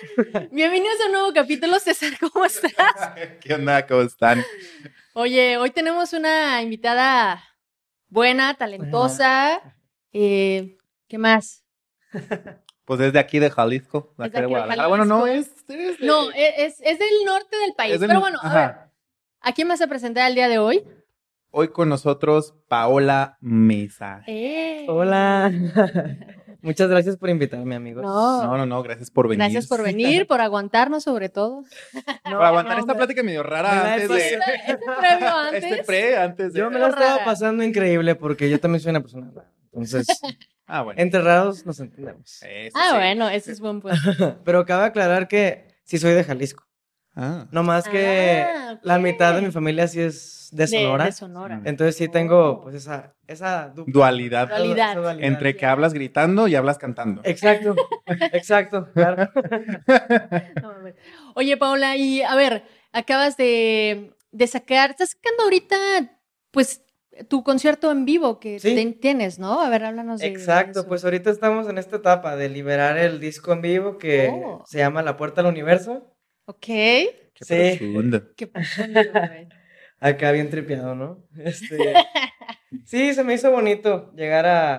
Bienvenidos 0.50 1.00
a 1.02 1.06
un 1.06 1.12
nuevo 1.12 1.32
capítulo, 1.32 1.78
César, 1.78 2.12
¿cómo 2.20 2.44
estás? 2.44 2.72
¿Qué 3.40 3.54
onda? 3.54 3.86
¿Cómo 3.86 4.02
están? 4.02 4.42
Oye, 5.14 5.56
hoy 5.58 5.70
tenemos 5.70 6.12
una 6.12 6.62
invitada 6.62 7.42
buena, 8.08 8.54
talentosa. 8.54 9.60
Eh, 10.12 10.76
¿Qué 11.08 11.18
más? 11.18 11.64
Pues 12.84 13.00
es 13.00 13.12
de 13.12 13.18
aquí 13.18 13.38
de 13.38 13.50
Jalisco, 13.50 14.14
de 14.16 14.24
de 14.24 14.28
aquí 14.28 14.40
de 14.40 14.46
Guadalajara. 14.46 14.88
Bueno, 14.88 15.04
no, 15.04 15.26
es, 15.26 15.48
es 15.48 15.66
de- 15.66 15.96
No, 16.00 16.30
es, 16.32 16.80
es 16.80 16.98
del 16.98 17.08
norte 17.26 17.56
del 17.58 17.74
país. 17.74 18.00
del- 18.00 18.08
Pero 18.08 18.20
bueno, 18.20 18.38
a 18.42 18.54
ver, 18.54 18.74
¿a 19.40 19.52
quién 19.52 19.68
vas 19.68 19.80
a 19.80 19.86
presentar 19.86 20.28
el 20.28 20.34
día 20.34 20.48
de 20.48 20.58
hoy? 20.58 20.82
Hoy 21.52 21.68
con 21.68 21.88
nosotros 21.88 22.54
Paola 22.68 23.36
Mesa. 23.40 24.22
Eh, 24.26 24.86
Hola. 24.88 25.50
Muchas 26.62 26.88
gracias 26.88 27.16
por 27.16 27.30
invitarme, 27.30 27.74
amigos. 27.74 28.02
No, 28.02 28.42
No, 28.44 28.56
no, 28.58 28.66
no, 28.66 28.82
gracias 28.82 29.10
por 29.10 29.26
venir. 29.28 29.38
gracias 29.38 29.66
por 29.66 29.82
venir, 29.82 30.26
por 30.26 30.40
aguantarnos 30.40 31.04
sobre 31.04 31.28
todo. 31.28 31.64
No, 32.24 32.36
Por 32.38 32.44
aguantar 32.46 32.74
no, 32.76 32.80
esta 32.80 32.92
me- 32.92 32.98
plática 32.98 33.22
medio 33.22 33.42
me 33.42 33.48
rara 33.50 33.94
antes 33.94 34.08
de... 34.08 34.16
Este, 34.18 34.38
este 34.66 34.86
previo 34.98 35.28
antes. 35.36 35.64
Este 35.64 35.84
pre, 35.84 36.16
antes 36.16 36.52
de... 36.52 36.58
Yo 36.60 36.70
me 36.70 36.78
la 36.78 36.88
estaba 36.88 37.12
Rara. 37.12 37.24
pasando 37.24 37.64
increíble 37.64 38.14
porque 38.14 38.48
yo 38.50 38.60
también 38.60 38.80
soy 38.80 38.90
una 38.90 39.00
persona 39.00 39.30
rara. 39.34 39.50
Entonces, 39.72 40.06
Ah, 40.66 40.82
bueno. 40.82 41.00
entre 41.02 41.20
raros 41.20 41.66
nos 41.66 41.80
entendemos. 41.80 42.42
Eso 42.42 42.78
Ah, 42.78 42.90
sí. 42.92 42.96
bueno, 42.96 43.28
ese 43.28 43.50
es 43.52 43.58
buen 43.60 43.80
punto. 43.80 43.96
Pero 44.44 44.64
cabe 44.66 44.84
aclarar 44.84 45.26
que 45.26 45.66
sí 45.84 45.98
soy 45.98 46.12
de 46.12 46.22
Jalisco. 46.22 46.64
Ah. 47.16 47.46
No 47.50 47.62
más 47.62 47.88
que 47.88 48.44
Ah, 48.46 48.78
la 48.82 48.98
mitad 48.98 49.34
de 49.34 49.42
mi 49.42 49.50
familia 49.50 49.88
sí 49.88 50.00
es 50.00 50.48
de 50.52 50.66
Sonora. 50.66 51.04
De, 51.06 51.12
Sonora. 51.12 51.56
Mm. 51.58 51.66
Entonces 51.68 51.96
sí 51.96 52.08
tengo 52.08 52.60
pues 52.60 52.74
esa, 52.76 53.14
esa 53.26 53.72
dupla- 53.74 53.92
Dualidad. 53.92 54.48
Dualidad. 54.48 54.90
esa 54.92 55.00
dualidad. 55.00 55.26
Entre 55.28 55.56
que 55.56 55.66
hablas 55.66 55.92
gritando 55.92 56.46
y 56.48 56.54
hablas 56.54 56.78
cantando. 56.78 57.20
Exacto, 57.24 57.74
exacto, 58.32 58.88
claro. 58.94 59.28
No. 60.62 60.72
Oye, 61.34 61.56
Paula, 61.56 61.96
y 61.96 62.22
a 62.22 62.34
ver, 62.34 62.64
acabas 62.92 63.36
de, 63.36 64.14
de 64.32 64.46
sacar, 64.46 64.90
estás 64.90 65.10
sacando 65.10 65.44
ahorita, 65.44 65.76
pues, 66.50 66.82
tu 67.28 67.42
concierto 67.44 67.90
en 67.90 68.04
vivo 68.04 68.40
que 68.40 68.58
Sí. 68.60 68.74
ten- 68.74 68.98
tienes, 68.98 69.38
¿no? 69.38 69.60
A 69.60 69.68
ver, 69.68 69.84
háblanos 69.84 70.20
de 70.20 70.26
Exacto, 70.26 70.86
pues 70.86 71.04
ahorita 71.04 71.30
estamos 71.30 71.68
en 71.68 71.76
esta 71.78 71.96
etapa 71.96 72.34
de 72.36 72.48
liberar 72.48 72.96
el 72.98 73.20
disco 73.20 73.52
en 73.52 73.60
vivo 73.62 73.98
que 73.98 74.30
Oh. 74.32 74.64
se 74.66 74.78
llama 74.78 75.02
La 75.02 75.16
Puerta 75.16 75.40
al 75.42 75.46
Universo. 75.48 76.09
Ok. 76.50 76.66
Qué 76.66 77.10
Sí. 77.42 77.78
profundo. 77.78 78.34
Qué 78.36 78.46
profundo, 78.46 79.00
güey. 79.12 79.48
Acá 80.00 80.32
bien 80.32 80.48
tripeado, 80.50 80.94
¿no? 80.94 81.26
Este, 81.38 81.76
sí, 82.86 83.12
se 83.14 83.22
me 83.24 83.34
hizo 83.34 83.50
bonito 83.50 84.12
llegar 84.14 84.46
a, 84.46 84.74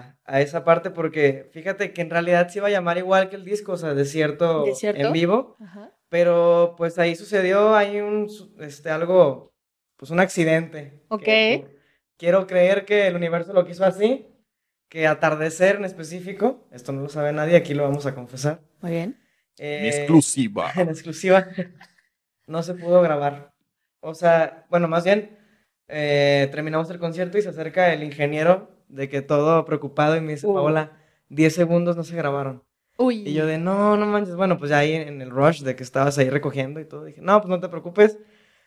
a- 0.00 0.18
a 0.24 0.40
esa 0.40 0.64
parte 0.64 0.90
porque 0.90 1.48
fíjate 1.52 1.92
que 1.92 2.02
en 2.02 2.10
realidad 2.10 2.48
se 2.48 2.58
iba 2.58 2.68
a 2.68 2.70
llamar 2.70 2.98
igual 2.98 3.28
que 3.30 3.36
el 3.36 3.44
disco, 3.44 3.72
o 3.72 3.76
sea, 3.76 3.94
Desierto, 3.94 4.64
¿Desierto? 4.64 5.00
en 5.00 5.12
vivo, 5.12 5.56
Ajá. 5.60 5.92
pero 6.08 6.74
pues 6.76 6.98
ahí 6.98 7.14
sucedió, 7.16 7.74
hay 7.74 8.00
un, 8.00 8.28
este, 8.60 8.90
algo, 8.90 9.54
pues 9.96 10.10
un 10.10 10.20
accidente. 10.20 11.02
Ok. 11.08 11.22
que, 11.22 11.66
quiero 12.18 12.46
creer 12.46 12.84
que 12.84 13.06
el 13.06 13.16
universo 13.16 13.52
lo 13.52 13.64
quiso 13.66 13.84
así, 13.84 14.26
que 14.90 15.06
atardecer 15.06 15.76
en 15.76 15.84
específico, 15.86 16.68
esto 16.72 16.92
no 16.92 17.02
lo 17.02 17.08
sabe 17.08 17.32
nadie, 17.32 17.56
aquí 17.56 17.72
lo 17.74 17.84
vamos 17.84 18.04
a 18.06 18.14
confesar. 18.14 18.60
Muy 18.82 18.90
bien. 18.92 19.18
Eh, 19.58 19.78
En 19.82 19.86
exclusiva. 19.86 20.70
en 20.76 20.88
exclusiva, 20.90 21.46
no 22.46 22.62
se 22.62 22.74
pudo 22.74 23.02
grabar. 23.02 23.52
O 24.00 24.14
sea, 24.14 24.66
bueno, 24.70 24.88
más 24.88 25.04
bien, 25.04 25.36
eh, 25.88 26.48
terminamos 26.50 26.90
el 26.90 26.98
concierto 26.98 27.38
y 27.38 27.42
se 27.42 27.48
acerca 27.48 27.92
el 27.92 28.02
ingeniero 28.02 28.70
de 28.88 29.08
que 29.08 29.22
todo 29.22 29.64
preocupado 29.64 30.16
y 30.16 30.20
me 30.20 30.32
dice, 30.32 30.46
Uh. 30.46 30.54
Paola, 30.54 30.92
10 31.28 31.54
segundos 31.54 31.96
no 31.96 32.04
se 32.04 32.16
grabaron. 32.16 32.62
Uy. 32.98 33.24
Y 33.26 33.34
yo 33.34 33.46
de, 33.46 33.58
no, 33.58 33.96
no 33.96 34.06
manches, 34.06 34.36
bueno, 34.36 34.58
pues 34.58 34.70
ya 34.70 34.78
ahí 34.78 34.94
en 34.94 35.20
el 35.20 35.30
rush 35.30 35.62
de 35.62 35.76
que 35.76 35.82
estabas 35.82 36.16
ahí 36.18 36.30
recogiendo 36.30 36.80
y 36.80 36.84
todo, 36.86 37.04
dije, 37.04 37.20
no, 37.20 37.40
pues 37.40 37.50
no 37.50 37.60
te 37.60 37.68
preocupes, 37.68 38.18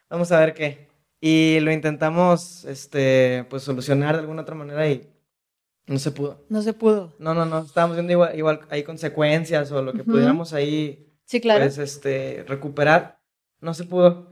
vamos 0.09 0.31
a 0.31 0.39
ver 0.39 0.53
qué. 0.53 0.87
Y 1.21 1.59
lo 1.61 1.71
intentamos, 1.71 2.65
este, 2.65 3.45
pues 3.49 3.63
solucionar 3.63 4.15
de 4.15 4.21
alguna 4.21 4.43
otra 4.43 4.55
manera 4.55 4.87
y 4.87 5.09
no 5.89 5.99
se 5.99 6.11
pudo. 6.11 6.45
No 6.49 6.61
se 6.61 6.73
pudo. 6.73 7.13
No, 7.19 7.33
no, 7.33 7.45
no, 7.45 7.59
estábamos 7.59 7.97
viendo 7.97 8.13
igual, 8.13 8.37
igual 8.37 8.61
ahí 8.69 8.83
consecuencias 8.83 9.71
o 9.71 9.81
lo 9.81 9.91
que 9.93 10.01
Ujú. 10.01 10.11
pudiéramos 10.11 10.53
ahí 10.53 11.07
Sí, 11.25 11.41
claro. 11.41 11.65
pues, 11.65 11.77
este, 11.77 12.45
recuperar. 12.47 13.19
No 13.59 13.73
se 13.73 13.83
pudo. 13.83 14.31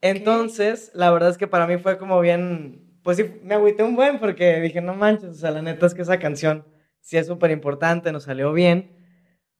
Entonces, 0.00 0.90
la 0.94 1.10
verdad 1.10 1.30
es 1.30 1.38
que 1.38 1.46
para 1.46 1.66
mí 1.66 1.78
fue 1.78 1.96
como 1.98 2.20
bien, 2.20 3.00
pues 3.02 3.16
sí, 3.16 3.24
me 3.42 3.54
agüité 3.54 3.82
un 3.82 3.96
buen 3.96 4.18
porque 4.18 4.60
dije, 4.60 4.80
no 4.80 4.94
manches, 4.94 5.30
o 5.30 5.34
sea, 5.34 5.50
la 5.50 5.62
neta 5.62 5.86
es 5.86 5.94
que 5.94 6.02
esa 6.02 6.18
canción 6.18 6.64
sí 7.00 7.16
es 7.16 7.26
súper 7.26 7.50
importante, 7.50 8.12
nos 8.12 8.24
salió 8.24 8.52
bien, 8.52 8.94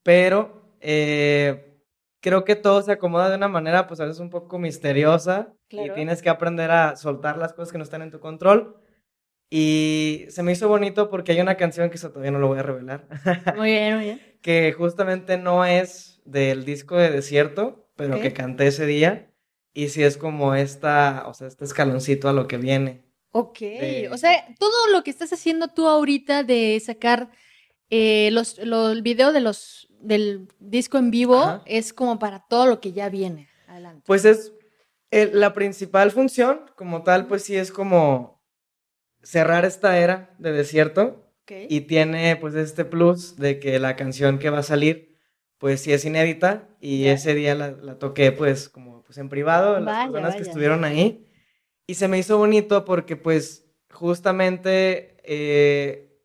pero 0.02 0.62
eh, 0.80 1.80
creo 2.20 2.44
que 2.44 2.54
todo 2.56 2.82
se 2.82 2.92
acomoda 2.92 3.30
de 3.30 3.36
una 3.36 3.48
manera, 3.48 3.86
pues 3.86 4.00
a 4.00 4.04
veces 4.04 4.20
un 4.20 4.30
poco 4.30 4.58
misteriosa 4.58 5.52
Claro. 5.68 5.88
y 5.92 5.94
tienes 5.94 6.22
que 6.22 6.28
aprender 6.28 6.70
a 6.70 6.94
soltar 6.96 7.38
las 7.38 7.52
cosas 7.52 7.72
que 7.72 7.78
no 7.78 7.84
están 7.84 8.02
en 8.02 8.10
tu 8.12 8.20
control. 8.20 8.76
Y 9.50 10.26
se 10.28 10.42
me 10.42 10.52
hizo 10.52 10.68
bonito 10.68 11.08
porque 11.08 11.32
hay 11.32 11.40
una 11.40 11.56
canción 11.56 11.88
que 11.88 11.96
eso 11.96 12.10
todavía 12.10 12.32
no 12.32 12.38
lo 12.38 12.48
voy 12.48 12.58
a 12.58 12.62
revelar. 12.62 13.06
Muy 13.56 13.70
bien, 13.70 13.94
muy 13.96 14.04
bien. 14.04 14.20
que 14.42 14.72
justamente 14.72 15.38
no 15.38 15.64
es 15.64 16.20
del 16.24 16.64
disco 16.64 16.96
de 16.96 17.10
Desierto, 17.10 17.88
pero 17.96 18.20
que 18.20 18.32
canté 18.32 18.66
ese 18.66 18.86
día. 18.86 19.30
Y 19.72 19.88
sí 19.90 20.02
es 20.02 20.16
como 20.16 20.54
esta, 20.54 21.24
o 21.26 21.34
sea, 21.34 21.46
este 21.46 21.64
escaloncito 21.64 22.28
a 22.28 22.32
lo 22.32 22.48
que 22.48 22.56
viene. 22.56 23.04
Ok. 23.32 23.60
De- 23.60 24.08
O 24.10 24.16
sea, 24.18 24.46
todo 24.58 24.88
lo 24.90 25.02
que 25.04 25.10
estás 25.10 25.32
haciendo 25.32 25.68
tú 25.68 25.86
ahorita 25.86 26.42
de 26.42 26.80
sacar 26.84 27.30
eh, 27.90 28.30
los, 28.32 28.58
lo- 28.58 28.90
el 28.90 29.02
video 29.02 29.32
de 29.32 29.40
los, 29.40 29.86
del 30.00 30.48
disco 30.58 30.98
en 30.98 31.10
vivo 31.12 31.38
Ajá. 31.40 31.62
es 31.66 31.92
como 31.92 32.18
para 32.18 32.44
todo 32.48 32.66
lo 32.66 32.80
que 32.80 32.92
ya 32.92 33.08
viene. 33.10 33.48
Adelante. 33.68 34.02
Pues 34.06 34.24
es 34.24 34.52
el- 35.12 35.38
la 35.38 35.52
principal 35.52 36.10
función, 36.10 36.62
como 36.74 37.02
tal, 37.04 37.26
pues 37.26 37.44
sí 37.44 37.54
es 37.54 37.70
como 37.70 38.35
cerrar 39.26 39.64
esta 39.64 39.98
era 39.98 40.34
de 40.38 40.52
Desierto. 40.52 41.22
Y 41.68 41.82
tiene 41.82 42.34
pues 42.36 42.54
este 42.56 42.84
plus 42.84 43.36
de 43.36 43.60
que 43.60 43.78
la 43.78 43.94
canción 43.94 44.38
que 44.40 44.50
va 44.50 44.58
a 44.58 44.62
salir, 44.64 45.16
pues 45.58 45.80
sí 45.80 45.92
es 45.92 46.04
inédita. 46.04 46.68
Y 46.80 47.06
ese 47.06 47.34
día 47.34 47.54
la, 47.54 47.70
la 47.70 47.98
toqué 47.98 48.32
pues 48.32 48.68
como 48.68 49.02
pues 49.04 49.18
en 49.18 49.28
privado, 49.28 49.74
las 49.78 49.84
Vaya, 49.84 50.10
personas 50.10 50.34
que 50.36 50.42
estuvieron 50.42 50.84
ahí. 50.84 51.24
Y 51.86 51.94
se 51.94 52.08
me 52.08 52.18
hizo 52.18 52.36
bonito 52.36 52.84
porque 52.84 53.14
pues 53.16 53.64
justamente 53.92 55.16
eh, 55.22 56.18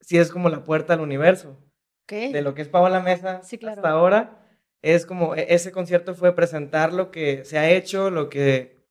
sí 0.00 0.18
es 0.18 0.30
como 0.30 0.48
la 0.48 0.64
puerta 0.64 0.94
al 0.94 1.00
universo. 1.00 1.58
Ok. 2.04 2.32
De 2.32 2.42
lo 2.42 2.54
que 2.54 2.62
es 2.62 2.68
Paola 2.68 2.98
Mesa 3.00 3.42
Sí, 3.44 3.58
claro. 3.58 3.76
hasta 3.80 3.90
ahora. 3.90 4.38
Es 4.82 5.06
como, 5.06 5.36
e- 5.36 5.46
ese 5.54 5.70
concierto 5.70 6.16
fue 6.16 6.34
presentar 6.34 6.92
lo 6.92 7.12
que 7.12 7.44
se 7.44 7.58
ha 7.58 7.70
hecho, 7.70 8.10
lo 8.10 8.28
que, 8.28 8.81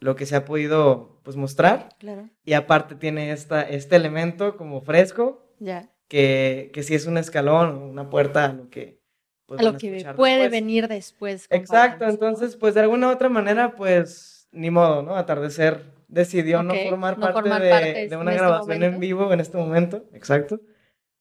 lo 0.00 0.16
que 0.16 0.26
se 0.26 0.36
ha 0.36 0.44
podido 0.44 1.20
pues 1.22 1.36
mostrar. 1.36 1.88
Claro. 1.98 2.28
Y 2.44 2.52
aparte 2.54 2.94
tiene 2.94 3.32
esta, 3.32 3.62
este 3.62 3.96
elemento 3.96 4.56
como 4.56 4.80
fresco, 4.80 5.46
Ya. 5.58 5.90
que, 6.08 6.70
que 6.72 6.82
sí 6.82 6.94
es 6.94 7.06
un 7.06 7.18
escalón 7.18 7.76
o 7.76 7.86
una 7.88 8.08
puerta 8.10 8.44
a 8.46 8.52
lo 8.52 8.70
que, 8.70 9.00
pues, 9.46 9.60
a 9.60 9.62
lo 9.64 9.76
que 9.76 10.04
puede 10.16 10.34
después. 10.38 10.50
venir 10.50 10.88
después. 10.88 11.46
Exacto, 11.50 12.04
entonces 12.06 12.56
pues 12.56 12.74
de 12.74 12.80
alguna 12.80 13.08
u 13.08 13.10
otra 13.12 13.28
manera 13.28 13.74
pues 13.76 14.48
ni 14.52 14.70
modo, 14.70 15.02
¿no? 15.02 15.16
Atardecer 15.16 15.84
decidió 16.08 16.62
no 16.62 16.74
formar 16.74 17.18
no 17.18 17.26
parte, 17.26 17.40
formar 17.40 17.62
de, 17.62 17.70
parte 17.70 17.92
de 17.92 18.04
en 18.06 18.16
una 18.18 18.30
este 18.32 18.42
grabación 18.42 18.82
en 18.82 18.98
vivo 19.00 19.32
en 19.32 19.40
este 19.40 19.56
momento, 19.58 20.04
exacto. 20.14 20.60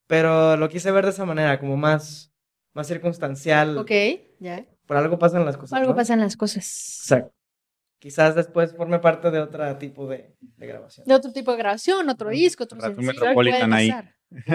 Pero 0.07 0.55
lo 0.55 0.69
quise 0.69 0.89
ver 0.91 1.03
de 1.03 1.11
esa 1.11 1.25
manera, 1.25 1.59
como 1.59 1.75
más, 1.75 2.31
más 2.73 2.87
circunstancial. 2.87 3.77
Ok, 3.77 3.91
ya. 4.39 4.65
Por 4.85 4.95
algo 4.95 5.19
pasan 5.19 5.43
las 5.43 5.57
cosas. 5.57 5.77
Algo 5.77 5.91
¿no? 5.91 5.95
pasan 5.97 6.21
las 6.21 6.37
cosas. 6.37 6.99
Exacto. 7.03 7.33
Quizás 7.99 8.35
después 8.35 8.75
forme 8.75 8.99
parte 8.99 9.31
de 9.31 9.39
otro 9.39 9.75
tipo 9.77 10.07
de, 10.07 10.35
de 10.39 10.67
grabación. 10.67 11.05
De 11.07 11.15
otro 11.15 11.31
tipo 11.33 11.51
de 11.51 11.57
grabación, 11.57 12.09
otro 12.09 12.29
disco, 12.29 12.65
otro 12.65 12.77
Rato 12.79 12.95
sencillo, 12.95 13.13
Metropolitan 13.13 13.73
ahí. 13.73 13.91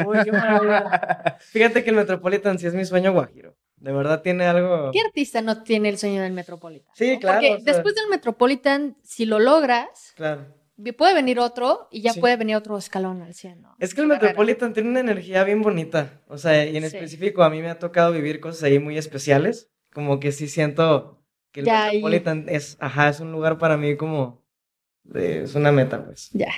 Uy, 0.07 0.19
qué. 0.25 0.31
Fíjate 1.41 1.83
que 1.83 1.91
el 1.91 1.97
Metropolitan 1.97 2.59
sí 2.59 2.67
es 2.67 2.75
mi 2.75 2.85
sueño 2.85 3.13
guajiro. 3.13 3.57
De 3.77 3.91
verdad 3.93 4.23
tiene 4.23 4.45
algo. 4.45 4.91
¿Qué 4.93 5.01
artista 5.01 5.43
no 5.43 5.63
tiene 5.65 5.89
el 5.89 5.99
sueño 5.99 6.23
del 6.23 6.33
Metropolitan? 6.33 6.93
Sí, 6.95 7.15
no? 7.15 7.21
claro, 7.21 7.41
Porque 7.41 7.55
o 7.55 7.61
sea- 7.61 7.73
después 7.73 7.95
del 7.97 8.07
Metropolitan, 8.11 8.97
si 9.03 9.25
lo 9.25 9.41
logras, 9.41 10.13
Claro. 10.15 10.47
puede 10.97 11.15
venir 11.15 11.41
otro 11.41 11.89
y 11.91 12.01
ya 12.03 12.13
Sí. 12.13 12.21
puede 12.21 12.37
venir 12.37 12.55
otro 12.55 12.79
escalón 12.79 13.23
al 13.23 13.35
cielo. 13.35 13.75
Es 13.81 13.93
que 13.95 14.03
el 14.03 14.09
Carrera. 14.09 14.29
Metropolitan 14.29 14.73
tiene 14.73 14.89
una 14.91 15.01
energía 15.01 15.43
bien 15.43 15.63
bonita. 15.63 16.21
O 16.29 16.39
sea, 16.39 16.65
y 16.65 16.77
en 16.77 16.89
Sí. 16.89 16.97
específico 16.97 17.43
a 17.43 17.51
mí 17.51 17.61
me 17.61 17.71
ha 17.71 17.79
tocado 17.81 18.13
vivir 18.13 18.39
cosas 18.39 18.63
ahí 18.65 18.79
muy 18.79 18.97
especiales. 18.99 19.69
Como 19.93 20.21
que 20.21 20.31
sí 20.33 20.49
siento 20.49 21.22
que 21.53 21.61
el 21.61 21.67
Ya, 21.67 21.89
y- 21.93 21.97
Metropolitan 22.03 22.47
es, 22.49 22.77
ajá, 22.81 23.09
es 23.09 23.21
un 23.21 23.31
lugar 23.33 23.59
para 23.59 23.77
mí 23.77 23.97
como. 23.97 24.43
de- 25.05 25.43
es 25.45 25.55
una 25.55 25.71
meta, 25.73 26.05
pues. 26.05 26.31
Ya. 26.33 26.53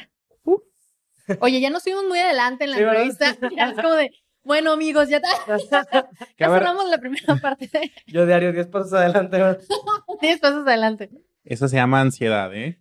Oye, 1.40 1.58
ya 1.60 1.70
nos 1.70 1.82
fuimos 1.82 2.04
muy 2.04 2.18
adelante 2.18 2.64
en 2.64 2.70
la 2.72 2.78
entrevista. 2.78 3.34
Ya 3.56 3.70
es 3.70 3.76
como 3.76 3.94
de, 3.94 4.10
bueno, 4.42 4.72
amigos, 4.72 5.08
ya, 5.08 5.20
ya 6.38 6.48
cerramos 6.50 6.86
la 6.90 6.98
primera 6.98 7.36
parte 7.42 7.66
de 7.72 7.90
Yo 8.06 8.26
diario 8.26 8.52
10 8.52 8.66
pasos 8.68 8.92
adelante. 8.92 9.38
¿verdad? 9.38 9.60
10 10.20 10.38
pasos 10.40 10.66
adelante. 10.66 11.10
eso 11.44 11.66
se 11.68 11.76
llama 11.76 12.00
ansiedad, 12.02 12.52
¿eh? 12.54 12.78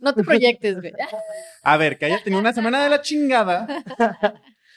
No 0.00 0.14
te 0.14 0.24
proyectes, 0.24 0.80
güey. 0.80 0.92
A 1.62 1.76
ver, 1.76 1.98
que 1.98 2.06
haya 2.06 2.22
tenido 2.22 2.40
una 2.40 2.54
semana 2.54 2.82
de 2.82 2.88
la 2.88 3.02
chingada. 3.02 3.66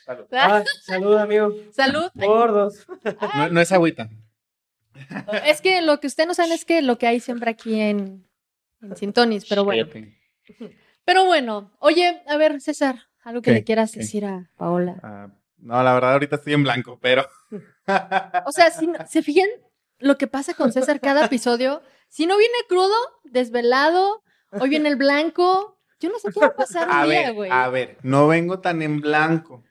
Salud. 0.05 0.25
Ay, 0.31 0.63
salud, 0.81 1.15
amigo. 1.17 1.53
Salud. 1.71 2.11
Gordos. 2.15 2.85
No, 3.35 3.49
no 3.49 3.61
es 3.61 3.71
agüita. 3.71 4.09
Es 5.45 5.61
que 5.61 5.81
lo 5.81 5.99
que 5.99 6.07
ustedes 6.07 6.27
no 6.27 6.33
saben 6.33 6.51
es 6.51 6.65
que 6.65 6.81
lo 6.81 6.97
que 6.97 7.07
hay 7.07 7.19
siempre 7.19 7.49
aquí 7.51 7.79
en, 7.79 8.27
en 8.81 8.95
Sintonis, 8.95 9.45
pero 9.47 9.63
bueno. 9.63 9.87
Pero 11.05 11.25
bueno, 11.25 11.71
oye, 11.79 12.21
a 12.27 12.37
ver, 12.37 12.61
César, 12.61 13.07
algo 13.23 13.41
que 13.41 13.51
¿Qué? 13.51 13.55
le 13.55 13.63
quieras 13.63 13.91
¿Qué? 13.91 13.99
decir 13.99 14.25
a 14.25 14.49
Paola. 14.57 14.95
Ah, 15.03 15.27
no, 15.57 15.81
la 15.83 15.93
verdad 15.93 16.13
ahorita 16.13 16.35
estoy 16.37 16.53
en 16.53 16.63
blanco, 16.63 16.99
pero... 17.01 17.27
O 18.45 18.51
sea, 18.51 18.71
si 18.71 18.87
no- 18.87 18.99
se 19.07 19.21
fijan 19.23 19.49
lo 19.99 20.17
que 20.17 20.27
pasa 20.27 20.53
con 20.53 20.71
César 20.71 20.99
cada 20.99 21.25
episodio. 21.25 21.81
Si 22.09 22.25
no 22.25 22.37
viene 22.37 22.53
crudo, 22.67 22.95
desvelado, 23.23 24.23
hoy 24.51 24.69
viene 24.69 24.89
el 24.89 24.95
blanco. 24.97 25.79
Yo 25.99 26.09
no 26.09 26.19
sé 26.19 26.31
qué 26.33 26.39
va 26.41 26.47
a 26.47 26.55
pasar 26.55 26.89
a 26.91 27.03
un 27.03 27.09
día, 27.09 27.31
güey. 27.31 27.49
a 27.51 27.69
ver, 27.69 27.97
no 28.03 28.27
vengo 28.27 28.59
tan 28.59 28.81
en 28.81 28.99
blanco. 29.01 29.63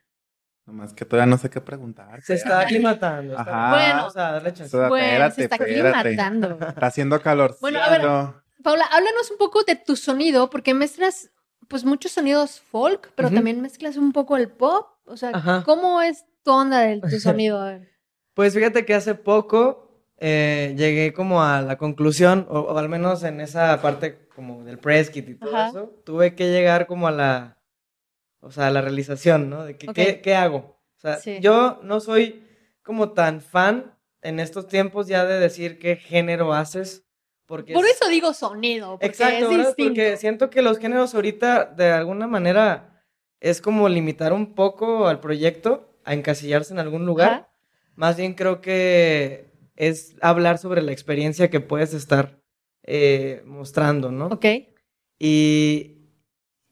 Nomás 0.67 0.93
que 0.95 1.05
todavía 1.05 1.29
no 1.31 1.39
sé 1.39 1.51
qué 1.51 1.61
preguntar. 1.61 2.21
Se 2.23 2.35
está 2.35 2.61
aclimatando. 2.61 3.33
está- 3.37 3.43
Ajá. 3.69 3.71
Bueno. 3.71 3.97
Vamos 3.97 4.17
a 4.17 4.33
darle 4.33 4.53
chance. 4.53 4.77
Bueno, 4.77 4.97
espérate, 5.27 5.35
se 5.35 5.43
está 5.45 5.57
aclimatando. 5.57 6.59
Está 6.69 6.87
haciendo 6.87 7.21
calor. 7.21 7.57
Bueno, 7.61 7.81
a 7.83 7.91
ver. 7.91 8.01
Paula, 8.63 8.85
háblanos 8.93 9.31
un 9.33 9.39
poco 9.39 9.65
de 9.65 9.75
tu 9.75 9.97
sonido, 9.97 10.49
porque 10.51 10.73
mezclas 10.73 11.31
pues 11.69 11.85
muchos 11.85 12.13
sonidos 12.13 12.61
folk, 12.71 13.13
pero 13.17 13.31
también 13.31 13.61
mezclas 13.61 13.97
un 13.97 14.13
poco 14.13 14.37
el 14.37 14.49
pop. 14.51 14.87
O 15.07 15.17
sea, 15.17 15.31
Ajá. 15.35 15.63
¿cómo 15.65 16.01
es 16.01 16.25
tu 16.45 16.53
onda 16.53 16.81
de 16.81 17.01
tu 17.01 17.09
sonido? 17.21 17.61
A 17.61 17.65
ver. 17.71 17.89
Pues 18.35 18.55
fíjate 18.55 18.85
que 18.85 18.95
hace 18.95 19.15
poco 19.17 20.07
eh, 20.19 20.75
llegué 20.77 21.13
como 21.13 21.43
a 21.43 21.61
la 21.63 21.77
conclusión, 21.77 22.47
o, 22.49 22.61
o 22.61 22.79
al 22.79 22.89
menos 22.89 23.25
en 23.25 23.41
esa 23.41 23.81
parte 23.83 24.29
como 24.37 24.63
del 24.65 24.79
press 24.79 25.11
kit 25.11 25.29
y 25.29 25.35
todo 25.35 25.57
Ajá. 25.57 25.69
eso, 25.71 26.03
tuve 26.05 26.35
que 26.37 26.51
llegar 26.53 26.87
como 26.87 27.09
a 27.09 27.11
la, 27.11 27.59
o 28.43 28.51
sea, 28.51 28.71
la 28.71 28.83
realización, 28.83 29.49
¿no? 29.49 29.65
De 29.65 29.77
que. 29.79 29.87
¿qué, 29.89 30.21
qué 30.21 30.35
hago? 30.35 30.79
O 30.97 31.01
sea, 31.01 31.17
Sí. 31.17 31.39
yo 31.41 31.81
no 31.83 32.01
soy 32.01 32.47
como 32.83 33.13
tan 33.13 33.41
fan 33.41 33.97
en 34.21 34.39
estos 34.41 34.69
tiempos 34.69 35.07
ya 35.09 35.25
de 35.25 35.41
decir 35.41 35.79
qué 35.79 35.97
género 35.97 36.53
haces, 36.53 37.05
porque... 37.47 37.73
Por 37.73 37.85
es- 37.87 37.93
eso 38.01 38.09
digo 38.09 38.35
sonido, 38.35 38.93
porque 38.93 39.07
Exacto, 39.07 39.51
es 39.51 39.67
distinto. 39.67 39.95
Porque 39.95 40.17
siento 40.17 40.51
que 40.51 40.63
los 40.63 40.79
géneros 40.79 41.15
ahorita 41.15 41.65
de 41.65 41.91
alguna 41.91 42.27
manera 42.27 43.03
es 43.41 43.61
como 43.61 43.89
limitar 43.89 44.33
un 44.33 44.55
poco 44.55 45.09
al 45.09 45.19
proyecto 45.21 45.97
a 46.05 46.15
encasillarse 46.15 46.73
en 46.73 46.79
algún 46.81 47.07
lugar. 47.07 47.31
Ajá. 47.31 47.49
Más 47.97 48.17
bien 48.17 48.35
creo 48.35 48.61
que 48.61 49.51
es 49.77 50.15
hablar 50.21 50.59
sobre 50.59 50.83
la 50.83 50.93
experiencia 50.93 51.51
que 51.51 51.61
puedes 51.61 51.95
estar 51.95 52.41
eh, 52.85 53.43
mostrando, 53.45 54.11
¿no? 54.13 54.27
Ok. 54.27 54.45
Y, 55.19 55.92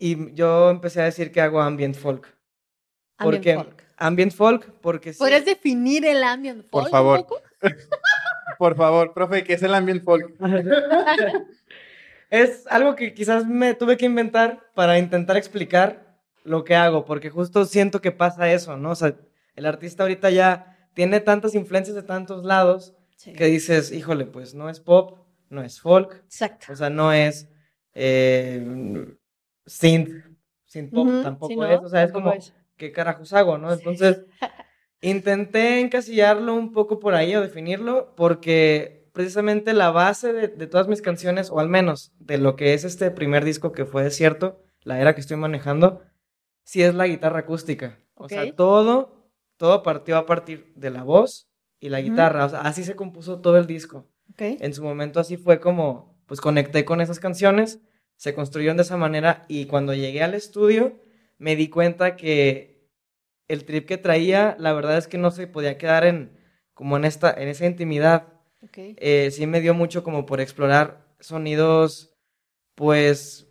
y 0.00 0.34
yo 0.34 0.70
empecé 0.70 1.00
a 1.02 1.04
decir 1.04 1.30
que 1.30 1.40
hago 1.40 1.60
ambient 1.60 1.94
folk. 1.94 2.26
Ambient 3.18 3.44
porque, 3.44 3.54
folk. 3.54 3.84
Ambient 3.98 4.32
folk, 4.32 4.72
porque 4.80 5.12
sí. 5.12 5.18
¿Podrías 5.18 5.44
definir 5.44 6.04
el 6.06 6.24
ambient 6.24 6.62
folk 6.62 6.70
Por 6.70 6.82
un 6.84 6.90
favor. 6.90 7.20
poco? 7.20 7.40
Por 8.58 8.76
favor, 8.76 9.14
profe, 9.14 9.44
¿qué 9.44 9.52
es 9.54 9.62
el 9.62 9.74
ambient 9.74 10.02
folk? 10.02 10.34
Es 12.30 12.64
algo 12.68 12.94
que 12.94 13.12
quizás 13.12 13.44
me 13.44 13.74
tuve 13.74 13.96
que 13.96 14.06
inventar 14.06 14.60
para 14.74 14.98
intentar 15.00 15.36
explicar 15.36 16.16
lo 16.44 16.62
que 16.64 16.76
hago, 16.76 17.04
porque 17.04 17.28
justo 17.28 17.64
siento 17.64 18.00
que 18.00 18.12
pasa 18.12 18.52
eso, 18.52 18.76
¿no? 18.76 18.92
O 18.92 18.94
sea, 18.94 19.16
el 19.56 19.66
artista 19.66 20.04
ahorita 20.04 20.30
ya 20.30 20.76
tiene 20.94 21.18
tantas 21.18 21.56
influencias 21.56 21.96
de 21.96 22.02
tantos 22.04 22.44
lados 22.44 22.94
Sí. 23.16 23.32
que 23.34 23.46
dices, 23.46 23.90
híjole, 23.92 24.24
pues 24.26 24.54
no 24.54 24.70
es 24.70 24.78
pop, 24.80 25.18
no 25.50 25.62
es 25.62 25.80
folk, 25.80 26.22
Exacto. 26.24 26.72
o 26.72 26.76
sea, 26.76 26.88
no 26.88 27.12
es 27.12 27.48
eh, 27.94 28.64
synth, 29.66 30.10
synth 30.64 30.92
pop 30.92 31.08
tampoco 31.22 31.54
¿no? 31.54 31.66
es, 31.66 31.80
o 31.80 31.88
sea, 31.88 32.02
es 32.02 32.12
como, 32.12 32.32
es. 32.32 32.54
¿qué 32.76 32.92
carajos 32.92 33.32
hago, 33.32 33.58
no? 33.58 33.72
Entonces, 33.72 34.24
intenté 35.00 35.80
encasillarlo 35.80 36.54
un 36.54 36.72
poco 36.72 36.98
por 36.98 37.14
ahí 37.14 37.34
o 37.34 37.40
definirlo, 37.40 38.14
porque 38.16 39.08
precisamente 39.12 39.72
la 39.72 39.90
base 39.90 40.32
de, 40.32 40.48
de 40.48 40.66
todas 40.66 40.88
mis 40.88 41.02
canciones, 41.02 41.50
o 41.50 41.60
al 41.60 41.68
menos 41.68 42.12
de 42.18 42.38
lo 42.38 42.56
que 42.56 42.74
es 42.74 42.84
este 42.84 43.10
primer 43.10 43.44
disco 43.44 43.72
que 43.72 43.84
fue 43.84 44.10
cierto, 44.10 44.62
la 44.82 45.00
era 45.00 45.14
que 45.14 45.20
estoy 45.20 45.36
manejando, 45.36 46.02
sí 46.64 46.82
es 46.82 46.94
la 46.94 47.06
guitarra 47.06 47.40
acústica. 47.40 47.98
O 48.14 48.28
sea, 48.28 48.54
todo, 48.54 49.30
todo 49.56 49.82
partió 49.82 50.16
a 50.16 50.26
partir 50.26 50.72
de 50.76 50.90
la 50.90 51.02
voz 51.02 51.48
y 51.78 51.88
la 51.88 52.00
guitarra. 52.00 52.44
O 52.44 52.48
sea, 52.48 52.60
así 52.60 52.84
se 52.84 52.96
compuso 52.96 53.40
todo 53.40 53.56
el 53.56 53.66
disco. 53.66 54.06
En 54.38 54.72
su 54.74 54.82
momento 54.82 55.20
así 55.20 55.36
fue 55.36 55.60
como, 55.60 56.18
pues 56.26 56.40
conecté 56.40 56.84
con 56.84 57.00
esas 57.00 57.18
canciones, 57.18 57.80
se 58.20 58.34
construyeron 58.34 58.76
de 58.76 58.82
esa 58.82 58.98
manera 58.98 59.46
y 59.48 59.64
cuando 59.64 59.94
llegué 59.94 60.22
al 60.22 60.34
estudio 60.34 61.00
me 61.38 61.56
di 61.56 61.70
cuenta 61.70 62.16
que 62.16 62.86
el 63.48 63.64
trip 63.64 63.88
que 63.88 63.96
traía, 63.96 64.56
la 64.58 64.74
verdad 64.74 64.98
es 64.98 65.08
que 65.08 65.16
no 65.16 65.30
se 65.30 65.46
podía 65.46 65.78
quedar 65.78 66.04
en, 66.04 66.38
como 66.74 66.98
en 66.98 67.06
esta, 67.06 67.32
en 67.32 67.48
esa 67.48 67.64
intimidad. 67.64 68.28
Eh, 68.76 69.30
sí 69.30 69.46
me 69.46 69.62
dio 69.62 69.72
mucho 69.72 70.04
como 70.04 70.26
por 70.26 70.42
explorar 70.42 71.02
sonidos, 71.18 72.14
pues, 72.74 73.50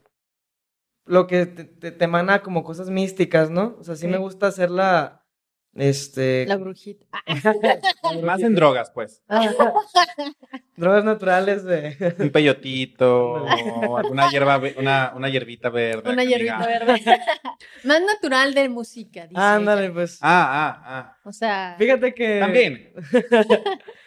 lo 1.04 1.26
que 1.26 1.48
te, 1.48 1.64
te, 1.64 1.92
te 1.92 2.06
emana 2.06 2.44
como 2.44 2.64
cosas 2.64 2.92
místicas, 2.92 3.50
¿no? 3.50 3.76
O 3.80 3.84
sea, 3.84 3.96
sí 3.96 4.06
me 4.06 4.20
gusta 4.20 4.46
hacerla, 4.46 5.19
este... 5.76 6.46
La 6.48 6.58
brujita. 6.58 7.06
Ah, 8.02 8.14
Más 8.24 8.42
en 8.42 8.56
drogas, 8.56 8.92
pues. 8.92 9.22
Drogas 10.76 11.04
naturales 11.04 11.64
de... 11.64 12.16
Un 12.20 12.30
peyotito, 12.32 13.34
o 13.34 13.98
alguna 13.98 14.30
hierba, 14.30 14.60
una, 14.78 15.14
una 15.16 15.30
hierbita 15.30 15.70
verde. 15.70 16.10
una 16.12 16.24
hierbita 16.24 16.58
diga- 16.60 16.66
verde. 16.68 17.02
Más 17.84 18.02
natural 18.02 18.54
de 18.54 18.70
música, 18.70 19.28
dice. 19.28 19.40
Ándale, 19.42 19.86
ella. 19.86 19.94
pues. 19.94 20.18
Ah, 20.22 20.82
ah, 20.86 21.18
O 21.24 21.32
sea, 21.34 21.76
Fíjate 21.78 22.14
que... 22.14 22.38
ah. 22.38 22.46
También. 22.46 22.94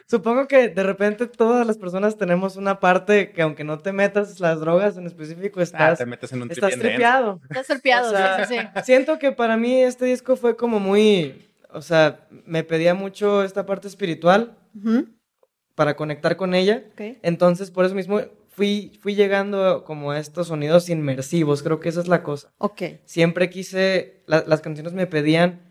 Supongo 0.07 0.47
que 0.49 0.69
de 0.69 0.83
repente 0.83 1.27
todas 1.27 1.67
las 1.67 1.79
personas 1.79 2.17
tenemos 2.19 2.57
una 2.57 2.81
parte 2.81 3.31
que 3.33 3.43
aunque 3.43 3.65
no 3.65 3.79
te 3.79 3.93
metas 3.93 4.41
las 4.41 4.61
drogas 4.61 4.97
en 4.97 5.07
específico, 5.07 5.61
Ah, 5.61 5.63
estás, 5.63 5.99
te 5.99 6.07
metes 6.07 6.33
en 6.33 6.43
un 6.43 6.51
estás 6.51 6.79
tripeado. 6.79 7.41
estás 7.45 7.69
golpeado, 7.69 8.09
O 8.09 8.11
sea, 8.11 8.45
sí, 8.47 8.55
sí, 8.55 8.61
sí. 8.75 8.83
Siento 8.85 9.19
que 9.19 9.33
para 9.33 9.57
mí 9.57 9.81
este 9.83 10.05
disco 10.07 10.37
fue 10.37 10.57
como 10.57 10.81
muy, 10.81 11.49
o 11.71 11.81
sea, 11.83 12.27
me 12.45 12.63
pedía 12.65 12.95
mucho 12.95 13.43
esta 13.43 13.65
parte 13.67 13.89
espiritual 13.89 14.59
Ujú, 14.75 15.09
para 15.75 15.97
conectar 15.97 16.37
con 16.37 16.55
ella. 16.55 16.85
ok. 16.93 17.19
Entonces, 17.23 17.71
por 17.71 17.85
eso 17.87 17.95
mismo 17.95 18.21
fui, 18.51 18.99
fui 19.01 19.15
llegando 19.15 19.85
como 19.85 20.11
a 20.11 20.19
estos 20.19 20.49
sonidos 20.49 20.91
inmersivos, 20.91 21.63
creo 21.63 21.81
que 21.81 21.89
esa 21.89 22.01
es 22.01 22.09
la 22.09 22.23
cosa. 22.23 22.53
Ok. 22.59 22.83
Siempre 23.05 23.49
quise, 23.49 24.23
la- 24.27 24.45
las 24.47 24.61
canciones 24.61 24.93
me 24.93 25.07
pedían 25.07 25.63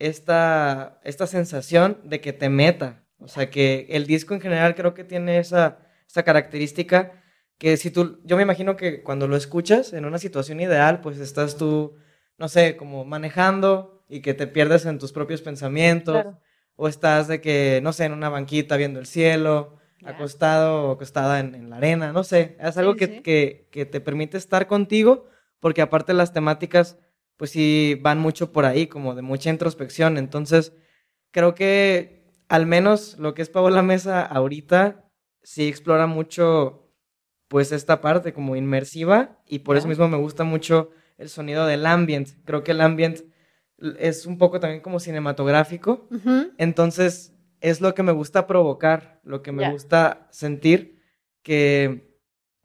esta, 0.00 1.00
esta 1.04 1.26
sensación 1.28 1.98
de 2.04 2.20
que 2.20 2.32
te 2.32 2.48
meta. 2.48 3.03
O 3.24 3.28
sea, 3.28 3.50
que 3.50 3.86
el 3.90 4.06
disco 4.06 4.34
en 4.34 4.40
general 4.40 4.74
creo 4.74 4.94
que 4.94 5.04
tiene 5.04 5.38
esa, 5.38 5.78
esa 6.08 6.22
característica 6.22 7.12
que 7.58 7.76
si 7.76 7.90
tú, 7.90 8.20
yo 8.24 8.36
me 8.36 8.42
imagino 8.42 8.76
que 8.76 9.02
cuando 9.02 9.26
lo 9.28 9.36
escuchas 9.36 9.92
en 9.92 10.04
una 10.04 10.18
situación 10.18 10.60
ideal, 10.60 11.00
pues 11.00 11.18
estás 11.18 11.56
tú, 11.56 11.94
no 12.38 12.48
sé, 12.48 12.76
como 12.76 13.04
manejando 13.04 14.04
y 14.08 14.20
que 14.20 14.34
te 14.34 14.46
pierdes 14.46 14.84
en 14.86 14.98
tus 14.98 15.12
propios 15.12 15.40
pensamientos. 15.42 16.14
Claro. 16.22 16.40
O 16.76 16.88
estás 16.88 17.28
de 17.28 17.40
que, 17.40 17.80
no 17.82 17.92
sé, 17.92 18.04
en 18.04 18.12
una 18.12 18.28
banquita 18.28 18.76
viendo 18.76 18.98
el 19.00 19.06
cielo, 19.06 19.78
Ya. 20.00 20.10
acostado 20.10 20.88
o 20.88 20.92
acostada 20.92 21.38
en, 21.40 21.54
en 21.54 21.70
la 21.70 21.76
arena, 21.76 22.12
no 22.12 22.24
sé. 22.24 22.56
Es 22.60 22.76
algo 22.76 22.92
Sí, 22.94 22.98
que, 22.98 23.06
sí. 23.06 23.20
Que, 23.22 23.68
que 23.70 23.86
te 23.86 24.00
permite 24.00 24.36
estar 24.36 24.66
contigo, 24.66 25.28
porque 25.60 25.80
aparte 25.82 26.12
las 26.12 26.32
temáticas, 26.32 26.98
pues 27.38 27.52
sí, 27.52 27.98
van 28.02 28.18
mucho 28.18 28.52
por 28.52 28.64
ahí, 28.66 28.88
como 28.88 29.14
de 29.14 29.22
mucha 29.22 29.48
introspección. 29.50 30.18
Entonces, 30.18 30.72
creo 31.30 31.54
que 31.54 32.13
al 32.48 32.66
menos 32.66 33.18
lo 33.18 33.34
que 33.34 33.42
es 33.42 33.48
Paola 33.48 33.82
Mesa 33.82 34.22
ahorita, 34.22 35.04
sí 35.42 35.68
explora 35.68 36.06
mucho, 36.06 36.88
pues, 37.48 37.72
esta 37.72 38.00
parte 38.00 38.32
como 38.32 38.56
inmersiva, 38.56 39.38
y 39.46 39.60
por 39.60 39.76
eso 39.76 39.88
mismo 39.88 40.08
me 40.08 40.16
gusta 40.16 40.44
mucho 40.44 40.90
el 41.18 41.28
sonido 41.28 41.66
del 41.66 41.86
ambient. 41.86 42.28
Creo 42.44 42.64
que 42.64 42.72
el 42.72 42.80
ambient 42.80 43.20
es 43.98 44.26
un 44.26 44.38
poco 44.38 44.60
también 44.60 44.80
como 44.82 45.00
cinematográfico. 45.00 46.08
Entonces, 46.58 47.32
es 47.60 47.80
lo 47.80 47.94
que 47.94 48.02
me 48.02 48.12
gusta 48.12 48.46
provocar, 48.46 49.20
lo 49.24 49.42
que 49.42 49.52
me 49.52 49.70
gusta 49.70 50.28
sentir, 50.30 51.02
que 51.42 52.14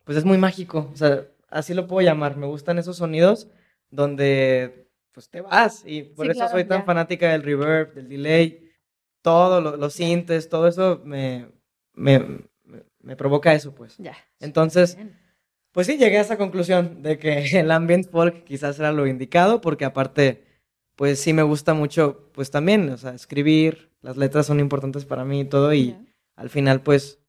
pues 0.04 0.18
es 0.18 0.26
muy 0.26 0.38
mágico, 0.40 0.90
o 0.92 0.96
sea, 0.96 1.28
así 1.50 1.74
lo 1.74 1.86
puedo 1.86 2.02
llamar, 2.02 2.36
me 2.36 2.48
gustan 2.48 2.80
esos 2.80 2.98
sonidos 2.98 3.48
donde 3.92 4.90
pues 5.12 5.30
te 5.30 5.42
vas 5.42 5.84
y 5.86 6.02
por 6.02 6.26
Sí, 6.26 6.32
eso 6.32 6.40
claro, 6.40 6.52
soy 6.52 6.64
tan 6.64 6.84
fanática 6.86 7.32
del 7.32 7.44
reverb, 7.44 7.94
del 7.94 8.10
delay, 8.10 8.69
todo, 9.22 9.62
lo- 9.62 9.78
los 9.78 9.94
sintes, 9.94 10.50
todo 10.50 10.68
eso 10.68 11.02
me, 11.06 11.48
me, 11.94 12.20
me- 13.02 13.16
provoca 13.16 13.54
eso, 13.54 13.74
pues. 13.74 13.98
Ya. 13.98 14.16
Entonces, 14.40 14.98
pues 15.72 15.88
sí, 15.88 15.98
llegué 15.98 16.18
a 16.18 16.22
esa 16.22 16.38
conclusión 16.38 17.02
de 17.04 17.18
que 17.18 17.44
el 17.60 17.72
ambient 17.72 18.10
folk 18.10 18.44
quizás 18.44 18.80
era 18.80 18.92
lo 18.92 19.08
indicado, 19.08 19.62
porque 19.62 19.86
aparte, 19.86 20.44
pues 20.96 21.20
sí 21.20 21.34
me 21.34 21.44
gusta 21.44 21.74
mucho, 21.74 22.30
pues 22.34 22.52
también, 22.52 22.90
o 22.90 22.98
sea, 22.98 23.14
escribir, 23.14 23.92
las 24.02 24.18
letras 24.18 24.46
son 24.46 24.60
importantes 24.60 25.06
para 25.06 25.26
mí 25.26 25.42
y 25.42 25.46
todo, 25.46 25.74
y 25.74 25.92
al 26.36 26.50
final, 26.50 26.82
pues, 26.84 27.20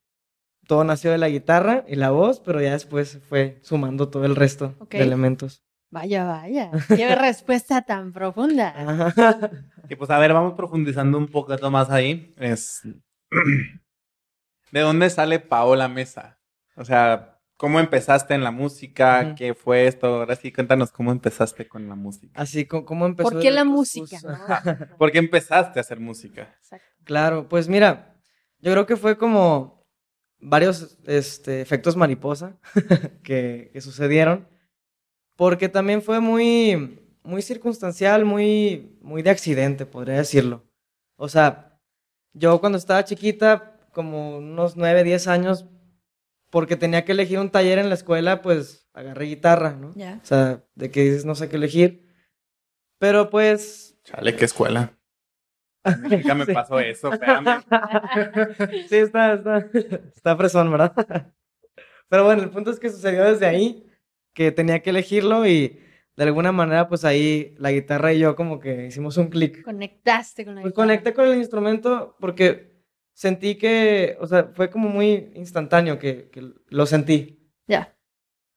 todo 0.67 0.85
nació 0.85 1.11
de 1.11 1.19
la 1.19 1.29
guitarra 1.29 1.85
y 1.89 1.97
la 1.97 2.11
voz, 2.11 2.41
pero 2.41 2.61
ya 2.61 2.73
después 2.73 3.19
fue 3.29 3.59
sumando 3.63 4.09
todo 4.09 4.25
el 4.25 4.37
resto 4.37 4.77
de 4.99 5.05
elementos. 5.05 5.65
Vaya, 5.91 6.25
vaya. 6.25 6.71
Qué 6.89 7.15
respuesta 7.15 7.83
tan 7.83 8.13
profunda. 8.13 8.69
Ajá. 8.77 9.51
Y 9.89 9.97
pues 9.97 10.09
a 10.11 10.19
ver, 10.19 10.33
vamos 10.33 10.55
profundizando 10.55 11.19
un 11.19 11.27
poquito 11.27 11.71
más 11.71 11.91
ahí. 11.91 12.33
Es... 12.39 12.83
¿De 14.71 14.81
dónde 14.81 15.11
sale 15.11 15.41
Paola 15.41 15.89
Mesa? 15.89 16.39
O 16.77 16.85
sea, 16.85 17.41
¿cómo 17.57 17.81
empezaste 17.81 18.35
en 18.35 18.45
la 18.45 18.53
música? 18.53 19.35
¿Qué 19.35 19.53
fue 19.55 19.89
esto? 19.89 20.07
Ahora 20.07 20.37
sí, 20.37 20.53
cuéntanos 20.53 20.93
cómo 20.93 21.11
empezaste 21.11 21.67
con 21.67 21.89
la 21.89 21.97
música. 21.97 22.41
Así, 22.41 22.67
¿cómo 22.67 23.07
empezó? 23.07 23.31
¿Por 23.31 23.41
qué 23.41 23.51
la 23.51 23.65
música? 23.65 24.17
pues, 24.23 24.39
no? 24.79 24.97
¿Por 24.99 25.11
qué 25.11 25.19
empezaste 25.19 25.81
a 25.81 25.83
hacer 25.83 25.99
música? 25.99 26.55
Exacto. 26.57 26.87
Claro, 27.03 27.49
pues 27.49 27.69
mira, 27.69 28.17
yo 28.61 28.71
creo 28.71 28.87
que 28.87 28.97
fue 28.97 29.19
como 29.19 29.85
varios 30.39 30.99
este, 31.07 31.61
efectos 31.61 31.97
mariposa 31.97 32.57
que, 33.25 33.71
que 33.73 33.81
sucedieron, 33.81 34.49
porque 35.41 35.71
también 35.71 36.03
fue 36.03 36.21
muy, 36.21 37.01
muy 37.23 37.41
circunstancial, 37.41 38.27
muy, 38.27 38.95
muy 39.01 39.23
de 39.23 39.31
accidente, 39.31 39.87
podría 39.87 40.17
decirlo. 40.19 40.67
O 41.17 41.31
sea, 41.31 41.81
yo 42.35 42.61
cuando 42.61 42.77
estaba 42.77 43.07
chiquita, 43.07 43.75
como 43.95 44.37
unos 44.37 44.77
9, 44.77 45.03
10 45.03 45.29
años, 45.29 45.65
porque 46.51 46.77
tenía 46.77 47.07
que 47.07 47.13
elegir 47.13 47.39
un 47.39 47.49
taller 47.49 47.79
en 47.79 47.89
la 47.89 47.95
escuela, 47.95 48.43
pues 48.43 48.87
agarré 48.93 49.25
guitarra, 49.25 49.73
¿no? 49.73 49.95
Ya. 49.97 50.21
O 50.23 50.27
sea, 50.27 50.63
de 50.75 50.91
que 50.91 51.05
dices 51.05 51.25
no 51.25 51.35
sé 51.35 51.49
qué 51.49 51.57
elegir. 51.57 52.07
Pero 52.99 53.31
pues 53.31 53.99
Chale, 54.05 54.37
qué 54.37 54.45
escuela. 54.45 54.93
Nunca 56.03 56.35
me 56.35 56.45
Sí. 56.45 56.53
pasó 56.53 56.79
eso, 56.81 57.15
espérame. 57.15 57.65
Sí, 58.91 58.97
está, 58.97 59.33
está, 59.33 59.67
está 60.15 60.37
fresón, 60.37 60.71
¿verdad? 60.71 60.93
Pero 62.11 62.25
bueno, 62.27 62.43
el 62.43 62.51
punto 62.51 62.71
es 62.71 62.79
que 62.79 62.91
sucedió 62.91 63.25
desde 63.25 63.47
ahí, 63.47 63.90
que 64.35 64.53
tenía 64.53 64.81
que 64.81 64.91
elegirlo 64.91 65.47
y 65.47 65.81
de 66.17 66.25
alguna 66.25 66.53
manera, 66.53 66.89
pues 66.89 67.05
ahí 67.05 67.55
la 67.59 67.73
guitarra 67.73 68.13
y 68.13 68.19
yo 68.19 68.37
como 68.37 68.61
que 68.61 68.87
hicimos 68.87 69.17
un 69.17 69.29
clic. 69.29 69.63
Conectaste 69.63 70.45
con 70.45 70.55
la 70.55 70.63
Pues 70.63 70.73
guitarra. 70.73 70.87
conecté 70.87 71.15
con 71.15 71.27
el 71.29 71.39
instrumento 71.39 72.17
porque 72.21 72.85
sentí 73.15 73.57
que, 73.57 74.17
o 74.21 74.27
sea, 74.27 74.51
fue 74.55 74.71
como 74.71 74.89
muy 74.89 75.31
instantáneo 75.35 75.99
que, 75.99 76.29
que 76.31 76.43
lo 76.69 76.87
sentí. 76.87 77.51
Ya. 77.67 77.97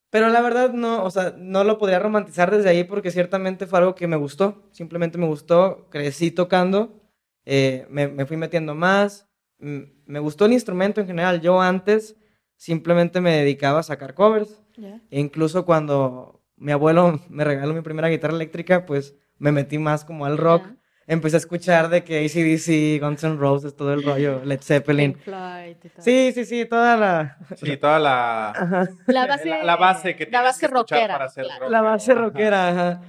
Pero 0.09 0.29
la 0.29 0.41
verdad 0.41 0.73
no, 0.73 1.03
o 1.03 1.09
sea, 1.09 1.33
no 1.37 1.63
lo 1.63 1.77
podría 1.77 1.99
romantizar 1.99 2.51
desde 2.51 2.69
ahí 2.69 2.83
porque 2.83 3.11
ciertamente 3.11 3.65
fue 3.65 3.79
algo 3.79 3.95
que 3.95 4.07
me 4.07 4.15
gustó, 4.15 4.69
simplemente 4.71 5.17
me 5.17 5.25
gustó, 5.25 5.89
crecí 5.89 6.31
tocando, 6.31 7.01
eh, 7.45 7.87
me, 7.89 8.07
me 8.07 8.25
fui 8.25 8.37
metiendo 8.37 8.75
más, 8.75 9.27
me 9.57 10.19
gustó 10.19 10.45
el 10.45 10.53
instrumento 10.53 10.99
en 11.01 11.07
general. 11.07 11.39
Yo 11.41 11.61
antes 11.61 12.15
simplemente 12.57 13.21
me 13.21 13.37
dedicaba 13.37 13.79
a 13.79 13.83
sacar 13.83 14.13
covers 14.13 14.61
E 14.77 15.19
incluso 15.19 15.65
cuando 15.65 16.41
mi 16.57 16.71
abuelo 16.71 17.19
me 17.29 17.43
regaló 17.43 17.73
mi 17.73 17.81
primera 17.81 18.09
guitarra 18.09 18.33
eléctrica, 18.35 18.85
pues 18.85 19.15
me 19.37 19.51
metí 19.51 19.77
más 19.77 20.05
como 20.05 20.25
al 20.25 20.37
rock. 20.37 20.65
Ya. 20.67 20.75
Empecé 21.05 21.35
a 21.35 21.39
escuchar 21.39 21.89
de 21.89 22.05
que 22.05 22.19
ACDC, 22.25 23.03
Guns 23.03 23.23
N' 23.25 23.35
Roses, 23.35 23.75
todo 23.75 23.93
el 23.93 24.03
rollo, 24.05 24.43
Led 24.45 24.61
Zeppelin. 24.61 25.15
Floyd 25.15 25.75
y 25.83 25.89
todo. 25.89 26.01
Sí, 26.01 26.31
sí, 26.33 26.45
sí, 26.45 26.65
toda 26.65 26.95
la... 26.95 27.37
Sí, 27.57 27.75
toda 27.77 27.99
la, 27.99 28.51
Ajá. 28.51 28.87
La 29.07 29.27
base, 29.27 29.49
la, 29.49 29.63
la 29.63 29.75
base 29.75 30.15
que 30.15 30.27
la 30.31 30.41
base 30.41 30.61
que 30.61 30.67
rockera. 30.67 31.13
para 31.15 31.25
hacer 31.25 31.43
claro. 31.43 31.61
rock. 31.63 31.71
La 31.71 31.81
base 31.81 32.13
rockera, 32.13 32.69
ajá. 32.69 33.01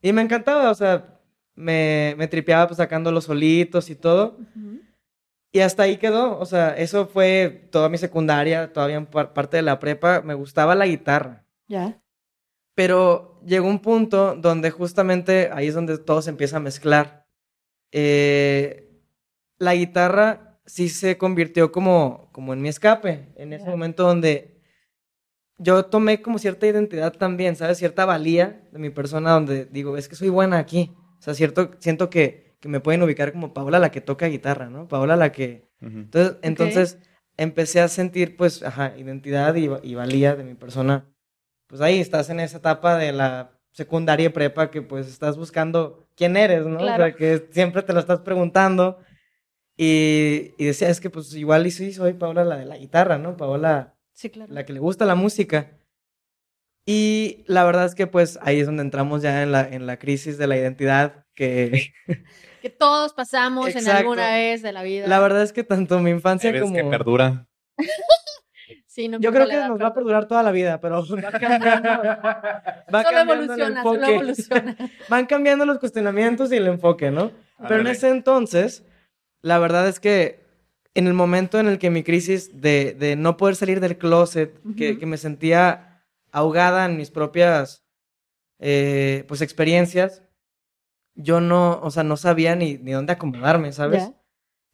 Y 0.00 0.12
me 0.14 0.22
encantaba, 0.22 0.70
o 0.70 0.74
sea, 0.74 1.18
me, 1.54 2.14
me 2.16 2.26
tripeaba 2.26 2.66
pues 2.68 2.78
sacando 2.78 3.12
los 3.12 3.24
solitos 3.24 3.90
y 3.90 3.96
todo. 3.96 4.38
Ujú. 4.56 4.80
Y 5.54 5.60
hasta 5.60 5.82
ahí 5.82 5.98
quedó, 5.98 6.38
o 6.38 6.46
sea, 6.46 6.70
eso 6.76 7.06
fue 7.06 7.68
toda 7.70 7.90
mi 7.90 7.98
secundaria, 7.98 8.72
todavía 8.72 8.96
en 8.96 9.06
par- 9.06 9.34
parte 9.34 9.58
de 9.58 9.62
la 9.62 9.78
prepa, 9.78 10.22
me 10.22 10.32
gustaba 10.34 10.74
la 10.74 10.86
guitarra. 10.86 11.44
Ya. 11.68 12.02
Pero 12.74 13.38
llegó 13.44 13.68
un 13.68 13.80
punto 13.80 14.34
donde 14.34 14.70
justamente 14.70 15.50
ahí 15.52 15.68
es 15.68 15.74
donde 15.74 15.98
todo 15.98 16.22
se 16.22 16.30
empieza 16.30 16.56
a 16.56 16.60
mezclar. 16.60 17.26
Eh, 17.92 18.98
la 19.58 19.74
guitarra 19.74 20.58
sí 20.64 20.88
se 20.88 21.18
convirtió 21.18 21.70
como, 21.70 22.30
como 22.32 22.54
en 22.54 22.62
mi 22.62 22.70
escape, 22.70 23.32
en 23.36 23.52
ese 23.52 23.68
momento 23.68 24.04
donde 24.04 24.58
yo 25.58 25.84
tomé 25.84 26.22
como 26.22 26.38
cierta 26.38 26.66
identidad 26.66 27.12
también, 27.12 27.56
¿sabes? 27.56 27.76
Cierta 27.78 28.06
valía 28.06 28.66
de 28.72 28.78
mi 28.78 28.88
persona 28.88 29.32
donde 29.32 29.66
digo, 29.66 29.98
es 29.98 30.08
que 30.08 30.16
soy 30.16 30.30
buena 30.30 30.58
aquí. 30.58 30.94
O 31.18 31.22
sea, 31.22 31.34
cierto, 31.34 31.72
siento 31.78 32.08
que, 32.08 32.51
que 32.62 32.70
me 32.70 32.80
pueden 32.80 33.02
ubicar 33.04 33.32
como 33.32 33.54
Paola 33.54 33.80
la 33.80 33.90
que 33.92 34.00
toca 34.00 34.28
guitarra, 34.28 34.70
¿no? 34.70 34.88
Paola 34.88 35.16
la 35.16 35.32
que... 35.32 35.68
Ujú. 35.82 35.98
Entonces, 35.98 36.38
entonces 36.42 36.98
empecé 37.36 37.80
a 37.82 37.88
sentir, 37.88 38.36
pues, 38.38 38.62
ajá, 38.62 38.94
identidad 38.96 39.54
y, 39.56 39.68
y 39.82 39.96
valía 39.96 40.36
de 40.36 40.44
mi 40.44 40.54
persona. 40.54 41.06
Pues 41.68 41.80
ahí 41.82 42.00
estás 42.00 42.30
en 42.30 42.40
esa 42.40 42.58
etapa 42.58 42.96
de 42.98 43.12
la 43.12 43.58
secundaria 43.72 44.26
y 44.26 44.30
prepa 44.30 44.70
que 44.70 44.82
pues 44.82 45.08
estás 45.08 45.36
buscando 45.38 46.08
quién 46.16 46.36
eres, 46.36 46.66
¿no? 46.66 46.76
O 46.76 46.80
Claro. 46.80 47.04
sea, 47.04 47.14
que 47.16 47.48
siempre 47.52 47.82
te 47.82 47.92
lo 47.94 48.00
estás 48.00 48.20
preguntando. 48.20 48.98
Y, 49.76 50.52
y 50.58 50.66
decía, 50.66 50.88
es 50.90 51.00
que 51.00 51.10
pues 51.10 51.34
igual 51.34 51.66
y 51.66 51.70
sí 51.72 51.92
soy 51.92 52.14
Paola 52.14 52.44
la 52.44 52.56
de 52.58 52.66
la 52.66 52.78
guitarra, 52.78 53.18
¿no? 53.18 53.36
Paola 53.36 53.94
Sí, 54.12 54.30
claro. 54.30 54.52
la 54.52 54.64
que 54.66 54.72
le 54.74 54.80
gusta 54.80 55.06
la 55.06 55.14
música. 55.14 55.78
Y 56.86 57.44
la 57.46 57.64
verdad 57.64 57.86
es 57.86 57.94
que 57.94 58.06
pues 58.06 58.38
ahí 58.42 58.60
es 58.60 58.66
donde 58.66 58.82
entramos 58.82 59.22
ya 59.22 59.42
en 59.42 59.52
la, 59.52 59.62
en 59.68 59.86
la 59.86 59.98
crisis 59.98 60.36
de 60.38 60.46
la 60.48 60.56
identidad, 60.56 61.26
que 61.34 61.92
Que 62.62 62.70
todos 62.70 63.12
pasamos 63.12 63.74
en 63.74 63.88
alguna 63.88 64.30
vez 64.30 64.62
de 64.62 64.72
la 64.72 64.82
vida. 64.82 65.06
la 65.06 65.20
verdad 65.20 65.42
es 65.42 65.52
que 65.52 65.64
tanto 65.64 65.98
mi 65.98 66.10
infancia 66.10 66.50
Eres 66.50 66.62
como... 66.62 66.74
que 66.74 66.84
perdura. 66.84 67.46
Sí, 68.86 69.08
no 69.08 69.18
Yo 69.20 69.32
creo 69.32 69.48
que 69.48 69.56
nos 69.56 69.80
va 69.80 69.86
a 69.86 69.94
perdurar 69.94 70.28
toda 70.28 70.42
la 70.42 70.50
vida, 70.50 70.78
pero 70.78 71.02
va 71.24 71.32
cambiando, 71.32 71.88
va 71.88 73.02
Solo 73.04 73.18
evoluciona, 73.20 73.82
solo 73.82 74.06
evoluciona. 74.06 74.76
Van 75.08 75.24
cambiando 75.24 75.64
los 75.64 75.78
cuestionamientos 75.78 76.52
y 76.52 76.56
el 76.56 76.66
enfoque, 76.66 77.10
¿no? 77.10 77.32
Pero 77.66 77.80
en 77.80 77.86
ese 77.86 78.10
entonces, 78.10 78.84
la 79.40 79.58
verdad 79.58 79.88
es 79.88 79.98
que 79.98 80.44
en 80.92 81.06
el 81.06 81.14
momento 81.14 81.58
en 81.58 81.68
el 81.68 81.78
que 81.78 81.88
mi 81.88 82.02
crisis 82.02 82.60
de, 82.60 82.92
de 82.92 83.16
no 83.16 83.38
poder 83.38 83.56
salir 83.56 83.80
del 83.80 83.96
closet, 83.96 84.60
que 84.76 85.06
me 85.06 85.16
sentía 85.16 86.04
ahogada 86.30 86.84
en 86.84 86.98
mis 86.98 87.10
propias 87.10 87.82
eh, 88.58 89.24
pues 89.26 89.40
experiencias, 89.40 90.22
yo 91.14 91.40
no, 91.40 91.80
o 91.82 91.90
sea, 91.90 92.02
no 92.02 92.16
sabía 92.16 92.54
ni, 92.56 92.78
ni 92.78 92.92
dónde 92.92 93.12
acomodarme, 93.12 93.72
¿sabes? 93.72 94.10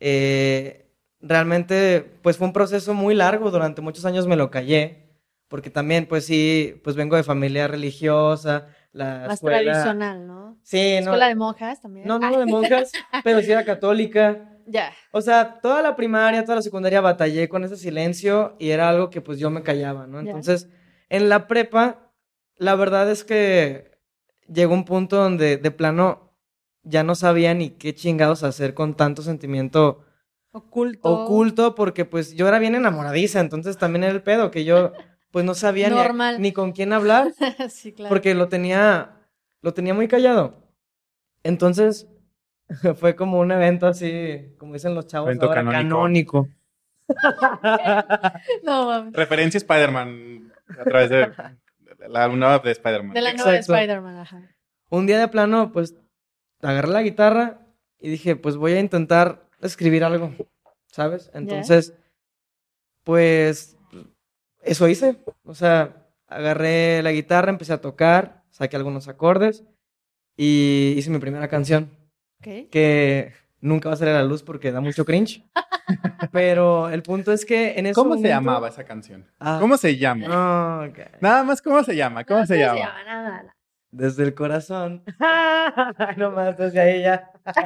Eh, 0.00 0.90
realmente, 1.20 2.18
pues 2.22 2.36
fue 2.36 2.46
un 2.46 2.52
proceso 2.52 2.94
muy 2.94 3.14
largo, 3.14 3.50
durante 3.50 3.82
muchos 3.82 4.04
años 4.04 4.26
me 4.26 4.36
lo 4.36 4.50
callé, 4.50 5.08
porque 5.48 5.70
también, 5.70 6.06
pues 6.06 6.26
sí, 6.26 6.80
pues 6.84 6.94
vengo 6.96 7.16
de 7.16 7.24
familia 7.24 7.66
religiosa, 7.66 8.68
la 8.92 9.24
Más 9.26 9.34
escuela... 9.34 9.58
tradicional, 9.62 10.26
¿no? 10.26 10.58
Sí, 10.62 10.94
no, 10.94 10.98
Escuela 11.00 11.28
de 11.28 11.34
monjas 11.34 11.80
también. 11.80 12.06
no, 12.06 12.18
no 12.18 12.38
de 12.38 12.46
monjas, 12.46 12.92
pero 13.24 13.40
sí 13.40 13.50
era 13.50 13.64
católica. 13.64 14.54
Ya. 14.66 14.92
O 15.12 15.22
sea, 15.22 15.60
toda 15.60 15.80
la 15.80 15.96
primaria, 15.96 16.42
toda 16.44 16.56
la 16.56 16.62
secundaria 16.62 17.00
batallé 17.00 17.48
con 17.48 17.64
ese 17.64 17.76
silencio 17.76 18.54
y 18.58 18.68
era 18.70 18.88
algo 18.90 19.08
que 19.08 19.22
pues 19.22 19.38
yo 19.38 19.48
me 19.50 19.62
callaba, 19.62 20.06
¿no? 20.06 20.20
Ya. 20.20 20.28
Entonces, 20.30 20.68
en 21.08 21.30
la 21.30 21.46
prepa, 21.46 22.12
la 22.56 22.74
verdad 22.74 23.10
es 23.10 23.24
que 23.24 23.98
llegó 24.46 24.74
un 24.74 24.84
punto 24.84 25.16
donde 25.16 25.56
de 25.56 25.70
plano 25.70 26.27
ya 26.88 27.02
no 27.02 27.14
sabía 27.14 27.54
ni 27.54 27.70
qué 27.70 27.94
chingados 27.94 28.42
hacer 28.42 28.74
con 28.74 28.94
tanto 28.94 29.22
sentimiento 29.22 30.04
Oculto. 30.52 31.08
oculto 31.08 31.74
porque 31.74 32.04
pues 32.04 32.34
yo 32.34 32.48
era 32.48 32.58
bien 32.58 32.74
enamoradiza, 32.74 33.40
entonces 33.40 33.76
también 33.78 34.04
era 34.04 34.12
el 34.12 34.22
pedo 34.22 34.50
que 34.50 34.64
yo 34.64 34.92
pues 35.30 35.44
no 35.44 35.54
sabía 35.54 35.90
ni, 35.90 35.98
a- 35.98 36.38
ni 36.38 36.52
con 36.52 36.72
quién 36.72 36.92
hablar 36.92 37.32
sí, 37.68 37.92
claro. 37.92 38.08
porque 38.08 38.34
lo 38.34 38.48
tenía 38.48 39.14
lo 39.60 39.74
tenía 39.74 39.92
muy 39.94 40.08
callado. 40.08 40.66
Entonces 41.42 42.08
fue 42.96 43.14
como 43.16 43.38
un 43.38 43.50
evento 43.52 43.86
así, 43.86 44.54
como 44.58 44.72
dicen 44.74 44.94
los 44.94 45.06
chavos 45.06 45.28
Evento 45.28 45.46
ahora, 45.46 45.62
canónico. 45.64 46.48
canónico. 46.48 46.48
No, 48.64 48.86
mames. 48.86 49.12
Referencia 49.14 49.58
Spider-Man 49.58 50.52
a 50.78 50.84
través 50.84 51.10
de 51.10 51.30
la 52.08 52.28
nueva 52.28 52.58
de 52.58 52.70
Spider-Man. 52.72 53.14
De 53.14 53.20
la 53.22 53.32
nueva 53.34 53.52
de. 53.52 53.58
Spider-Man, 53.58 54.16
ajá. 54.18 54.42
Un 54.90 55.06
día 55.06 55.18
de 55.18 55.28
plano, 55.28 55.72
pues 55.72 55.94
agarré 56.62 56.88
la 56.88 57.02
guitarra 57.02 57.60
y 57.98 58.10
dije, 58.10 58.36
pues 58.36 58.56
voy 58.56 58.72
a 58.72 58.80
intentar 58.80 59.48
escribir 59.60 60.04
algo, 60.04 60.32
¿sabes? 60.86 61.30
Entonces, 61.34 61.94
pues 63.04 63.76
eso 64.62 64.88
hice. 64.88 65.16
O 65.44 65.54
sea, 65.54 66.06
agarré 66.26 67.02
la 67.02 67.12
guitarra, 67.12 67.50
empecé 67.50 67.72
a 67.72 67.80
tocar, 67.80 68.44
saqué 68.50 68.76
algunos 68.76 69.08
acordes 69.08 69.64
y 70.36 70.94
hice 70.96 71.10
mi 71.10 71.18
primera 71.18 71.48
canción. 71.48 71.90
Ok. 72.40 72.70
que 72.70 73.32
nunca 73.60 73.88
va 73.88 73.94
a 73.94 73.98
salir 73.98 74.14
a 74.14 74.18
la 74.18 74.24
luz 74.24 74.44
porque 74.44 74.70
da 74.70 74.80
mucho 74.80 75.04
cringe. 75.04 75.42
Pero 76.32 76.88
el 76.88 77.02
punto 77.02 77.32
es 77.32 77.44
que 77.44 77.78
en 77.78 77.86
ese 77.86 77.94
¿Cómo 77.94 78.16
se 78.16 78.28
llamaba 78.28 78.68
esa 78.68 78.84
canción? 78.84 79.26
Ah. 79.40 79.58
¿Cómo 79.60 79.76
se 79.76 79.96
llama? 79.96 80.88
Nada 81.20 81.42
más, 81.42 81.60
¿cómo 81.60 81.82
se 81.82 81.96
llama? 81.96 82.24
¿Cómo 82.24 82.40
No, 82.40 82.46
se 82.46 82.58
llama? 82.58 82.78
Nada, 83.04 83.22
nada. 83.30 83.56
Desde 83.90 84.22
el 84.24 84.34
corazón. 84.34 85.02
no 86.16 86.30
más, 86.30 86.56
desde 86.56 86.80
ahí 86.80 87.02
ya. 87.02 87.30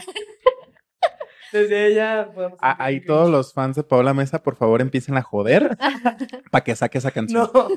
Desde 1.53 1.87
ella 1.89 2.31
podemos... 2.35 2.59
Ah, 2.63 2.77
ahí 2.79 3.05
todos 3.05 3.29
los 3.29 3.53
fans 3.53 3.77
de 3.77 3.83
Paola 3.83 4.15
Mesa, 4.15 4.43
por 4.43 4.57
favor, 4.57 4.81
empiecen 4.81 5.19
a 5.19 5.23
joder 5.23 5.77
para 6.51 6.65
que 6.65 6.75
saque 6.75 6.97
esa 6.97 7.11
canción. 7.11 7.51
No, 7.53 7.69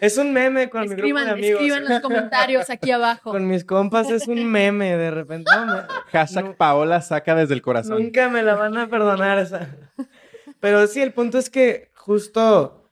es 0.00 0.18
un 0.18 0.32
meme 0.32 0.70
con 0.70 0.82
mi 0.82 0.88
grupo 0.90 1.00
Escriban, 1.00 1.24
de 1.24 1.30
amigos. 1.32 1.60
escriban 1.60 1.84
los 1.88 2.00
comentarios 2.00 2.70
aquí 2.70 2.92
abajo. 2.92 3.32
Con 3.32 3.48
mis 3.48 3.64
compas 3.64 4.08
es 4.10 4.28
un 4.28 4.44
meme 4.48 4.96
de 4.96 5.10
repente. 5.10 5.50
No, 5.52 5.66
me- 5.66 5.82
Hashtag 6.12 6.44
No. 6.44 6.54
Paola 6.56 7.00
saca 7.00 7.34
desde 7.34 7.54
el 7.54 7.62
corazón. 7.62 8.00
nunca 8.04 8.28
me 8.28 8.40
la 8.44 8.54
van 8.54 8.76
a 8.78 8.88
perdonar 8.88 9.40
esa. 9.40 9.68
Pero 10.60 10.86
sí, 10.86 11.02
el 11.02 11.12
punto 11.12 11.36
es 11.38 11.50
que 11.50 11.90
justo 11.96 12.88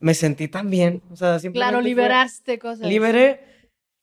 me 0.00 0.12
sentí 0.12 0.48
tan 0.48 0.68
bien. 0.68 1.02
O 1.10 1.16
sea, 1.16 1.38
simplemente 1.38 1.70
Claro, 1.70 1.78
fue- 1.82 1.84
liberaste 1.88 2.58
cosas. 2.58 2.86
Liberé. 2.86 3.51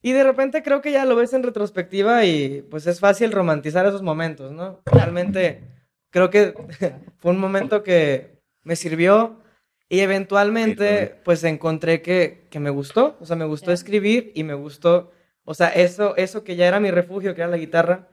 Y 0.01 0.13
de 0.13 0.24
repente 0.24 0.63
creo 0.63 0.82
que 0.82 0.91
ya 0.91 1.06
lo 1.06 1.15
ves 1.15 1.34
en 1.34 1.44
retrospectiva 1.44 2.24
y 2.25 2.62
pues 2.70 2.88
es 2.88 3.00
fácil 3.00 3.32
romantizar 3.32 3.86
esos 3.86 4.01
momentos, 4.01 4.51
¿no? 4.51 4.82
Realmente 4.86 5.62
creo 6.10 6.29
que 6.29 6.53
fue 7.20 7.32
un 7.32 7.39
momento 7.39 7.84
que 7.84 8.39
me 8.63 8.75
sirvió 8.75 9.41
y 9.89 10.00
eventualmente 10.00 11.20
pues 11.25 11.44
encontré 11.44 12.01
que, 12.01 12.48
que 12.50 12.60
me 12.60 12.70
gustó, 12.70 13.18
o 13.20 13.25
sea, 13.25 13.36
me 13.36 13.46
gustó 13.46 13.72
escribir 13.72 14.32
y 14.36 14.44
me 14.44 14.53
gustó, 14.53 15.12
o 15.44 15.53
sea, 15.53 15.70
eso, 15.70 16.15
eso 16.15 16.44
que 16.44 16.56
ya 16.56 16.68
era 16.68 16.79
mi 16.79 16.91
refugio, 16.91 17.36
que 17.36 17.41
era 17.41 17.50
la 17.50 17.58
guitarra, 17.58 18.08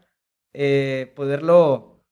eh, 0.55 1.13
poderlo 1.15 2.03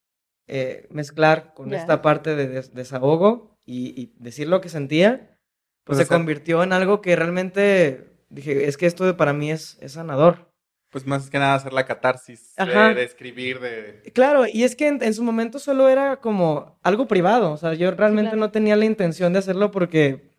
eh, 0.46 0.86
mezclar 0.90 1.54
con 1.54 1.70
Ya. 1.70 1.78
esta 1.78 2.02
parte 2.02 2.36
de 2.36 2.46
des- 2.46 2.74
desahogo 2.74 3.56
y, 3.64 4.00
y 4.00 4.14
decir 4.18 4.46
lo 4.48 4.60
que 4.60 4.68
sentía, 4.68 5.38
pues 5.84 5.96
Pues, 5.96 5.98
se 5.98 6.04
o 6.04 6.06
sea- 6.08 6.16
convirtió 6.18 6.62
en 6.62 6.72
algo 6.74 7.00
que 7.00 7.16
realmente 7.16 8.13
dije, 8.34 8.66
es 8.66 8.76
que 8.76 8.86
esto 8.86 9.04
de- 9.04 9.14
para 9.14 9.32
mí 9.32 9.50
es, 9.50 9.78
es 9.80 9.92
sanador. 9.92 10.50
Pues 10.90 11.06
más 11.06 11.28
que 11.28 11.38
nada 11.40 11.56
hacer 11.56 11.72
la 11.72 11.86
catarsis 11.86 12.54
de, 12.54 12.62
Ajá. 12.62 12.94
de 12.94 13.02
escribir, 13.02 13.58
de... 13.58 14.00
Claro, 14.14 14.46
y 14.46 14.62
es 14.62 14.76
que 14.76 14.86
en, 14.86 15.02
en 15.02 15.12
su 15.12 15.24
momento 15.24 15.58
solo 15.58 15.88
era 15.88 16.20
como 16.20 16.78
algo 16.84 17.08
privado, 17.08 17.50
o 17.50 17.56
sea, 17.56 17.74
yo 17.74 17.90
realmente 17.90 18.30
claro. 18.30 18.38
no 18.40 18.50
tenía 18.52 18.76
la 18.76 18.84
intención 18.84 19.32
de 19.32 19.40
hacerlo 19.40 19.72
porque, 19.72 20.30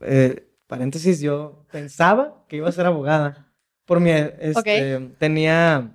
eh, 0.00 0.46
paréntesis, 0.66 1.20
yo 1.22 1.64
pensaba 1.72 2.44
que 2.48 2.56
iba 2.56 2.68
a 2.68 2.72
ser 2.72 2.84
abogada. 2.84 3.50
Por 3.86 4.00
mi, 4.00 4.10
este, 4.10 4.98
tenía, 5.18 5.90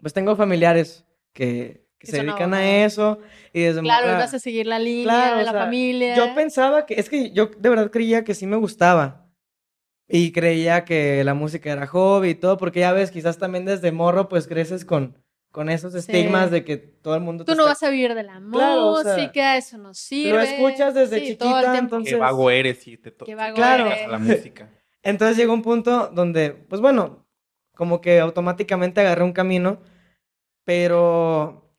pues 0.00 0.12
tengo 0.12 0.34
familiares 0.34 1.04
que, 1.32 1.86
que 1.98 2.06
se 2.08 2.22
dedican 2.22 2.52
a 2.52 2.84
eso 2.84 3.20
y 3.52 3.62
desde 3.62 3.80
Claro, 3.80 4.08
ibas 4.08 4.34
a 4.34 4.38
seguir 4.40 4.66
la 4.66 4.80
línea 4.80 5.04
Claro, 5.04 5.36
de 5.36 5.42
o 5.42 5.46
la 5.46 5.52
sea, 5.52 5.60
familia. 5.62 6.16
Yo 6.16 6.34
pensaba 6.34 6.84
que, 6.84 6.94
es 6.94 7.08
que 7.08 7.30
yo 7.30 7.46
de 7.56 7.68
verdad 7.68 7.90
creía 7.92 8.24
que 8.24 8.34
sí 8.34 8.46
me 8.46 8.56
gustaba. 8.56 9.25
Y 10.08 10.30
creía 10.32 10.84
que 10.84 11.24
la 11.24 11.34
música 11.34 11.72
era 11.72 11.86
hobby 11.86 12.30
y 12.30 12.34
todo, 12.36 12.56
porque 12.58 12.80
ya 12.80 12.92
ves, 12.92 13.10
quizás 13.10 13.38
también 13.38 13.64
desde 13.64 13.90
morro 13.90 14.28
pues 14.28 14.46
creces 14.46 14.84
con, 14.84 15.18
con 15.50 15.68
esos 15.68 15.94
estigmas 15.96 16.50
de 16.52 16.64
que 16.64 16.76
todo 16.76 17.14
el 17.16 17.22
mundo 17.22 17.44
Tú 17.44 17.52
te 17.52 17.56
no 17.56 17.62
está- 17.64 17.70
vas 17.72 17.82
a 17.82 17.90
vivir 17.90 18.14
de 18.14 18.22
la 18.22 18.40
Claro, 18.52 18.86
o 18.92 19.02
sea, 19.02 19.16
música, 19.16 19.56
eso 19.56 19.78
no 19.78 19.94
sirve. 19.94 20.30
Lo 20.32 20.40
escuchas 20.40 20.94
desde 20.94 21.18
Sí, 21.20 21.26
chiquita, 21.32 21.76
entonces... 21.78 22.14
Qué 22.14 22.20
vago 22.20 22.50
eres 22.50 22.86
y 22.86 22.96
te 22.98 23.10
to- 23.10 23.24
Qué 23.24 23.34
vago 23.34 23.56
Claro. 23.56 23.86
eres. 23.86 24.08
la 24.08 24.18
música. 24.18 24.70
Entonces 25.02 25.36
llegó 25.36 25.52
un 25.54 25.62
punto 25.62 26.08
donde, 26.12 26.50
pues 26.50 26.80
bueno, 26.80 27.26
como 27.76 28.00
que 28.00 28.18
automáticamente 28.20 29.00
agarré 29.00 29.22
un 29.24 29.32
camino, 29.32 29.80
pero 30.64 31.70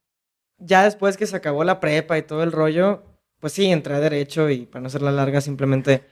ya 0.58 0.84
después 0.84 1.18
que 1.18 1.26
se 1.28 1.36
acabó 1.36 1.64
la 1.64 1.80
prepa 1.80 2.18
y 2.18 2.22
todo 2.24 2.44
el 2.44 2.52
rollo, 2.52 3.04
pues 3.40 3.54
sí, 3.54 3.66
entré 3.70 3.96
a 3.96 4.00
derecho 4.00 4.50
y 4.50 4.66
para 4.66 4.82
no 4.82 4.88
hacerla 4.88 5.12
larga, 5.12 5.42
simplemente 5.42 6.04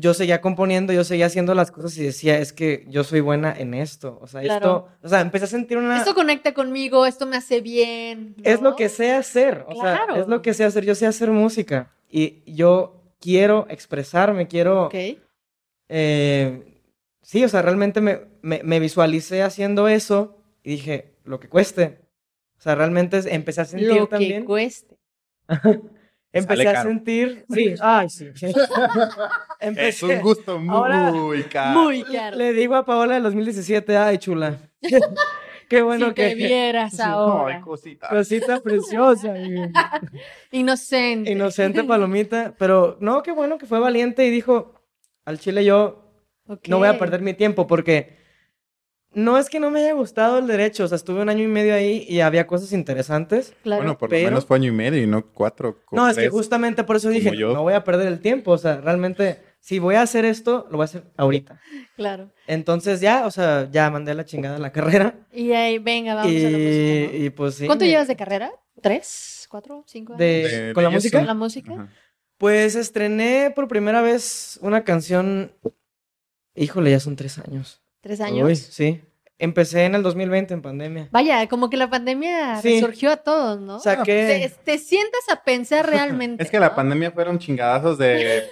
yo 0.00 0.14
seguía 0.14 0.40
componiendo, 0.40 0.92
yo 0.92 1.02
seguía 1.02 1.26
haciendo 1.26 1.54
las 1.54 1.70
cosas 1.72 1.96
y 1.98 2.04
decía, 2.04 2.38
es 2.38 2.52
que 2.52 2.84
yo 2.88 3.02
soy 3.02 3.18
buena 3.20 3.52
en 3.58 3.74
esto, 3.74 4.18
o 4.22 4.26
sea, 4.28 4.42
Claro. 4.42 4.54
esto, 4.56 4.88
o 5.02 5.08
sea, 5.08 5.20
empecé 5.20 5.46
a 5.46 5.48
sentir 5.48 5.76
una... 5.76 5.98
Esto 5.98 6.14
conecta 6.14 6.54
conmigo, 6.54 7.04
esto 7.04 7.26
me 7.26 7.36
hace 7.36 7.60
bien. 7.60 8.36
Es 8.44 8.60
¿no? 8.60 8.70
lo 8.70 8.76
que 8.76 8.88
sé 8.88 9.10
hacer, 9.12 9.64
o 9.68 9.80
Claro. 9.80 10.14
sea, 10.14 10.22
es 10.22 10.28
lo 10.28 10.40
que 10.40 10.54
sé 10.54 10.64
hacer, 10.64 10.84
yo 10.84 10.94
sé 10.94 11.06
hacer 11.06 11.30
música 11.32 11.92
y 12.08 12.42
yo 12.46 13.02
quiero 13.20 13.66
expresarme, 13.68 14.46
quiero... 14.46 14.88
Eh, 15.88 16.80
sí, 17.22 17.42
o 17.44 17.48
sea, 17.48 17.62
realmente 17.62 18.00
me, 18.00 18.20
me, 18.42 18.60
me 18.62 18.78
visualicé 18.80 19.42
haciendo 19.42 19.88
eso 19.88 20.36
y 20.62 20.70
dije, 20.72 21.14
lo 21.24 21.40
que 21.40 21.48
cueste. 21.48 22.00
O 22.58 22.60
sea, 22.60 22.74
realmente 22.74 23.18
es- 23.18 23.26
empecé 23.26 23.62
a 23.62 23.64
sentir 23.64 23.88
Lo 23.88 24.06
que 24.06 24.10
también. 24.10 24.44
cueste. 24.44 24.96
Empecé 26.38 26.56
Sale 26.64 26.68
a 26.68 26.72
caro. 26.72 26.88
sentir. 26.88 27.44
Sí, 27.50 27.74
ay, 27.80 28.08
sí. 28.10 28.26
Es 28.36 28.48
empecé. 29.60 30.06
un 30.06 30.20
gusto 30.20 30.58
muy 30.60 30.74
Ahora- 30.74 31.12
caro. 31.50 31.82
Muy 31.82 32.02
caro. 32.04 32.36
Le 32.36 32.52
digo 32.52 32.74
a 32.76 32.84
Paola 32.84 33.14
del 33.14 33.22
2017, 33.24 33.96
ay, 33.96 34.18
chula. 34.18 34.56
Qué 35.68 35.82
bueno 35.82 36.08
si 36.08 36.14
te 36.14 36.28
que. 36.30 36.34
vieras 36.34 36.94
Sí. 36.96 37.02
ahora. 37.04 37.56
Ay, 37.56 37.60
cosita. 37.62 38.08
Cosita 38.08 38.60
preciosa. 38.60 39.34
Inocente. 40.50 41.30
Inocente 41.30 41.84
palomita. 41.84 42.54
Pero 42.58 42.96
no, 43.00 43.22
qué 43.22 43.32
bueno 43.32 43.58
que 43.58 43.66
fue 43.66 43.78
valiente 43.78 44.24
y 44.26 44.30
dijo: 44.30 44.74
al 45.24 45.38
chile 45.38 45.64
yo 45.64 46.04
no 46.68 46.78
voy 46.78 46.88
a 46.88 46.98
perder 46.98 47.20
mi 47.20 47.34
tiempo 47.34 47.66
porque 47.66 48.16
no 49.14 49.38
es 49.38 49.48
que 49.48 49.58
no 49.60 49.70
me 49.70 49.80
haya 49.80 49.94
gustado 49.94 50.38
el 50.38 50.46
derecho, 50.46 50.84
o 50.84 50.88
sea, 50.88 50.96
estuve 50.96 51.20
un 51.22 51.28
año 51.28 51.42
y 51.42 51.48
medio 51.48 51.74
ahí 51.74 52.04
y 52.08 52.20
había 52.20 52.46
cosas 52.46 52.72
interesantes. 52.72 53.54
Claro. 53.62 53.82
Bueno, 53.82 53.98
por 53.98 54.10
pero- 54.10 54.22
lo 54.24 54.28
menos 54.30 54.46
fue 54.46 54.56
año 54.58 54.68
y 54.68 54.72
medio 54.74 55.02
y 55.02 55.06
no 55.06 55.26
cuatro. 55.32 55.78
No, 55.92 56.08
es 56.08 56.16
que 56.16 56.28
justamente 56.28 56.84
por 56.84 56.96
eso 56.96 57.08
dije, 57.08 57.36
yo. 57.36 57.52
no 57.54 57.62
voy 57.62 57.74
a 57.74 57.84
perder 57.84 58.08
el 58.08 58.20
tiempo, 58.20 58.52
o 58.52 58.58
sea, 58.58 58.80
realmente, 58.80 59.40
si 59.60 59.78
voy 59.78 59.94
a 59.96 60.02
hacer 60.02 60.24
esto, 60.24 60.66
lo 60.70 60.76
voy 60.76 60.84
a 60.84 60.86
hacer 60.86 61.04
ahorita. 61.16 61.60
Claro. 61.96 62.30
Entonces 62.46 63.00
ya, 63.00 63.26
o 63.26 63.30
sea, 63.30 63.68
ya 63.70 63.90
mandé 63.90 64.14
la 64.14 64.24
chingada 64.24 64.56
a 64.56 64.60
la 64.60 64.72
carrera 64.72 65.14
Y 65.32 65.52
ahí, 65.52 65.78
venga, 65.78 66.14
vamos 66.14 66.30
y, 66.32 66.44
a 66.44 66.50
la 66.50 66.58
música. 66.58 67.12
¿no? 67.18 67.24
y 67.24 67.30
pues 67.30 67.54
sí. 67.56 67.66
¿Cuánto 67.66 67.84
me- 67.84 67.90
llevas 67.90 68.08
de 68.08 68.16
carrera? 68.16 68.52
¿Tres? 68.80 69.46
¿Cuatro? 69.50 69.82
¿Cinco 69.86 70.12
años? 70.12 70.18
de- 70.20 70.66
De- 70.66 70.74
con 70.74 70.84
la 70.84 70.90
música? 70.90 71.18
¿Con 71.18 71.26
la 71.26 71.34
música? 71.34 71.72
Ajá. 71.72 71.88
Pues 72.36 72.76
estrené 72.76 73.50
por 73.56 73.66
primera 73.66 74.00
vez 74.00 74.58
una 74.62 74.84
canción, 74.84 75.50
híjole, 76.54 76.90
ya 76.92 77.00
son 77.00 77.16
tres 77.16 77.38
años. 77.38 77.82
¿Tres 78.00 78.20
años? 78.20 78.46
Uy, 78.46 78.56
sí. 78.56 79.02
Empecé 79.40 79.84
en 79.84 79.94
el 79.94 80.02
2020 80.02 80.54
en 80.54 80.62
pandemia. 80.62 81.08
Vaya, 81.12 81.46
como 81.48 81.70
que 81.70 81.76
la 81.76 81.88
pandemia 81.88 82.60
Sí. 82.60 82.80
surgió 82.80 83.10
a 83.12 83.18
todos, 83.18 83.60
¿no? 83.60 83.78
Saqué... 83.78 84.50
Te, 84.64 84.72
te 84.72 84.78
sientas 84.78 85.20
a 85.30 85.42
pensar 85.44 85.86
realmente. 85.88 86.42
Es 86.42 86.50
que 86.50 86.58
la 86.58 86.74
pandemia 86.74 87.12
fueron 87.12 87.38
chingadazos 87.38 87.98
de, 87.98 88.44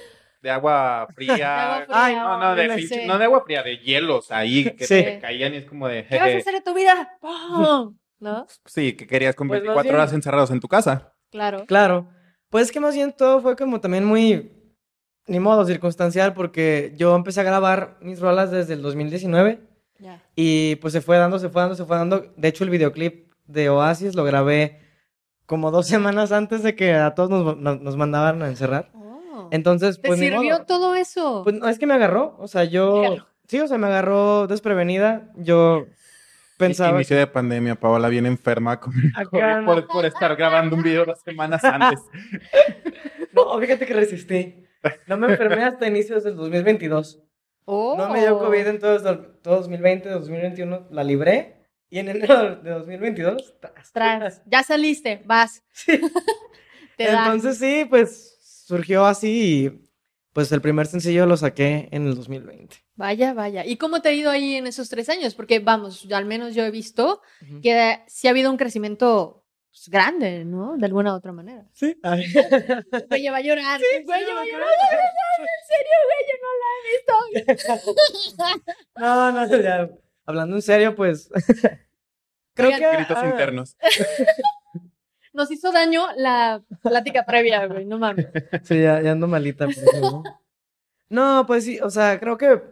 de 0.43 0.51
agua 0.51 1.09
fría. 1.15 1.35
De 1.37 1.43
agua 1.45 1.85
fría, 1.87 2.05
Ay, 2.05 2.15
No, 2.15 2.39
no, 2.39 2.55
de 2.55 2.69
pinche- 2.71 3.05
no 3.07 3.19
de 3.19 3.25
agua 3.25 3.43
fría, 3.45 3.63
de 3.65 3.79
hielos 3.79 4.31
ahí 4.31 4.65
que 4.77 4.87
Sí. 4.87 5.03
te 5.03 5.19
caían 5.19 5.55
y 5.55 5.57
es 5.59 5.65
como 5.65 5.89
de... 5.89 6.07
¿Qué 6.07 6.19
vas 6.19 6.33
a 6.35 6.37
hacer 6.37 6.55
de 6.55 6.61
tu 6.61 6.73
vida? 6.75 7.17
¡Pum! 7.21 7.97
¿No? 8.21 8.47
Sí, 8.65 8.93
que 8.95 9.07
querías 9.09 9.35
con 9.35 9.49
Pues 9.49 9.59
más 9.61 9.63
24 9.75 9.83
bien- 9.91 9.95
horas 9.97 10.13
encerrados 10.13 10.51
en 10.53 10.61
tu 10.61 10.69
casa. 10.69 11.15
Claro. 11.33 11.65
Claro. 11.67 12.09
Pues 12.49 12.67
es 12.67 12.73
que 12.73 12.79
más 12.81 12.95
bien 12.95 13.13
todo 13.13 13.43
fue 13.43 13.57
como 13.57 13.81
también 13.81 14.05
muy, 14.05 14.53
ni 15.27 15.41
modo, 15.41 15.65
circunstancial, 15.67 16.35
porque 16.35 16.93
yo 16.97 17.15
empecé 17.17 17.41
a 17.41 17.45
grabar 17.45 17.97
mis 18.01 18.21
rolas 18.21 18.51
desde 18.51 18.75
el 18.75 18.83
2019 18.83 19.61
Ya. 19.99 20.23
y 20.37 20.77
pues 20.77 20.93
se 20.93 21.01
fue 21.01 21.17
dando, 21.19 21.39
se 21.39 21.49
fue 21.49 21.63
dando, 21.63 21.75
se 21.75 21.85
fue 21.85 21.97
dando. 21.97 22.33
De 22.37 22.49
hecho, 22.49 22.65
el 22.65 22.71
videoclip 22.71 23.33
de 23.47 23.69
Oasis 23.71 24.15
lo 24.15 24.25
grabé 24.25 24.81
como 25.47 25.71
dos 25.71 25.87
semanas 25.89 26.33
antes 26.33 26.63
de 26.63 26.75
que 26.77 26.93
a 26.95 27.15
todos 27.15 27.31
nos, 27.31 27.57
nos- 27.59 27.81
nos 27.81 27.97
mandaban 27.97 28.43
a 28.43 28.49
encerrar. 28.49 28.91
Oh. 28.95 29.49
Entonces, 29.51 30.01
¿Te 30.01 30.09
pues 30.09 30.21
ni 30.21 30.27
sirvió 30.29 30.55
modo. 30.55 30.65
todo 30.67 30.95
eso? 30.95 31.43
Pues 31.45 31.57
no, 31.57 31.69
es 31.69 31.79
que 31.79 31.87
me 31.87 31.95
agarró, 31.95 32.37
o 32.39 32.49
sea, 32.49 32.65
yo... 32.65 33.03
Claro. 33.07 33.27
Sí, 33.49 33.61
o 33.61 33.69
sea, 33.69 33.79
me 33.79 33.87
agarró 33.87 34.49
desprevenida. 34.49 35.31
Yo 35.37 35.87
pensaba... 36.59 36.97
Inicio 36.97 37.17
de 37.17 37.29
pandemia, 37.29 37.77
Paola 37.77 38.09
bien 38.09 38.27
enferma 38.27 38.81
con 38.81 38.93
por, 39.65 39.87
por 39.87 40.05
estar 40.05 40.35
grabando 40.35 40.75
un 40.75 40.83
video 40.83 41.05
dos 41.05 41.21
semanas 41.21 41.63
antes. 41.65 42.01
No, 43.33 43.59
fíjate 43.61 43.85
que 43.87 43.93
resistí. 43.95 44.66
No 45.07 45.17
me 45.17 45.29
enfermé 45.29 45.65
hasta 45.65 45.87
inicios 45.87 46.25
del 46.25 46.37
2022. 46.37 47.23
Oh. 47.65 47.97
No 47.97 48.09
me 48.11 48.21
dio 48.21 48.39
COVID 48.39 48.67
en 48.67 48.79
todo, 48.79 49.19
todo 49.43 49.57
2020, 49.57 50.09
2021, 50.09 50.89
la 50.91 51.05
libré. 51.05 51.57
Y 51.89 51.99
en 51.99 52.09
enero 52.09 52.57
de 52.57 52.71
2022, 52.71 53.55
tras. 53.61 53.93
Tras. 53.93 54.43
Ya 54.47 54.63
saliste, 54.63 55.23
vas. 55.25 55.63
Sí. 55.73 56.01
Te. 56.97 57.11
Entonces 57.11 57.59
sí, 57.59 57.87
pues 57.89 58.65
surgió 58.67 59.05
así 59.05 59.65
y 59.65 59.87
pues 60.37 60.53
el 60.53 60.61
primer 60.61 60.87
sencillo 60.87 61.25
lo 61.25 61.37
saqué 61.39 61.89
en 61.93 62.07
el 62.07 62.15
2020. 62.15 62.77
Vaya, 62.95 63.33
vaya. 63.33 63.65
¿Y 63.65 63.77
cómo 63.79 64.03
te 64.03 64.11
ha 64.11 64.13
ido 64.13 64.31
ahí 64.31 64.57
en 64.57 64.67
esos 64.67 64.91
tres 64.91 65.09
años? 65.09 65.35
Porque, 65.35 65.61
vamos, 65.61 66.07
al 66.13 66.27
menos 66.27 66.55
yo 66.55 66.63
he 66.63 66.71
visto 66.71 67.23
que 67.63 68.01
sí 68.07 68.27
ha 68.27 68.33
habido 68.33 68.51
un 68.51 68.59
crecimiento 68.59 69.46
pues, 69.77 69.91
grande, 69.91 70.43
¿no? 70.47 70.79
De 70.79 70.87
alguna 70.87 71.13
u 71.13 71.17
otra 71.17 71.33
manera. 71.33 71.67
Sí. 71.73 71.95
Güey, 72.03 73.29
va 73.29 73.37
a 73.37 73.41
llorar. 73.43 73.79
Güey, 73.79 74.07
va 74.07 74.17
a 74.17 74.23
llorar. 74.23 74.69
En 75.39 75.65
serio, 75.69 75.97
güey, 76.07 76.21
yo 76.31 76.37
no 76.43 76.51
la 76.63 76.69
he 76.73 76.83
visto. 76.97 78.65
No, 78.97 79.33
no, 79.33 79.63
ya. 79.63 79.91
Hablando 80.25 80.57
en 80.57 80.63
serio, 80.63 80.95
pues. 80.95 81.29
Creo 82.55 82.69
Oigan, 82.69 82.81
que. 82.81 82.97
Gritos 82.97 83.19
ah, 83.21 83.27
internos. 83.27 83.77
Nos 85.35 85.51
hizo 85.51 85.71
daño 85.73 86.07
la 86.17 86.63
plática 86.83 87.27
previa, 87.27 87.67
güey, 87.67 87.85
no 87.85 87.99
mames. 87.99 88.29
Sí, 88.63 88.81
ya, 88.81 89.03
ya 89.03 89.13
ando 89.13 89.27
malita 89.27 89.67
por 89.67 89.75
eso, 89.75 90.01
¿no? 90.01 90.23
No, 91.11 91.45
pues 91.47 91.65
sí, 91.65 91.79
o 91.81 91.91
sea, 91.91 92.19
creo 92.19 92.39
que 92.39 92.63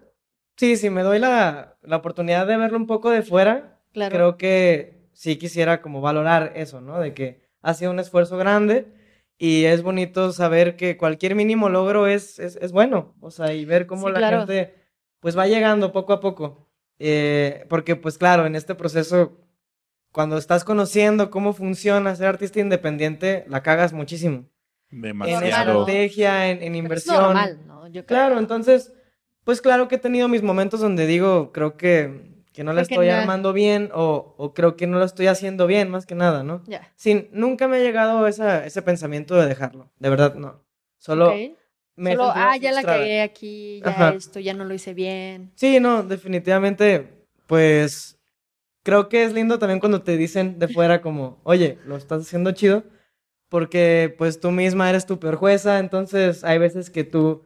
sí, 0.56 0.78
si 0.78 0.88
me 0.88 1.02
doy 1.02 1.18
la, 1.18 1.76
la 1.82 1.96
oportunidad 1.96 2.46
de 2.46 2.56
verlo 2.56 2.78
un 2.78 2.86
poco 2.86 3.10
de 3.10 3.22
fuera, 3.22 3.78
Claro. 3.92 4.12
creo 4.12 4.36
que 4.38 5.03
sí 5.14 5.36
quisiera 5.36 5.80
como 5.80 6.00
valorar 6.02 6.52
eso, 6.56 6.80
¿no? 6.82 7.00
De 7.00 7.14
que 7.14 7.40
ha 7.62 7.72
sido 7.74 7.90
un 7.90 7.98
esfuerzo 8.00 8.36
grande 8.36 8.86
y 9.38 9.64
es 9.64 9.82
bonito 9.82 10.32
saber 10.32 10.76
que 10.76 10.96
cualquier 10.96 11.34
mínimo 11.34 11.68
logro 11.70 12.06
es, 12.06 12.38
es, 12.38 12.56
es 12.56 12.72
bueno, 12.72 13.14
o 13.20 13.30
sea, 13.30 13.54
y 13.54 13.64
ver 13.64 13.86
cómo 13.86 14.08
Sí, 14.08 14.12
la 14.12 14.18
claro. 14.18 14.38
gente 14.40 14.74
pues 15.20 15.36
va 15.38 15.46
llegando 15.46 15.90
poco 15.92 16.12
a 16.12 16.20
poco. 16.20 16.68
Eh, 16.98 17.64
porque 17.68 17.96
pues 17.96 18.18
claro, 18.18 18.46
en 18.46 18.54
este 18.54 18.74
proceso, 18.74 19.40
cuando 20.12 20.36
estás 20.38 20.64
conociendo 20.64 21.30
cómo 21.30 21.52
funciona 21.54 22.14
ser 22.14 22.26
artista 22.28 22.60
independiente, 22.60 23.44
la 23.48 23.62
cagas 23.62 23.92
muchísimo. 23.92 24.44
En 24.90 25.00
Demasiado. 25.02 25.44
estrategia, 25.82 26.50
en, 26.50 26.58
en 26.58 26.58
Pero 26.60 26.72
es 26.72 26.78
inversión. 26.78 27.22
normal, 27.22 27.60
¿no? 27.66 27.86
Yo 27.88 28.04
creo. 28.04 28.04
Claro, 28.06 28.38
entonces, 28.38 28.92
pues 29.42 29.60
claro 29.60 29.88
que 29.88 29.96
he 29.96 29.98
tenido 29.98 30.28
mis 30.28 30.42
momentos 30.42 30.80
donde 30.80 31.06
digo, 31.06 31.50
creo 31.52 31.76
que, 31.76 32.33
que 32.54 32.62
no 32.62 32.72
la 32.72 32.82
estoy 32.82 33.08
no. 33.08 33.14
armando 33.14 33.52
bien 33.52 33.90
o, 33.92 34.36
o 34.38 34.54
creo 34.54 34.76
que 34.76 34.86
no 34.86 34.98
lo 35.00 35.04
estoy 35.04 35.26
haciendo 35.26 35.66
bien, 35.66 35.90
más 35.90 36.06
que 36.06 36.14
nada, 36.14 36.44
¿no? 36.44 36.62
Ya. 36.66 36.92
Sí, 36.94 37.28
nunca 37.32 37.66
me 37.66 37.78
ha 37.78 37.80
llegado 37.80 38.26
esa, 38.28 38.64
ese 38.64 38.80
pensamiento 38.80 39.34
de 39.34 39.48
dejarlo, 39.48 39.90
de 39.98 40.08
verdad 40.08 40.36
no. 40.36 40.64
Solo 40.98 41.34
me 41.96 42.12
Solo, 42.12 42.30
ah, 42.32 42.56
ya 42.56 42.70
la 42.70 42.82
cagué 42.82 43.22
aquí, 43.22 43.82
ya 43.84 43.90
Ajá. 43.90 44.14
esto, 44.14 44.38
ya 44.38 44.54
no 44.54 44.64
lo 44.64 44.72
hice 44.72 44.94
bien. 44.94 45.50
Sí, 45.56 45.80
no, 45.80 46.04
definitivamente, 46.04 47.26
pues 47.48 48.18
creo 48.84 49.08
que 49.08 49.24
es 49.24 49.32
lindo 49.32 49.58
también 49.58 49.80
cuando 49.80 50.02
te 50.02 50.16
dicen 50.16 50.60
de 50.60 50.68
fuera 50.68 51.02
como, 51.02 51.40
oye, 51.42 51.78
lo 51.86 51.96
estás 51.96 52.22
haciendo 52.22 52.52
chido, 52.52 52.84
porque 53.48 54.14
pues 54.16 54.38
tú 54.38 54.52
misma 54.52 54.88
eres 54.88 55.06
tu 55.06 55.18
peor 55.18 55.34
jueza, 55.34 55.80
entonces 55.80 56.44
hay 56.44 56.58
veces 56.58 56.88
que 56.88 57.02
tú, 57.02 57.42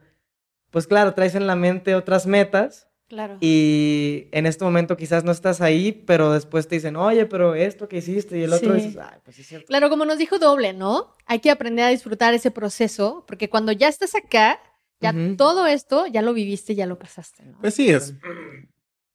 pues 0.71 0.87
claro, 0.87 1.15
traes 1.15 1.35
en 1.35 1.47
la 1.47 1.57
mente 1.57 1.95
otras 1.95 2.27
metas 2.27 2.88
Claro. 3.09 3.39
y 3.41 4.29
en 4.33 4.45
este 4.45 4.65
momento 4.65 4.97
quizás 4.97 5.25
no 5.25 5.33
estás 5.33 5.61
ahí, 5.63 5.93
pero 5.93 6.33
después 6.33 6.69
te 6.69 6.75
dicen, 6.75 6.95
oye, 6.97 7.25
pero 7.25 7.55
esto 7.55 7.89
que 7.89 7.97
hiciste 7.99 8.39
y 8.39 8.43
el 8.43 8.53
otro 8.53 8.75
Sí. 8.75 8.81
dices, 8.83 8.99
ay, 9.03 9.19
pues 9.25 9.37
sí 9.37 9.43
es 9.43 9.49
cierto. 9.49 9.67
Claro, 9.67 9.89
como 9.89 10.05
nos 10.05 10.19
dijo 10.19 10.39
Doble, 10.39 10.75
¿no? 10.75 11.15
Hay 11.25 11.39
que 11.39 11.51
aprender 11.51 11.87
a 11.87 11.89
disfrutar 11.89 12.35
ese 12.35 12.51
proceso, 12.51 13.25
porque 13.27 13.49
cuando 13.49 13.73
ya 13.73 13.89
estás 13.89 14.15
acá, 14.15 14.61
ya 15.01 15.15
todo 15.37 15.67
esto 15.67 16.07
ya 16.07 16.21
lo 16.23 16.35
viviste, 16.35 16.75
ya 16.75 16.85
lo 16.85 16.99
pasaste, 16.99 17.45
¿no? 17.45 17.59
Pues 17.61 17.75
sí, 17.75 17.89
es. 17.89 18.15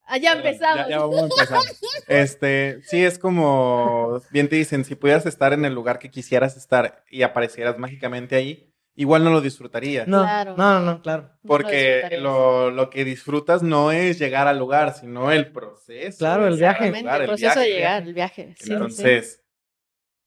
Ah, 0.05 0.17
ya 0.17 0.33
empezamos. 0.33 0.85
Ya, 0.85 0.89
ya 0.89 0.97
vamos 0.99 1.19
a 1.19 1.23
empezar. 1.23 1.59
Este, 2.07 2.81
sí, 2.83 3.03
es 3.03 3.19
como, 3.19 4.19
bien 4.31 4.49
te 4.49 4.55
dicen, 4.55 4.83
si 4.85 4.95
pudieras 4.95 5.25
estar 5.25 5.53
en 5.53 5.65
el 5.65 5.73
lugar 5.73 5.99
que 5.99 6.09
quisieras 6.09 6.57
estar 6.57 7.03
y 7.09 7.21
aparecieras 7.21 7.77
mágicamente 7.77 8.35
ahí, 8.35 8.72
igual 8.95 9.23
no 9.23 9.31
lo 9.31 9.41
disfrutarías. 9.41 10.07
No, 10.07 10.21
Claro. 10.21 10.55
no, 10.57 10.79
no, 10.79 10.85
no, 10.93 11.01
claro. 11.01 11.23
No 11.23 11.29
lo 11.43 11.47
Porque 11.47 12.17
lo, 12.19 12.71
lo 12.71 12.89
que 12.89 13.03
disfrutas 13.05 13.63
no 13.63 13.91
es 13.91 14.19
llegar 14.19 14.47
al 14.47 14.59
lugar, 14.59 14.93
sino 14.93 15.31
el 15.31 15.51
proceso. 15.51 16.19
Claro, 16.19 16.47
el 16.47 16.57
viaje. 16.57 16.87
lugar, 16.91 17.15
el 17.15 17.21
el 17.21 17.27
proceso 17.27 17.59
de 17.59 17.67
llegar, 17.69 18.03
el 18.03 18.13
viaje. 18.13 18.47
Sí, 18.49 18.53
sí, 18.57 18.65
sí. 18.65 18.73
Entonces, 18.73 19.43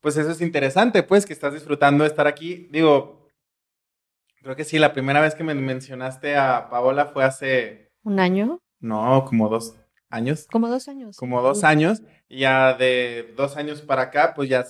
pues 0.00 0.16
eso 0.16 0.30
es 0.30 0.40
interesante, 0.40 1.02
pues, 1.02 1.26
que 1.26 1.32
estás 1.32 1.52
disfrutando 1.54 2.04
de 2.04 2.08
estar 2.10 2.26
aquí. 2.26 2.68
Digo, 2.70 3.28
creo 4.42 4.54
que 4.56 4.64
sí, 4.64 4.78
la 4.78 4.92
primera 4.92 5.20
vez 5.20 5.34
que 5.34 5.44
me 5.44 5.54
mencionaste 5.54 6.36
a 6.36 6.68
Paola 6.70 7.06
fue 7.06 7.24
hace, 7.24 7.90
¿Un 8.04 8.20
año? 8.20 8.60
no, 8.80 9.24
como 9.26 9.48
dos 9.48 9.74
años. 10.10 10.46
Como 10.50 10.68
dos 10.68 10.86
años. 10.88 11.16
Como 11.16 11.42
dos 11.42 11.64
años. 11.64 12.02
Y 12.28 12.40
ya 12.40 12.74
de 12.74 13.32
dos 13.36 13.56
años 13.56 13.82
para 13.82 14.02
acá, 14.02 14.32
pues 14.34 14.48
ya 14.48 14.64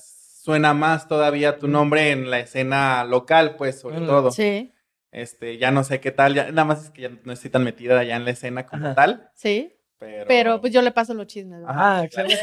suena 0.47 0.75
más 0.75 1.09
todavía 1.09 1.59
tu 1.59 1.67
nombre 1.67 2.13
en 2.13 2.31
la 2.31 2.39
escena 2.39 3.03
local, 3.05 3.57
pues, 3.59 3.81
sobre 3.81 3.99
Mm, 3.99 4.07
todo. 4.07 4.31
Sí, 4.31 4.73
Este, 5.11 5.59
ya 5.59 5.73
no 5.73 5.83
sé 5.83 5.99
qué 5.99 6.13
tal, 6.13 6.35
ya, 6.35 6.45
nada 6.53 6.65
más 6.65 6.85
es 6.85 6.91
que 6.91 7.03
ya 7.03 7.11
no 7.25 7.33
estoy 7.33 7.51
tan 7.51 7.65
metida 7.65 8.05
ya 8.05 8.15
en 8.15 8.25
la 8.25 8.31
escena 8.31 8.65
como 8.65 8.87
Ajá. 8.87 8.95
tal. 8.95 9.31
sí. 9.35 9.73
Pero, 9.99 10.25
Pero 10.29 10.61
pues 10.61 10.73
yo 10.75 10.83
le 10.83 10.91
paso 10.93 11.15
los 11.15 11.27
chismes. 11.27 11.65
Ajá. 11.67 11.97
Ah, 12.01 12.05
excelente. 12.05 12.37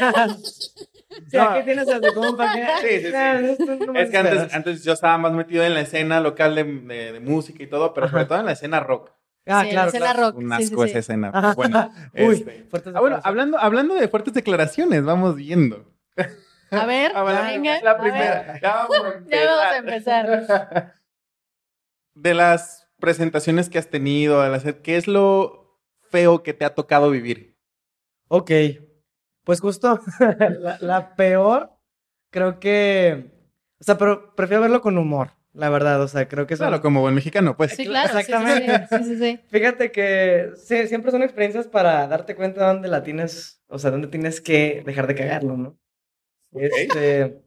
Sí, 1.30 1.36
No. 1.36 1.42
aquí 1.44 1.64
tienes 1.64 1.88
a 1.88 2.00
tu 2.00 2.12
compa. 2.12 2.52
Sí, 2.82 2.88
sí, 3.00 3.06
sí. 3.06 3.76
No 3.86 3.94
Es 3.94 4.10
que 4.10 4.16
antes, 4.18 4.52
antes 4.54 4.82
yo 4.84 4.92
estaba 4.92 5.16
más 5.18 5.32
metido 5.32 5.62
en 5.64 5.72
la 5.72 5.80
escena 5.82 6.20
local 6.20 6.56
de, 6.56 6.64
de- 6.64 7.12
de 7.12 7.20
música 7.20 7.62
y 7.62 7.68
todo, 7.68 7.94
pero 7.94 8.08
sobre 8.08 8.22
Ajá. 8.22 8.28
todo 8.28 8.40
en 8.40 8.46
la 8.46 8.52
escena 8.52 8.80
rock. 8.80 9.12
Ah, 9.46 9.62
Sí, 9.62 9.70
claro, 9.70 9.84
la 9.84 9.88
escena 9.88 10.12
claro. 10.12 10.26
rock. 10.30 10.36
Un 10.38 10.50
sí, 10.50 10.56
sí, 10.56 10.64
asco 10.64 10.82
sí. 10.82 10.90
esa 10.90 10.98
escena. 10.98 11.30
Ajá. 11.32 11.54
Bueno, 11.54 11.92
Uy, 12.14 12.34
este, 12.34 12.64
fuertes 12.68 12.92
ah, 12.96 13.00
bueno, 13.00 13.20
hablando, 13.22 13.56
hablando 13.58 13.94
de 13.94 14.08
fuertes 14.08 14.34
declaraciones, 14.34 15.02
vamos 15.04 15.36
viendo. 15.36 15.84
A 16.82 16.86
ver, 16.86 17.12
venga. 17.52 17.76
es 17.76 17.82
la 17.82 17.90
a 17.90 17.94
ver. 17.94 18.02
primera. 18.02 18.60
Ya 18.60 18.74
vamos 18.74 18.96
a 18.98 19.20
Ya 19.30 19.46
vamos 19.46 19.64
a 19.72 19.76
empezar. 19.78 20.94
De 22.14 22.34
las 22.34 22.88
presentaciones 23.00 23.68
que 23.68 23.78
has 23.78 23.88
tenido, 23.90 24.42
de 24.42 24.48
las- 24.50 24.64
¿qué 24.82 24.96
es 24.96 25.08
lo 25.08 25.80
feo 26.10 26.42
que 26.42 26.54
te 26.54 26.64
ha 26.64 26.74
tocado 26.74 27.10
vivir? 27.10 27.56
Ok. 28.28 28.50
Pues 29.44 29.60
justo 29.60 30.00
la, 30.60 30.78
la 30.80 31.14
peor, 31.16 31.72
creo 32.30 32.60
que. 32.60 33.32
O 33.80 33.84
sea, 33.84 33.98
pero 33.98 34.34
prefiero 34.34 34.62
verlo 34.62 34.80
con 34.80 34.96
humor, 34.96 35.32
la 35.52 35.68
verdad. 35.68 36.00
O 36.02 36.08
sea, 36.08 36.28
creo 36.28 36.46
que 36.46 36.56
son- 36.56 36.68
Claro, 36.68 36.80
como 36.82 37.00
buen 37.02 37.14
mexicano, 37.14 37.56
pues. 37.56 37.72
Sí, 37.72 37.84
claro. 37.84 38.08
sí, 38.08 38.14
sí, 38.14 38.20
Exactamente. 38.20 38.86
Sí, 38.88 38.96
sí, 38.98 39.04
sí, 39.04 39.18
sí. 39.18 39.40
Fíjate 39.48 39.90
que 39.92 40.52
sí, 40.56 40.86
siempre 40.86 41.10
son 41.10 41.22
experiencias 41.22 41.66
para 41.66 42.06
darte 42.06 42.34
cuenta 42.36 42.60
de 42.60 42.66
dónde 42.68 42.88
la 42.88 43.02
tienes, 43.02 43.60
o 43.66 43.78
sea, 43.78 43.90
dónde 43.90 44.08
tienes 44.08 44.40
que 44.40 44.82
dejar 44.86 45.06
de 45.08 45.14
cagarlo, 45.16 45.56
¿no? 45.58 45.78
Este, 46.54 47.40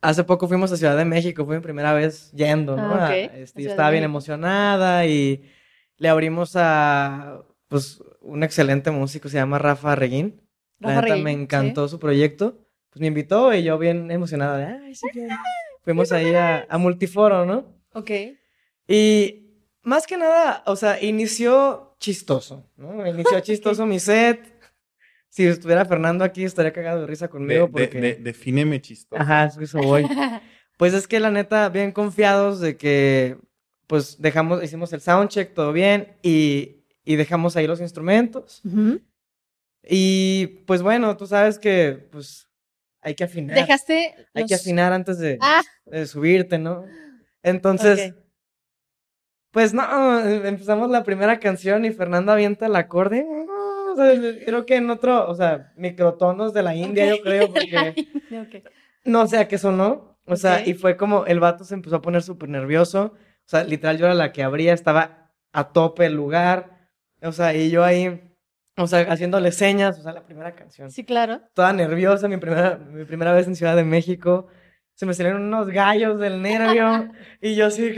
hace 0.00 0.24
poco 0.24 0.48
fuimos 0.48 0.72
a 0.72 0.76
Ciudad 0.76 0.96
de 0.96 1.04
México, 1.04 1.44
fue 1.44 1.56
mi 1.56 1.62
primera 1.62 1.92
vez 1.92 2.30
yendo, 2.32 2.76
¿no? 2.76 2.94
Ah, 2.94 3.08
A- 3.08 3.10
ok, 3.26 3.30
este, 3.34 3.62
yo 3.62 3.70
estaba 3.70 3.90
bien 3.90 4.04
emocionada 4.04 5.06
y 5.06 5.50
le 5.98 6.08
abrimos 6.08 6.52
a, 6.56 7.42
pues, 7.68 8.02
un 8.20 8.42
excelente 8.42 8.90
músico, 8.90 9.28
se 9.28 9.36
llama 9.36 9.58
Rafa 9.58 9.94
Reguín. 9.94 10.40
La 10.78 10.88
Rafa 10.90 11.00
neta, 11.02 11.14
Reguín, 11.14 11.24
me 11.24 11.34
sí. 11.34 11.40
encantó 11.42 11.88
su 11.88 11.98
proyecto. 11.98 12.58
Pues 12.90 13.00
me 13.00 13.06
invitó 13.06 13.54
y 13.54 13.62
yo 13.62 13.78
bien 13.78 14.10
emocionada 14.10 14.56
de, 14.58 14.64
ay, 14.66 14.94
sí, 14.94 15.06
claro". 15.12 15.34
Fuimos 15.84 16.10
ahí 16.12 16.34
a, 16.34 16.66
a 16.68 16.78
Multiforo, 16.78 17.46
¿no? 17.46 17.74
Ok. 17.92 18.10
Y 18.88 19.46
más 19.82 20.06
que 20.06 20.16
nada, 20.16 20.62
o 20.66 20.74
sea, 20.74 21.00
inició 21.02 21.94
chistoso, 22.00 22.66
¿no? 22.76 23.06
Inició 23.06 23.38
chistoso 23.40 23.86
mi 23.86 24.00
set. 24.00 24.49
Si 25.30 25.46
estuviera 25.46 25.84
Fernando 25.86 26.24
aquí, 26.24 26.44
estaría 26.44 26.72
cagado 26.72 27.00
de 27.02 27.06
risa 27.06 27.26
De- 27.26 27.30
conmigo 27.30 27.66
de- 27.66 27.72
porque... 27.72 28.00
de- 28.00 28.14
defíneme 28.16 28.80
chistoso. 28.82 29.22
Ajá, 29.22 29.46
eso 29.60 29.78
voy. 29.78 30.04
Pues 30.76 30.94
es 30.94 31.06
que 31.06 31.20
la 31.20 31.30
neta, 31.30 31.68
bien 31.68 31.92
confiados 31.92 32.58
de 32.58 32.78
que, 32.78 33.36
pues, 33.86 34.18
dejamos, 34.18 34.64
hicimos 34.64 34.90
el 34.94 35.02
soundcheck, 35.02 35.52
todo 35.52 35.74
bien, 35.74 36.16
y, 36.22 36.86
y 37.04 37.16
dejamos 37.16 37.54
ahí 37.54 37.66
los 37.66 37.82
instrumentos. 37.82 38.62
Y, 39.82 40.62
pues, 40.66 40.80
bueno, 40.80 41.16
tú 41.18 41.26
sabes 41.26 41.58
que, 41.58 42.08
pues, 42.10 42.48
hay 43.02 43.14
que 43.14 43.24
afinar. 43.24 43.56
Dejaste. 43.56 44.14
Hay 44.32 44.46
que 44.46 44.54
afinar 44.54 44.92
antes 44.94 45.18
de, 45.18 45.36
Ah, 45.42 45.60
de 45.84 46.06
subirte, 46.06 46.58
¿no? 46.58 46.86
Entonces, 47.42 48.12
ok. 48.12 48.16
pues 49.50 49.74
no, 49.74 50.20
empezamos 50.26 50.90
la 50.90 51.02
primera 51.04 51.38
canción 51.40 51.84
y 51.84 51.90
Fernando 51.90 52.32
avienta 52.32 52.64
el 52.66 52.76
acorde. 52.76 53.26
O 54.02 54.44
creo 54.44 54.66
que 54.66 54.76
en 54.76 54.90
otro, 54.90 55.28
o 55.28 55.34
sea, 55.34 55.72
microtonos 55.76 56.52
de 56.52 56.62
la 56.62 56.74
India, 56.74 57.06
yo 57.06 57.22
creo, 57.22 57.52
porque 57.52 57.94
no 59.04 59.26
sé 59.26 59.38
a 59.38 59.48
qué 59.48 59.58
sonó. 59.58 60.18
O 60.26 60.36
sea, 60.36 60.66
y 60.66 60.74
fue 60.74 60.96
como 60.96 61.26
el 61.26 61.40
vato 61.40 61.64
se 61.64 61.74
empezó 61.74 61.96
a 61.96 62.02
poner 62.02 62.22
súper 62.22 62.48
nervioso. 62.48 63.14
O 63.14 63.48
sea, 63.50 63.64
literal, 63.64 63.98
yo 63.98 64.06
era 64.06 64.14
la 64.14 64.32
que 64.32 64.42
abría, 64.42 64.72
estaba 64.72 65.32
a 65.52 65.72
tope 65.72 66.06
el 66.06 66.14
lugar. 66.14 66.88
O 67.22 67.32
sea, 67.32 67.54
y 67.54 67.70
yo 67.70 67.84
ahí, 67.84 68.20
o 68.76 68.86
sea, 68.86 69.00
haciéndole 69.12 69.52
señas, 69.52 69.98
o 69.98 70.02
sea, 70.02 70.12
la 70.12 70.24
primera 70.24 70.54
canción 70.54 70.90
Sí, 70.90 71.04
claro. 71.04 71.40
toda 71.54 71.72
nerviosa, 71.72 72.28
mi 72.28 72.36
primera, 72.36 72.76
mi 72.76 73.04
primera 73.04 73.32
vez 73.32 73.46
en 73.46 73.56
Ciudad 73.56 73.76
de 73.76 73.84
México. 73.84 74.46
Se 74.94 75.06
me 75.06 75.14
salieron 75.14 75.42
unos 75.42 75.68
gallos 75.68 76.20
del 76.20 76.42
nervio 76.42 77.10
y 77.40 77.56
yo 77.56 77.66
así, 77.66 77.92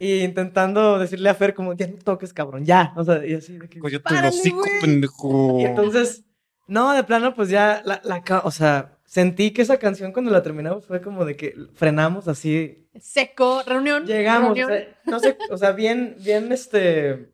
y 0.00 0.22
intentando 0.24 0.98
decirle 0.98 1.28
a 1.28 1.34
Fer 1.34 1.54
como, 1.54 1.74
ya 1.74 1.86
no 1.86 1.98
toques, 1.98 2.32
cabrón, 2.32 2.64
ya. 2.64 2.92
O 2.96 3.04
sea, 3.04 3.24
y 3.24 3.34
así 3.34 3.58
de 3.58 3.68
que... 3.68 4.00
Párale, 4.00 4.28
hocico, 4.28 4.58
güey. 4.60 4.80
pendejo. 4.80 5.60
Y 5.60 5.64
entonces, 5.66 6.24
no, 6.66 6.92
de 6.94 7.04
plano, 7.04 7.34
pues 7.34 7.50
ya, 7.50 7.82
la, 7.84 8.00
la, 8.02 8.22
ca- 8.24 8.40
o 8.44 8.50
sea, 8.50 8.98
sentí 9.04 9.50
que 9.52 9.60
esa 9.62 9.76
canción 9.78 10.12
cuando 10.12 10.30
la 10.32 10.42
terminamos 10.42 10.86
fue 10.86 11.00
como 11.02 11.24
de 11.24 11.36
que 11.36 11.54
frenamos 11.74 12.26
así, 12.28 12.88
Seco, 12.98 13.62
reunión. 13.66 14.04
llegamos, 14.06 14.52
o 14.52 14.54
reunión. 14.54 14.68
sea, 14.70 14.98
no 15.04 15.20
sé, 15.20 15.36
o 15.50 15.56
sea, 15.58 15.72
bien, 15.72 16.16
bien, 16.24 16.50
este, 16.50 17.32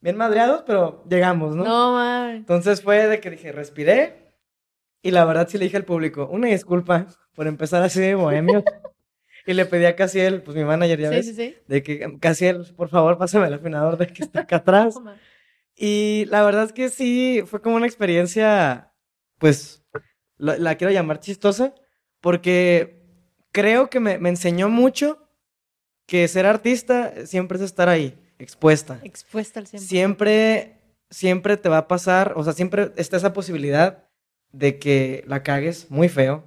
bien 0.00 0.16
madreados, 0.16 0.64
pero 0.66 1.04
llegamos, 1.08 1.54
¿no? 1.54 1.64
No, 1.64 1.92
man. 1.92 2.34
Entonces 2.36 2.82
fue 2.82 3.06
de 3.06 3.20
que 3.20 3.30
dije, 3.30 3.52
respiré. 3.52 4.26
Y 5.02 5.12
la 5.12 5.24
verdad 5.24 5.46
sí 5.48 5.56
le 5.58 5.66
dije 5.66 5.76
al 5.76 5.84
público, 5.84 6.28
una 6.30 6.48
disculpa 6.48 7.06
por 7.34 7.46
empezar 7.46 7.82
así 7.84 8.00
de 8.00 8.16
bohemio. 8.16 8.64
y 9.50 9.54
le 9.54 9.66
pedí 9.66 9.84
a 9.86 9.96
Casiel, 9.96 10.42
pues 10.42 10.56
mi 10.56 10.64
manager, 10.64 11.00
ya 11.00 11.08
Sí, 11.08 11.14
ves, 11.16 11.26
sí, 11.26 11.34
sí. 11.34 11.56
de 11.66 11.82
que, 11.82 12.18
Casiel, 12.20 12.66
por 12.76 12.88
favor, 12.88 13.18
pásame 13.18 13.46
el 13.46 13.54
afinador 13.54 13.96
de 13.96 14.06
que 14.06 14.22
está 14.22 14.40
acá 14.40 14.56
atrás. 14.56 14.94
Y 15.74 16.24
la 16.26 16.42
verdad 16.42 16.64
es 16.64 16.72
que 16.72 16.88
sí, 16.88 17.42
fue 17.46 17.60
como 17.62 17.76
una 17.76 17.86
experiencia, 17.86 18.92
pues, 19.38 19.82
la, 20.36 20.56
la 20.58 20.74
quiero 20.76 20.92
llamar 20.92 21.20
chistosa, 21.20 21.74
porque 22.20 23.00
creo 23.52 23.88
que 23.88 24.00
me, 24.00 24.18
me 24.18 24.28
enseñó 24.28 24.68
mucho 24.68 25.28
que 26.06 26.26
ser 26.28 26.46
artista 26.46 27.26
siempre 27.26 27.58
es 27.58 27.64
estar 27.64 27.88
ahí, 27.88 28.18
expuesta 28.38 28.98
Expuesta 29.02 29.60
al 29.60 29.66
siempre. 29.66 29.86
siempre, 29.88 30.80
siempre 31.10 31.56
te 31.56 31.68
va 31.68 31.78
a 31.78 31.88
pasar, 31.88 32.32
o 32.36 32.42
sea, 32.44 32.52
siempre 32.54 32.92
está 32.96 33.16
esa 33.16 33.32
posibilidad 33.32 34.04
de 34.52 34.78
que 34.78 35.22
la 35.26 35.42
cagues 35.42 35.90
muy 35.90 36.08
feo, 36.08 36.44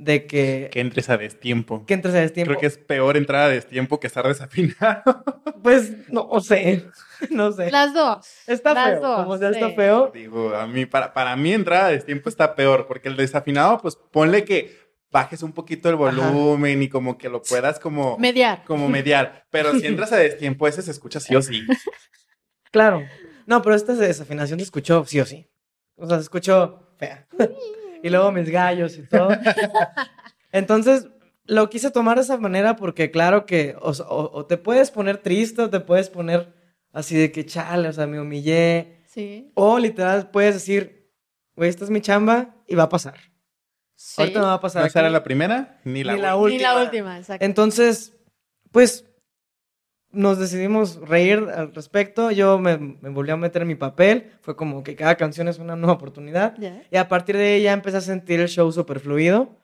de 0.00 0.26
que, 0.26 0.70
Que 0.72 0.80
entres 0.80 1.10
a 1.10 1.18
destiempo. 1.18 1.84
que 1.86 1.94
entres 1.94 2.14
a 2.14 2.18
destiempo. 2.20 2.50
Creo 2.50 2.60
que 2.60 2.66
es 2.66 2.78
peor 2.78 3.16
entrar 3.16 3.42
a 3.42 3.48
destiempo 3.48 4.00
que 4.00 4.06
estar 4.06 4.26
desafinado. 4.26 5.02
Pues 5.62 6.08
no 6.10 6.40
sé, 6.40 6.86
no 7.30 7.52
sé. 7.52 7.70
Las 7.70 7.92
dos. 7.92 8.26
Está 8.46 8.72
las 8.72 8.92
feo, 8.92 9.00
dos, 9.02 9.24
como 9.24 9.36
sea, 9.36 9.50
está 9.50 9.68
feo. 9.72 10.10
Digo, 10.14 10.54
a 10.54 10.66
mí, 10.66 10.86
para, 10.86 11.12
para 11.12 11.36
mí 11.36 11.52
entrar 11.52 11.84
a 11.84 11.88
destiempo 11.88 12.30
está 12.30 12.54
peor, 12.54 12.86
porque 12.86 13.08
el 13.10 13.16
desafinado, 13.16 13.76
pues 13.76 13.94
ponle 13.96 14.44
que 14.44 14.74
bajes 15.10 15.42
un 15.42 15.52
poquito 15.52 15.90
el 15.90 15.96
volumen 15.96 16.82
y 16.82 16.88
como 16.88 17.18
que 17.18 17.28
lo 17.28 17.42
puedas 17.42 17.78
como, 17.78 18.16
Mediar. 18.16 18.64
como 18.64 18.88
mediar. 18.88 19.44
Pero 19.50 19.78
si 19.78 19.86
entras 19.86 20.12
a 20.12 20.16
destiempo, 20.16 20.66
ese 20.66 20.80
se 20.80 20.92
escucha 20.92 21.20
sí 21.20 21.36
o 21.36 21.42
sí. 21.42 21.62
Claro. 22.70 23.02
No, 23.46 23.60
pero 23.60 23.74
esta 23.74 23.92
desafinación 23.94 24.60
se 24.60 24.64
escuchó 24.64 25.04
sí 25.04 25.20
o 25.20 25.26
sí. 25.26 25.46
O 25.96 26.06
sea, 26.06 26.16
se 26.16 26.22
escuchó 26.22 26.94
fea. 26.98 27.26
Y 28.02 28.08
luego 28.10 28.32
mis 28.32 28.48
gallos 28.50 28.96
y 28.98 29.02
todo. 29.06 29.30
Entonces, 30.52 31.08
lo 31.44 31.68
quise 31.70 31.90
tomar 31.90 32.16
de 32.16 32.22
esa 32.22 32.36
manera 32.36 32.76
porque 32.76 33.10
claro 33.10 33.46
que 33.46 33.76
o, 33.80 33.90
o- 33.90 34.30
o 34.38 34.46
te 34.46 34.56
puedes 34.56 34.90
poner 34.90 35.18
triste 35.18 35.62
o 35.62 35.70
te 35.70 35.80
puedes 35.80 36.08
poner 36.08 36.52
así 36.92 37.16
de 37.16 37.32
que 37.32 37.44
chale, 37.46 37.88
o 37.88 37.92
sea, 37.92 38.06
me 38.06 38.20
humillé. 38.20 39.02
Sí. 39.06 39.50
O 39.54 39.78
literal 39.78 40.30
puedes 40.30 40.54
decir, 40.54 41.10
güey, 41.56 41.68
esta 41.68 41.84
es 41.84 41.90
mi 41.90 42.00
chamba 42.00 42.54
y 42.66 42.74
va 42.74 42.84
a 42.84 42.88
pasar. 42.88 43.14
sí. 43.96 44.20
Ahorita 44.22 44.38
me 44.40 44.46
va 44.46 44.54
a 44.54 44.60
pasar. 44.60 44.84
No 44.84 44.90
será 44.90 45.10
la 45.10 45.22
primera 45.24 45.80
ni 45.84 46.04
la, 46.04 46.14
Ni 46.14 46.20
la 46.20 46.36
última. 46.36 46.56
Ni 46.56 46.62
la 46.62 46.72
última. 46.74 46.84
última, 46.84 47.18
exacto. 47.18 47.44
Entonces, 47.44 48.12
pues 48.70 49.04
nos 50.12 50.38
decidimos 50.38 50.96
reír 51.08 51.46
al 51.54 51.74
respecto. 51.74 52.30
Yo 52.30 52.58
me, 52.58 52.76
me 52.78 53.08
volví 53.10 53.30
a 53.30 53.36
meter 53.36 53.62
en 53.62 53.68
mi 53.68 53.74
papel. 53.76 54.32
Fue 54.40 54.56
como 54.56 54.82
que 54.82 54.96
cada 54.96 55.14
canción 55.16 55.48
es 55.48 55.58
una 55.58 55.76
nueva 55.76 55.92
oportunidad. 55.94 56.54
Ya. 56.58 56.82
Y 56.90 56.96
a 56.96 57.08
partir 57.08 57.36
de 57.36 57.54
ahí 57.54 57.62
ya 57.62 57.72
empecé 57.72 57.98
a 57.98 58.00
sentir 58.00 58.40
el 58.40 58.48
show 58.48 58.70
súper 58.72 59.00
fluido. 59.00 59.56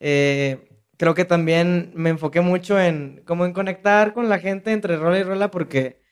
Eh, 0.00 0.68
creo 0.96 1.14
que 1.14 1.24
también 1.24 1.92
me 1.94 2.10
enfoqué 2.10 2.40
mucho 2.40 2.78
en 2.80 3.22
como 3.26 3.44
en 3.46 3.52
conectar 3.52 4.12
con 4.12 4.28
la 4.28 4.38
gente 4.38 4.72
entre 4.72 4.96
rola 4.96 5.18
y 5.18 5.22
rola 5.22 5.50
porque 5.50 6.02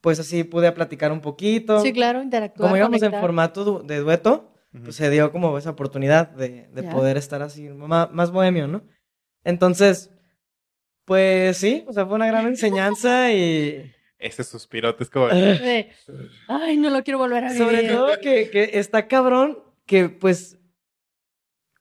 pues 0.00 0.18
así 0.20 0.44
pude 0.44 0.70
platicar 0.72 1.12
un 1.12 1.20
poquito. 1.20 1.80
Sí, 1.80 1.92
claro, 1.92 2.22
interactuar. 2.22 2.68
Como 2.68 2.76
íbamos 2.76 2.94
en 2.96 3.00
conectar. 3.10 3.20
formato 3.20 3.64
du- 3.64 3.82
de 3.86 3.98
dueto, 3.98 4.52
Ujú. 4.72 4.84
pues 4.84 4.96
se 4.96 5.10
dio 5.10 5.32
como 5.32 5.58
esa 5.58 5.70
oportunidad 5.70 6.28
de, 6.30 6.68
de 6.72 6.82
Ya. 6.82 6.90
poder 6.90 7.16
estar 7.16 7.42
así, 7.42 7.68
ma- 7.68 8.08
más, 8.12 8.30
bohemio, 8.30 8.68
¿no? 8.68 8.82
Entonces, 9.44 10.10
pues 11.08 11.56
sí, 11.56 11.84
o 11.88 11.92
sea, 11.92 12.04
fue 12.04 12.16
una 12.16 12.26
gran 12.26 12.46
enseñanza 12.46 13.32
y 13.32 13.90
Ese 14.18 14.44
suspirote 14.44 15.02
es 15.02 15.10
como... 15.10 15.28
De, 15.28 15.90
Ay, 16.46 16.76
no 16.76 16.90
lo 16.90 17.02
quiero 17.02 17.18
volver 17.18 17.46
a 17.46 17.52
vivir. 17.52 17.64
sobre 17.64 17.88
todo 17.88 18.20
que, 18.20 18.50
que 18.50 18.72
está 18.74 19.08
cabrón 19.08 19.58
que 19.86 20.10
pues 20.10 20.58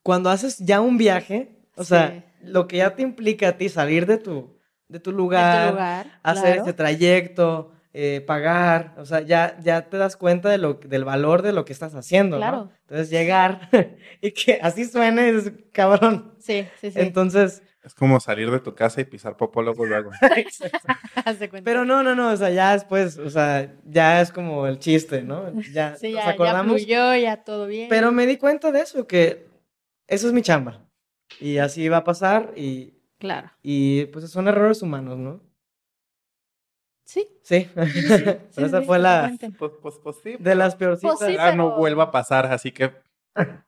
cuando 0.02 0.30
haces 0.30 0.60
ya 0.60 0.80
un 0.80 0.98
viaje, 0.98 1.60
o 1.76 1.84
sea, 1.84 2.24
lo 2.42 2.70
que 2.70 2.78
ya 2.78 2.96
te 2.96 3.02
implica 3.02 3.50
a 3.50 3.58
ti 3.58 3.68
salir 3.68 4.06
de 4.06 4.18
tu, 4.18 4.58
de 4.88 5.02
tu 5.02 5.12
lugar, 5.12 5.68
tu 5.68 5.74
lugar. 5.74 6.20
hacer 6.24 6.44
claro. 6.46 6.62
ese 6.62 6.74
trayecto, 6.74 7.72
eh, 7.92 8.22
pagar, 8.26 8.96
o 8.98 9.06
sea, 9.06 9.20
ya, 9.20 9.60
ya 9.60 9.90
te 9.90 9.98
das 9.98 10.16
cuenta 10.16 10.48
de 10.48 10.58
lo, 10.58 10.76
del 10.76 11.04
valor 11.04 11.42
de 11.42 11.52
lo 11.52 11.66
que 11.66 11.74
estás 11.74 11.96
haciendo, 11.96 12.38
¿no? 12.38 12.40
Claro. 12.40 12.72
Entonces 12.84 13.10
llegar 13.10 13.70
y 14.22 14.32
que 14.32 14.60
así 14.62 14.86
suene 14.86 15.30
es 15.30 15.52
cabrón. 15.74 16.34
Sí, 16.40 16.66
sí, 16.80 16.92
sí. 16.92 17.00
Entonces, 17.02 17.62
Es 17.88 17.96
como 17.96 18.20
salir 18.20 18.52
de 18.52 18.60
tu 18.60 18.76
casa 18.76 19.02
y 19.02 19.06
pisar 19.06 19.36
popólogo 19.38 19.86
luego. 19.86 20.12
Haz 21.26 21.40
de 21.40 21.50
cuenta. 21.50 21.66
pero 21.66 21.86
no, 21.86 22.04
no, 22.04 22.14
no, 22.16 22.30
o 22.32 22.38
sea, 22.38 22.50
ya 22.52 22.74
después, 22.74 23.18
o 23.18 23.30
sea, 23.30 23.74
ya 23.86 24.22
es 24.22 24.32
como 24.32 24.68
el 24.68 24.78
chiste, 24.78 25.24
¿no? 25.24 25.52
Ya 25.72 25.96
Sí, 25.98 26.12
nos 26.12 26.20
ya, 26.20 26.26
ya 26.26 26.30
acordamos. 26.30 26.82
fluyó, 26.82 27.16
ya 27.16 27.44
todo 27.44 27.66
bien. 27.66 27.88
pero 27.90 28.12
me 28.12 28.26
di 28.28 28.38
cuenta 28.38 28.72
de 28.72 28.82
eso, 28.82 29.08
que 29.08 29.48
eso 30.08 30.28
es 30.28 30.34
mi 30.34 30.42
chamba. 30.42 30.86
Y 31.40 31.58
así 31.58 31.90
va 31.90 31.98
a 31.98 32.04
pasar 32.04 32.54
y, 32.56 32.94
Claro. 33.20 33.52
y 33.64 34.06
pues 34.08 34.30
son 34.30 34.48
errores 34.48 34.82
humanos, 34.82 35.18
¿no? 35.18 35.42
Sí. 37.06 37.26
Sí. 37.42 37.70
Pero 37.76 38.68
esa 38.68 38.82
fue 38.82 39.00
la. 39.00 39.32
Pues, 39.58 39.72
pues, 39.82 39.96
pues 40.04 40.18
sí. 40.22 40.36
de 40.38 40.56
las 40.56 40.76
peorcitas. 40.76 41.16
Pues 41.18 41.30
sí, 41.32 41.36
Ojalá 41.38 41.56
no 41.56 41.68
pero- 41.70 41.78
vuelva 41.78 42.04
a 42.04 42.12
pasar, 42.12 42.48
así 42.48 42.72
que... 42.74 42.92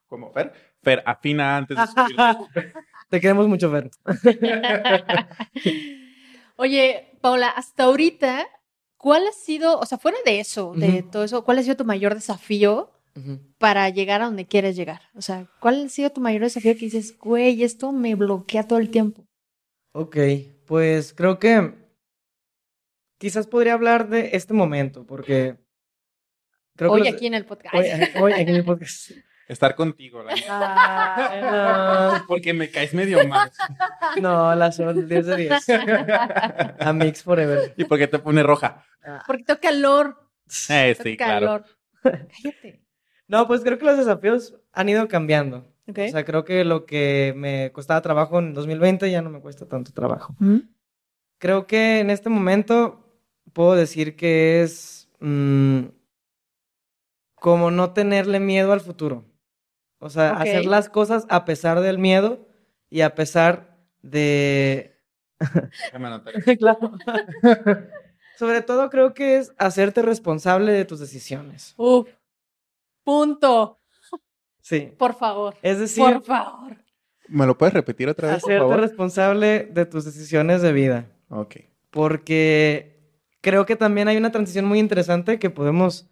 Como 0.07 0.31
Fer, 0.33 0.51
Fer, 0.83 1.03
afina 1.05 1.55
antes 1.55 1.77
de 1.77 1.85
subir. 1.87 2.17
Te 3.09 3.19
queremos 3.19 3.47
mucho, 3.47 3.71
Fer. 3.71 3.89
Oye, 6.57 7.07
Paula, 7.21 7.49
hasta 7.49 7.83
ahorita, 7.85 8.47
¿cuál 8.97 9.27
ha 9.27 9.31
sido, 9.31 9.79
o 9.79 9.85
sea, 9.85 9.97
fuera 9.97 10.17
de 10.25 10.39
eso, 10.39 10.73
de 10.75 11.03
todo 11.03 11.23
eso, 11.23 11.43
cuál 11.43 11.59
ha 11.59 11.63
sido 11.63 11.77
tu 11.77 11.85
mayor 11.85 12.13
desafío 12.15 12.91
para 13.57 13.89
llegar 13.89 14.21
a 14.21 14.25
donde 14.25 14.45
quieres 14.45 14.75
llegar? 14.75 15.01
O 15.15 15.21
sea, 15.21 15.47
¿cuál 15.59 15.85
ha 15.85 15.89
sido 15.89 16.09
tu 16.11 16.21
mayor 16.21 16.41
desafío 16.41 16.73
que 16.73 16.81
dices, 16.85 17.17
güey, 17.17 17.63
esto 17.63 17.91
me 17.91 18.15
bloquea 18.15 18.67
todo 18.67 18.79
el 18.79 18.89
tiempo? 18.89 19.25
Ok, 19.93 20.17
pues 20.65 21.13
creo 21.13 21.39
que 21.39 21.73
quizás 23.17 23.47
podría 23.47 23.73
hablar 23.73 24.09
de 24.09 24.31
este 24.33 24.53
momento, 24.53 25.05
porque 25.05 25.57
creo 26.75 26.91
Hoy 26.91 27.01
que 27.03 27.09
los- 27.09 27.17
aquí 27.17 27.27
en 27.27 27.33
el 27.33 27.45
podcast. 27.45 27.73
hoy, 27.75 27.87
hoy 28.21 28.33
aquí 28.33 28.41
en 28.43 28.55
el 28.55 28.65
podcast. 28.65 29.11
Estar 29.49 29.73
contigo, 29.73 30.21
la. 30.21 30.35
Ah, 30.47 32.23
Porque 32.27 32.53
me 32.53 32.69
caes 32.69 32.93
medio 32.93 33.27
mal. 33.27 33.51
no, 34.21 34.53
la 34.53 34.71
son 34.71 35.07
10 35.07 35.25
de 35.25 35.35
10. 35.35 35.69
A 36.79 36.93
Mix 36.93 37.23
Forever. 37.23 37.73
¿Y 37.75 37.85
por 37.85 37.97
qué 37.97 38.07
te 38.07 38.19
pone 38.19 38.43
roja? 38.43 38.85
Porque 39.25 39.43
tengo 39.43 39.59
calor. 39.59 40.29
Eh, 40.69 40.93
tengo 40.95 41.09
sí, 41.09 41.17
claro. 41.17 41.63
Cállate. 42.03 42.83
No, 43.27 43.47
pues 43.47 43.61
creo 43.61 43.79
que 43.79 43.85
los 43.85 43.97
desafíos 43.97 44.55
han 44.71 44.87
ido 44.87 45.07
cambiando. 45.07 45.73
O 45.87 45.93
sea, 45.93 46.23
creo 46.23 46.45
que 46.45 46.63
lo 46.63 46.85
que 46.85 47.33
me 47.35 47.71
costaba 47.71 48.01
trabajo 48.01 48.37
en 48.37 48.53
2020 48.53 49.09
ya 49.09 49.23
no 49.23 49.31
me 49.31 49.41
cuesta 49.41 49.67
tanto 49.67 49.91
trabajo. 49.91 50.35
Ujú. 50.39 50.61
Creo 51.39 51.65
que 51.65 52.01
en 52.01 52.11
este 52.11 52.29
momento 52.29 53.03
puedo 53.51 53.73
decir 53.73 54.15
que 54.15 54.61
es 54.61 55.09
mm, 55.19 55.85
como 57.33 57.71
no 57.71 57.93
tenerle 57.93 58.39
miedo 58.39 58.73
al 58.73 58.81
futuro. 58.81 59.25
O 59.99 60.09
sea, 60.09 60.31
hacer 60.31 60.65
las 60.65 60.89
cosas 60.89 61.25
a 61.29 61.45
pesar 61.45 61.81
del 61.81 61.97
miedo 61.99 62.47
y 62.89 63.01
a 63.01 63.15
pesar 63.15 63.77
de... 64.01 64.95
Claro. 66.59 66.93
Sobre 68.37 68.61
todo 68.61 68.89
creo 68.89 69.13
que 69.13 69.37
es 69.37 69.53
hacerte 69.57 70.01
responsable 70.01 70.71
de 70.71 70.85
tus 70.85 70.99
decisiones. 70.99 71.73
Uf. 71.77 72.07
Punto. 73.03 73.79
Sí. 74.61 74.93
Por 74.97 75.15
favor. 75.15 75.55
Es 75.61 75.79
decir, 75.79 76.03
Por 76.03 76.23
favor. 76.23 76.77
¿Me 77.27 77.45
lo 77.45 77.57
puedes 77.57 77.73
repetir 77.73 78.07
otra 78.09 78.29
vez, 78.31 78.41
por 78.41 78.51
hacerte 78.51 78.69
favor? 78.69 78.79
responsable 78.79 79.63
de 79.71 79.85
tus 79.85 80.05
decisiones 80.05 80.61
de 80.61 80.73
vida. 80.73 81.05
Ok. 81.29 81.57
porque 81.91 82.97
creo 83.41 83.65
que 83.65 83.75
también 83.75 84.07
hay 84.07 84.17
una 84.17 84.31
transición 84.31 84.65
muy 84.65 84.79
interesante 84.79 85.37
que 85.39 85.49
podemos, 85.49 86.09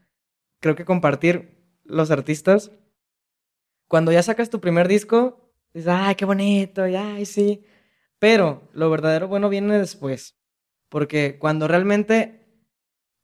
creo 0.60 0.76
que 0.76 0.86
compartir 0.86 1.63
los 1.84 2.12
artistas. 2.12 2.71
Cuando 3.88 4.12
ya 4.12 4.21
sacas 4.23 4.50
tu 4.50 4.60
primer 4.60 4.88
disco, 4.88 5.52
dices, 5.73 5.89
ay, 5.91 6.15
qué 6.15 6.26
bonito, 6.26 6.88
y 6.88 6.95
ay, 6.95 7.26
sí. 7.26 7.63
Pero 8.19 8.67
lo 8.73 8.89
verdadero 8.89 9.28
bueno 9.28 9.50
viene 9.50 9.78
después, 9.78 10.36
porque 10.89 11.38
cuando 11.39 11.67
realmente 11.67 12.45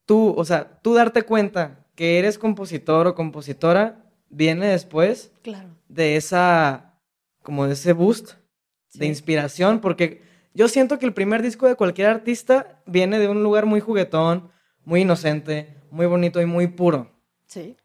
tú, 0.06 0.34
o 0.38 0.46
sea, 0.46 0.80
tú 0.82 0.94
darte 0.94 1.24
cuenta 1.24 1.86
que 1.96 2.20
eres 2.20 2.38
compositor 2.38 3.08
o 3.08 3.16
compositora, 3.16 4.06
viene 4.30 4.68
después 4.68 5.32
Claro. 5.42 5.70
de 5.88 6.16
esa, 6.16 7.00
como 7.42 7.68
de 7.68 7.74
ese 7.74 7.94
boost 7.94 8.34
de 8.94 9.06
inspiración, 9.08 9.80
porque 9.80 10.22
yo 10.54 10.68
siento 10.68 11.00
que 11.00 11.06
el 11.06 11.14
primer 11.14 11.42
disco 11.42 11.68
de 11.68 11.76
cualquier 11.76 12.08
artista 12.10 12.82
viene 12.86 13.18
de 13.20 13.28
un 13.28 13.42
lugar 13.44 13.66
muy 13.66 13.80
juguetón, 13.80 14.52
muy 14.86 15.02
inocente, 15.02 15.76
muy 15.90 16.06
bonito 16.06 16.42
y 16.42 16.46
muy 16.46 16.68
puro. 16.68 17.12
Sí. 17.48 17.76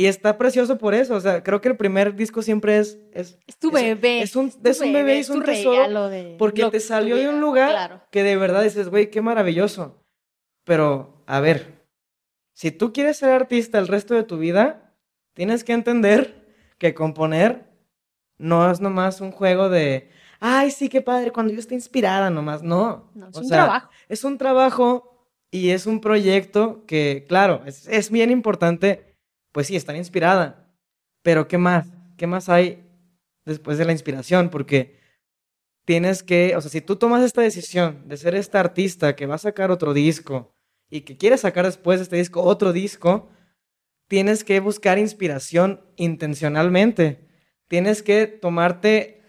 Y 0.00 0.06
está 0.06 0.38
precioso 0.38 0.78
por 0.78 0.94
eso, 0.94 1.14
o 1.14 1.20
sea, 1.20 1.42
creo 1.42 1.60
que 1.60 1.68
el 1.68 1.76
primer 1.76 2.14
disco 2.14 2.40
siempre 2.40 2.78
es, 2.78 2.98
es 3.12 3.38
Es 3.46 3.58
tu 3.58 3.68
Es- 3.68 3.74
bebé. 3.82 4.22
es 4.22 4.34
un- 4.34 4.50
tu 4.50 4.70
es 4.70 4.80
un 4.80 4.94
bebé, 4.94 5.18
es 5.18 5.26
tu 5.26 5.34
un 5.34 5.42
tesoro, 5.42 6.08
de 6.08 6.36
porque 6.38 6.64
te 6.70 6.80
salió 6.80 7.16
de 7.16 7.28
un 7.28 7.38
lugar 7.42 7.68
Claro. 7.70 8.00
que 8.10 8.22
de 8.22 8.34
verdad 8.36 8.62
dices, 8.62 8.88
güey, 8.88 9.10
qué 9.10 9.20
maravilloso. 9.20 10.02
Pero, 10.64 11.22
a 11.26 11.40
ver, 11.40 11.84
si 12.54 12.70
tú 12.70 12.94
quieres 12.94 13.18
ser 13.18 13.28
artista 13.30 13.78
el 13.78 13.88
resto 13.88 14.14
de 14.14 14.22
tu 14.22 14.38
vida, 14.38 14.94
tienes 15.34 15.64
que 15.64 15.74
entender 15.74 16.48
que 16.78 16.94
componer 16.94 17.66
no 18.38 18.70
es 18.70 18.80
nomás 18.80 19.20
un 19.20 19.32
juego 19.32 19.68
de, 19.68 20.08
ay, 20.38 20.70
sí, 20.70 20.88
qué 20.88 21.02
padre, 21.02 21.30
cuando 21.30 21.52
yo 21.52 21.58
esté 21.58 21.74
inspirada 21.74 22.30
nomás, 22.30 22.62
no. 22.62 23.10
No, 23.14 23.28
es 23.28 23.36
O 23.36 23.40
un 23.40 23.46
sea, 23.48 23.64
trabajo. 23.64 23.90
Es 24.08 24.24
un 24.24 24.38
trabajo 24.38 25.28
y 25.50 25.70
es 25.70 25.84
un 25.86 26.00
proyecto 26.00 26.86
que, 26.86 27.26
claro, 27.28 27.62
es, 27.66 27.86
es 27.86 28.10
bien 28.10 28.30
importante, 28.30 29.09
pues 29.52 29.66
sí, 29.66 29.76
estar 29.76 29.96
inspirada. 29.96 30.72
Pero 31.22 31.48
¿qué 31.48 31.58
más? 31.58 31.88
¿Qué 32.16 32.26
más 32.26 32.48
hay 32.48 32.84
después 33.44 33.78
de 33.78 33.84
la 33.84 33.92
inspiración? 33.92 34.48
Porque 34.50 34.98
tienes 35.84 36.22
que, 36.22 36.54
o 36.56 36.60
sea, 36.60 36.70
si 36.70 36.80
tú 36.80 36.96
tomas 36.96 37.22
esta 37.22 37.42
decisión 37.42 38.08
de 38.08 38.16
ser 38.16 38.34
esta 38.34 38.60
artista 38.60 39.16
que 39.16 39.26
va 39.26 39.34
a 39.36 39.38
sacar 39.38 39.70
otro 39.70 39.92
disco 39.92 40.54
y 40.88 41.02
que 41.02 41.16
quiere 41.16 41.36
sacar 41.38 41.64
después 41.66 41.98
de 41.98 42.04
este 42.04 42.16
disco 42.16 42.42
otro 42.42 42.72
disco, 42.72 43.28
tienes 44.08 44.44
que 44.44 44.60
buscar 44.60 44.98
inspiración 44.98 45.80
intencionalmente. 45.96 47.28
Tienes 47.68 48.02
que 48.02 48.26
tomarte 48.26 49.22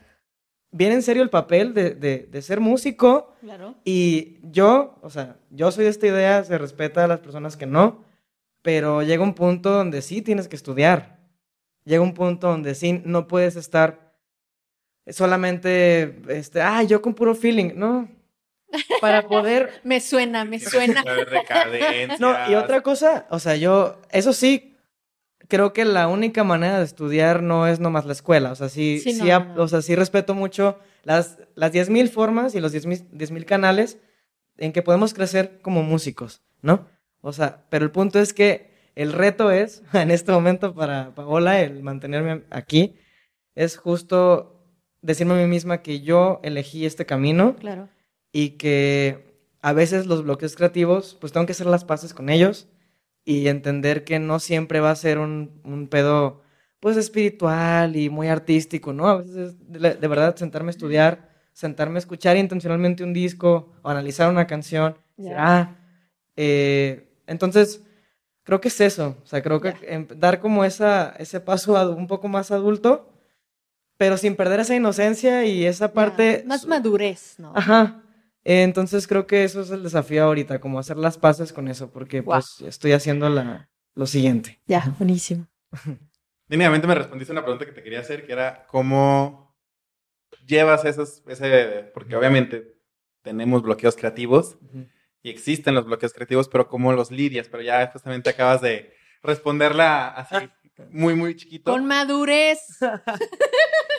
bien 0.72 0.92
en 0.94 1.02
serio 1.02 1.22
el 1.24 1.30
papel 1.30 1.74
de, 1.74 1.92
de, 1.96 2.28
de 2.32 2.42
ser 2.42 2.60
músico 2.60 3.36
Claro. 3.42 3.76
y 3.84 4.40
yo, 4.44 4.98
o 5.02 5.10
sea, 5.10 5.38
yo 5.50 5.72
soy 5.72 5.84
de 5.84 5.90
esta 5.90 6.08
idea, 6.08 6.44
se 6.44 6.58
respeta 6.58 7.04
a 7.04 7.08
las 7.08 7.20
personas 7.20 7.58
que 7.58 7.66
no, 7.66 8.06
pero 8.62 9.02
llega 9.04 9.24
un 9.24 9.34
punto 9.34 9.72
donde 9.72 10.02
sí 10.02 10.22
tienes 10.22 10.48
que 10.48 10.56
estudiar. 10.56 11.20
Llega 11.84 12.02
un 12.02 12.14
punto 12.14 12.48
donde 12.48 12.76
sí 12.76 13.02
no 13.06 13.28
puedes 13.28 13.56
estar 13.56 14.14
solamente, 15.08 16.22
este, 16.30 16.62
ah, 16.62 16.84
yo 16.84 17.02
con 17.02 17.14
puro 17.14 17.36
feeling, 17.36 17.72
no. 17.76 18.08
Para 19.00 19.22
poder... 19.28 19.82
Me 19.84 20.00
suena, 20.00 20.46
me 20.46 20.60
suena. 20.60 21.04
No, 22.20 22.50
y 22.50 22.56
otra 22.56 22.82
cosa, 22.82 23.26
o 23.30 23.40
sea, 23.40 23.56
yo, 23.56 24.00
eso 24.12 24.34
sí, 24.34 24.78
creo 25.48 25.74
que 25.74 25.86
la 25.86 26.08
única 26.08 26.44
manera 26.44 26.80
de 26.80 26.86
estudiar 26.86 27.42
no 27.42 27.68
es 27.68 27.80
nomás 27.80 28.06
la 28.06 28.14
escuela, 28.14 28.52
o 28.52 28.56
sea, 28.56 28.70
sí, 28.70 29.00
Sí, 29.00 29.14
sí, 29.14 29.24
no, 29.24 29.46
no, 29.56 29.64
o 29.64 29.68
sea, 29.68 29.82
sí 29.82 29.96
respeto 29.96 30.34
mucho 30.34 30.80
las, 31.04 31.40
las 31.56 31.74
10.000 31.74 32.10
formas 32.10 32.56
y 32.56 32.60
los 32.62 32.74
10.000 32.74 33.08
10,000 33.12 33.46
canales 33.46 33.98
en 34.58 34.72
que 34.72 34.84
podemos 34.84 35.14
crecer 35.14 35.60
como 35.62 35.84
músicos, 35.84 36.42
¿no? 36.62 36.88
O 37.22 37.34
sea, 37.34 37.66
pero 37.70 37.86
el 37.86 37.92
punto 37.92 38.20
es 38.20 38.34
que 38.34 38.72
el 38.96 39.14
reto 39.14 39.52
es, 39.52 39.84
en 39.94 40.12
este 40.12 40.32
momento 40.32 40.74
para 40.74 41.14
Paola, 41.16 41.62
el 41.62 41.82
mantenerme 41.84 42.44
aquí, 42.50 42.96
es 43.56 43.78
justo 43.78 44.66
decirme 45.02 45.34
a 45.34 45.38
mí 45.38 45.48
misma 45.48 45.82
que 45.82 46.02
yo 46.02 46.40
elegí 46.44 46.86
este 46.86 47.06
camino 47.06 47.56
Claro. 47.56 47.90
y 48.32 48.52
que 48.52 49.32
a 49.62 49.74
veces 49.74 50.06
los 50.08 50.24
bloqueos 50.24 50.56
creativos, 50.56 51.18
pues 51.20 51.32
tengo 51.34 51.46
que 51.46 51.52
hacer 51.54 51.68
las 51.68 51.86
paces 51.86 52.14
con 52.14 52.30
ellos 52.30 52.68
y 53.26 53.48
entender 53.48 54.04
que 54.04 54.20
no 54.20 54.40
siempre 54.40 54.80
va 54.80 54.90
a 54.92 54.96
ser 54.96 55.20
un, 55.20 55.62
un 55.64 55.88
pedo, 55.88 56.42
pues 56.80 56.98
espiritual 56.98 57.96
y 57.96 58.10
muy 58.10 58.28
artístico, 58.28 58.94
¿no? 58.94 59.08
A 59.08 59.18
veces 59.18 59.36
es 59.38 59.56
de, 59.82 59.94
de 59.96 60.08
verdad 60.08 60.36
sentarme 60.36 60.70
a 60.70 60.72
estudiar, 60.72 61.30
sentarme 61.54 61.98
a 61.98 62.00
escuchar 62.00 62.38
intencionalmente 62.38 63.04
un 63.04 63.14
disco 63.14 63.74
o 63.84 63.90
analizar 63.90 64.30
una 64.32 64.48
canción. 64.48 64.96
decir, 65.18 65.32
Ya. 65.34 65.36
ah, 65.38 65.76
eh, 66.36 67.11
entonces, 67.32 67.84
creo 68.44 68.62
que 68.62 68.68
es 68.68 68.80
eso, 68.82 69.18
o 69.24 69.26
sea, 69.26 69.42
creo 69.42 69.60
que 69.62 69.70
Ya. 69.74 69.78
em- 69.84 70.08
dar 70.18 70.40
como 70.40 70.64
esa, 70.66 71.16
ese 71.18 71.40
paso 71.40 71.74
un 71.96 72.08
poco 72.08 72.28
más 72.28 72.52
adulto, 72.52 73.08
pero 73.98 74.18
sin 74.18 74.36
perder 74.36 74.60
esa 74.62 74.76
inocencia 74.76 75.46
y 75.46 75.66
esa 75.66 75.94
parte... 75.94 76.40
Ya, 76.42 76.48
Más 76.48 76.66
madurez, 76.66 77.36
¿no? 77.38 77.54
Ajá. 77.56 78.04
Entonces 78.44 79.06
creo 79.08 79.28
que 79.28 79.44
eso 79.44 79.62
es 79.62 79.70
el 79.70 79.84
desafío 79.84 80.24
ahorita, 80.24 80.60
como 80.60 80.80
hacer 80.80 80.98
las 80.98 81.18
paces 81.20 81.54
con 81.54 81.68
eso, 81.68 81.92
porque 81.92 82.22
Guau. 82.22 82.40
pues 82.40 82.62
estoy 82.68 82.94
haciendo 82.94 83.30
la, 83.30 83.70
lo 83.94 84.08
siguiente. 84.08 84.60
Ya, 84.66 84.96
buenísimo. 84.98 85.48
Mínimamente 86.48 86.88
me 86.88 86.96
respondiste 86.96 87.32
una 87.32 87.44
pregunta 87.44 87.66
que 87.66 87.72
te 87.72 87.84
quería 87.84 88.00
hacer, 88.00 88.26
que 88.26 88.34
era 88.34 88.66
cómo 88.68 89.56
llevas 90.48 90.84
esos, 90.86 91.22
ese, 91.28 91.92
porque 91.94 92.16
obviamente 92.16 92.76
tenemos 93.22 93.62
bloqueos 93.62 93.96
creativos 93.96 94.58
y 95.24 95.30
existen 95.30 95.76
los 95.76 95.86
bloqueos 95.86 96.14
creativos, 96.14 96.48
pero 96.50 96.68
cómo 96.68 96.94
los 96.94 97.12
lidias, 97.12 97.48
pero 97.50 97.64
ya 97.64 97.88
justamente 97.92 98.30
acabas 98.30 98.62
de 98.62 98.94
responderla 99.22 100.08
así 100.08 100.50
muy, 100.90 101.14
muy 101.16 101.36
chiquito. 101.36 101.72
Con 101.72 101.86
madurez. 101.86 102.60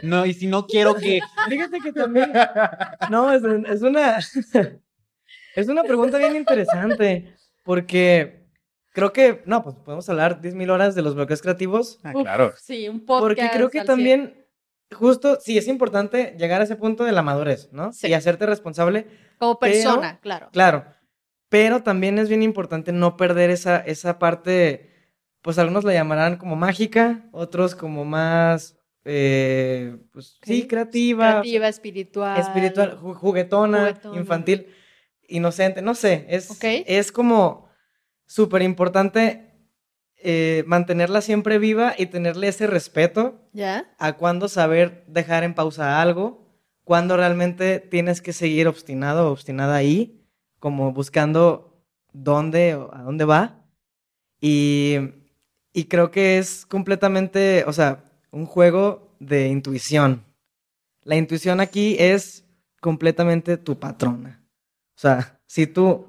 No, 0.02 0.26
y 0.26 0.34
si 0.34 0.46
no 0.48 0.66
quiero 0.66 0.94
que... 0.96 1.20
Fíjate 1.48 1.78
que 1.80 1.92
también... 1.92 2.32
No, 3.10 3.32
es, 3.32 3.42
es 3.68 3.82
una... 3.82 4.18
es 4.18 5.68
una 5.68 5.84
pregunta 5.84 6.18
bien 6.18 6.34
interesante, 6.34 7.36
porque 7.62 8.48
creo 8.90 9.12
que... 9.12 9.42
No, 9.46 9.62
pues 9.62 9.76
podemos 9.76 10.08
hablar 10.08 10.40
10.000 10.40 10.70
horas 10.70 10.94
de 10.94 11.02
los 11.02 11.14
bloqueos 11.14 11.40
creativos, 11.42 12.00
Ah, 12.02 12.12
Uf, 12.14 12.22
claro. 12.22 12.52
Sí, 12.60 12.88
un 12.88 13.04
podcast. 13.04 13.22
porque 13.22 13.50
creo 13.52 13.70
que 13.70 13.84
también... 13.84 14.38
Justo, 14.92 15.38
sí, 15.40 15.56
es 15.56 15.68
importante 15.68 16.36
llegar 16.38 16.60
a 16.60 16.64
ese 16.64 16.76
punto 16.76 17.04
de 17.04 17.12
la 17.12 17.22
madurez, 17.22 17.70
¿no? 17.72 17.92
Sí. 17.94 18.08
Y 18.08 18.12
hacerte 18.14 18.44
responsable 18.44 19.02
100. 19.04 19.36
Como 19.38 19.58
pero- 19.58 19.72
persona, 19.72 20.20
claro. 20.20 20.48
Claro, 20.52 20.84
pero 21.52 21.82
también 21.82 22.18
es 22.18 22.30
bien 22.30 22.42
importante 22.42 22.92
no 22.92 23.18
perder 23.18 23.50
esa, 23.50 23.76
esa 23.76 24.18
parte, 24.18 24.90
pues 25.42 25.58
algunos 25.58 25.84
la 25.84 25.92
llamarán 25.92 26.38
como 26.38 26.56
mágica, 26.56 27.28
otros 27.30 27.74
como 27.74 28.06
más, 28.06 28.78
eh, 29.04 29.98
pues 30.14 30.38
sí, 30.42 30.66
creativa, 30.66 31.42
Creativa, 31.42 31.68
espiritual. 31.68 32.38
espiritual, 32.40 32.98
ju- 32.98 33.14
juguetona, 33.14 33.80
Juguetona. 33.80 34.18
infantil, 34.18 34.66
inocente, 35.28 35.82
no 35.82 35.94
sé, 35.94 36.24
es, 36.30 36.48
es 36.86 37.12
como 37.12 37.68
súper 38.24 38.62
importante 38.62 39.50
eh, 40.16 40.64
mantenerla 40.66 41.20
siempre 41.20 41.58
viva 41.58 41.94
y 41.98 42.06
tenerle 42.06 42.48
ese 42.48 42.66
respeto 42.66 43.50
¿Ya? 43.52 43.92
a 43.98 44.14
cuándo 44.14 44.48
saber 44.48 45.04
dejar 45.06 45.44
en 45.44 45.52
pausa 45.52 46.00
algo, 46.00 46.48
cuándo 46.84 47.18
realmente 47.18 47.78
tienes 47.78 48.22
que 48.22 48.32
seguir 48.32 48.68
obstinado 48.68 49.28
o 49.28 49.32
obstinada 49.32 49.74
ahí, 49.76 50.21
como 50.62 50.92
buscando 50.92 51.74
dónde 52.12 52.76
o 52.76 52.94
a 52.94 53.02
dónde 53.02 53.24
va. 53.24 53.58
Y, 54.40 54.96
y 55.72 55.84
creo 55.86 56.12
que 56.12 56.38
es 56.38 56.64
completamente, 56.66 57.64
o 57.66 57.72
sea, 57.72 58.04
un 58.30 58.46
juego 58.46 59.10
de 59.18 59.48
intuición. 59.48 60.22
La 61.02 61.16
intuición 61.16 61.58
aquí 61.58 61.96
es 61.98 62.44
completamente 62.80 63.56
tu 63.56 63.76
patrona. 63.80 64.40
O 64.96 65.00
sea, 65.00 65.40
si 65.46 65.66
tú 65.66 66.06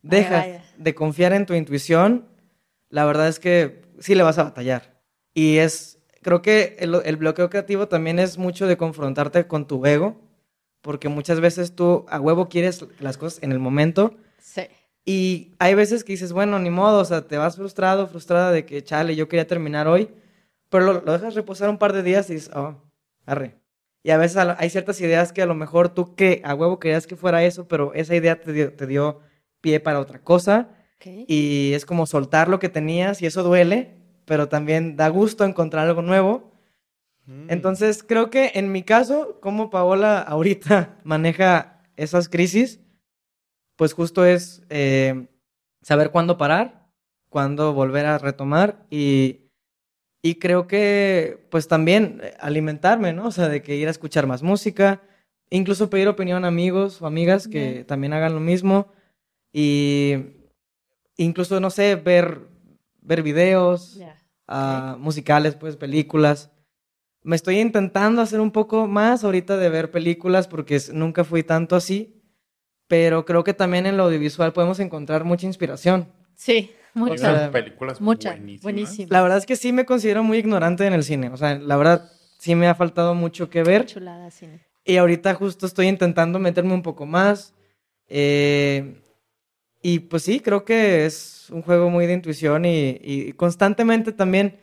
Vaya, 0.00 0.16
dejas 0.22 0.46
vaya. 0.46 0.64
de 0.78 0.94
confiar 0.94 1.34
en 1.34 1.44
tu 1.44 1.52
intuición, 1.52 2.24
la 2.88 3.04
verdad 3.04 3.28
es 3.28 3.38
que 3.38 3.82
sí 3.98 4.14
le 4.14 4.22
vas 4.22 4.38
a 4.38 4.44
batallar. 4.44 5.02
Y 5.34 5.58
es, 5.58 5.98
creo 6.22 6.40
que 6.40 6.76
el, 6.78 6.94
el 7.04 7.16
bloqueo 7.18 7.50
creativo 7.50 7.88
también 7.88 8.18
es 8.18 8.38
mucho 8.38 8.66
de 8.66 8.78
confrontarte 8.78 9.46
con 9.46 9.66
tu 9.66 9.84
ego, 9.84 10.18
porque 10.82 11.08
muchas 11.08 11.40
veces 11.40 11.74
tú 11.74 12.04
a 12.08 12.20
huevo 12.20 12.48
quieres 12.48 12.84
las 13.00 13.16
cosas 13.16 13.42
en 13.42 13.52
el 13.52 13.58
momento 13.58 14.14
Sí. 14.38 14.62
y 15.04 15.52
hay 15.58 15.74
veces 15.74 16.04
que 16.04 16.12
dices, 16.12 16.32
bueno, 16.32 16.58
ni 16.58 16.68
modo, 16.70 17.00
o 17.00 17.04
sea, 17.04 17.22
te 17.26 17.38
vas 17.38 17.56
frustrado, 17.56 18.06
frustrada 18.08 18.50
de 18.52 18.66
que, 18.66 18.82
chale, 18.84 19.16
yo 19.16 19.28
quería 19.28 19.46
terminar 19.46 19.88
hoy, 19.88 20.10
pero 20.68 20.84
lo, 20.84 21.00
lo 21.00 21.12
dejas 21.12 21.34
reposar 21.34 21.70
un 21.70 21.78
par 21.78 21.92
de 21.92 22.02
días 22.02 22.28
y 22.30 22.34
dices, 22.34 22.50
oh, 22.54 22.76
arre. 23.26 23.56
Y 24.04 24.10
a 24.10 24.16
veces 24.16 24.36
hay 24.36 24.68
ciertas 24.70 25.00
ideas 25.00 25.32
que 25.32 25.42
a 25.42 25.46
lo 25.46 25.54
mejor 25.54 25.88
tú 25.88 26.14
que 26.16 26.42
a 26.44 26.54
huevo 26.54 26.78
querías 26.80 27.06
que 27.06 27.14
fuera 27.16 27.44
eso, 27.44 27.68
pero 27.68 27.94
esa 27.94 28.16
idea 28.16 28.40
te 28.40 28.52
dio, 28.52 28.72
te 28.72 28.86
dio 28.88 29.20
pie 29.60 29.78
para 29.78 30.00
otra 30.00 30.18
cosa 30.20 30.70
Ok. 30.96 31.06
y 31.28 31.72
es 31.74 31.86
como 31.86 32.06
soltar 32.06 32.48
lo 32.48 32.58
que 32.58 32.68
tenías 32.68 33.22
y 33.22 33.26
eso 33.26 33.44
duele, 33.44 33.96
pero 34.24 34.48
también 34.48 34.96
da 34.96 35.08
gusto 35.08 35.44
encontrar 35.44 35.86
algo 35.86 36.02
nuevo. 36.02 36.51
Mm. 37.26 37.50
Entonces, 37.50 38.02
creo 38.02 38.30
que 38.30 38.52
en 38.54 38.72
mi 38.72 38.82
caso, 38.82 39.38
como 39.40 39.70
Paola 39.70 40.20
ahorita 40.20 40.98
maneja 41.04 41.80
esas 41.96 42.28
crisis, 42.28 42.80
pues 43.76 43.92
justo 43.92 44.24
es 44.24 44.62
eh, 44.70 45.28
saber 45.82 46.10
cuándo 46.10 46.38
parar, 46.38 46.88
cuándo 47.28 47.72
volver 47.72 48.06
a 48.06 48.18
retomar 48.18 48.86
y, 48.90 49.50
y 50.22 50.36
creo 50.36 50.66
que 50.66 51.46
pues 51.50 51.68
también 51.68 52.20
eh, 52.22 52.34
alimentarme, 52.40 53.12
¿no? 53.12 53.26
O 53.26 53.30
sea, 53.32 53.48
de 53.48 53.62
que 53.62 53.76
ir 53.76 53.88
a 53.88 53.92
escuchar 53.92 54.26
más 54.26 54.42
música, 54.42 55.02
incluso 55.50 55.90
pedir 55.90 56.08
opinión 56.08 56.44
a 56.44 56.48
amigos 56.48 57.02
o 57.02 57.06
amigas 57.06 57.48
que 57.48 57.84
también 57.84 58.12
hagan 58.12 58.34
lo 58.34 58.40
mismo 58.40 58.92
y 59.52 60.16
incluso, 61.16 61.60
no 61.60 61.70
sé, 61.70 61.96
ver, 61.96 62.40
ver 63.00 63.22
videos 63.22 64.00
ah, 64.48 64.96
musicales, 64.98 65.54
pues 65.56 65.76
películas. 65.76 66.51
Me 67.24 67.36
estoy 67.36 67.60
intentando 67.60 68.20
hacer 68.22 68.40
un 68.40 68.50
poco 68.50 68.86
más 68.88 69.22
ahorita 69.24 69.56
de 69.56 69.68
ver 69.68 69.90
películas 69.90 70.48
porque 70.48 70.80
nunca 70.92 71.22
fui 71.24 71.42
tanto 71.42 71.76
así, 71.76 72.20
pero 72.88 73.24
creo 73.24 73.44
que 73.44 73.54
también 73.54 73.86
en 73.86 73.96
lo 73.96 74.04
audiovisual 74.04 74.52
podemos 74.52 74.80
encontrar 74.80 75.24
mucha 75.24 75.46
inspiración. 75.46 76.08
Sí, 76.34 76.72
Hay 76.94 77.00
mucha. 77.00 77.16
sea, 77.18 77.50
películas 77.52 78.00
mucha. 78.00 78.30
buenísimas. 78.30 78.62
Buenísima. 78.62 79.08
La 79.10 79.22
verdad 79.22 79.38
es 79.38 79.46
que 79.46 79.56
sí 79.56 79.72
me 79.72 79.84
considero 79.84 80.24
muy 80.24 80.38
ignorante 80.38 80.84
en 80.84 80.92
el 80.94 81.04
cine, 81.04 81.28
o 81.30 81.36
sea, 81.36 81.58
la 81.58 81.76
verdad 81.76 82.10
sí 82.38 82.54
me 82.56 82.66
ha 82.66 82.74
faltado 82.74 83.14
mucho 83.14 83.48
que 83.48 83.62
ver 83.62 83.86
Chulada, 83.86 84.30
sí. 84.32 84.48
y 84.84 84.96
ahorita 84.96 85.34
justo 85.34 85.64
estoy 85.66 85.86
intentando 85.86 86.38
meterme 86.40 86.74
un 86.74 86.82
poco 86.82 87.06
más. 87.06 87.54
eh, 88.08 88.98
y 89.84 89.98
pues 90.00 90.22
sí, 90.24 90.38
creo 90.40 90.64
que 90.64 91.06
es 91.06 91.48
un 91.50 91.62
juego 91.62 91.90
muy 91.90 92.06
de 92.06 92.12
intuición 92.14 92.64
y, 92.64 92.98
y 93.02 93.32
constantemente 93.32 94.12
también 94.12 94.58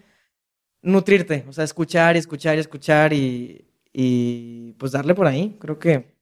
nutrirte, 0.81 1.45
o 1.47 1.53
sea, 1.53 1.63
escuchar 1.63 2.15
y 2.15 2.19
escuchar 2.19 2.57
y 2.57 2.59
escuchar 2.59 3.13
y, 3.13 3.67
y 3.93 4.73
pues 4.73 4.91
darle 4.91 5.13
por 5.15 5.27
ahí, 5.27 5.57
creo 5.59 5.77
que... 5.79 6.15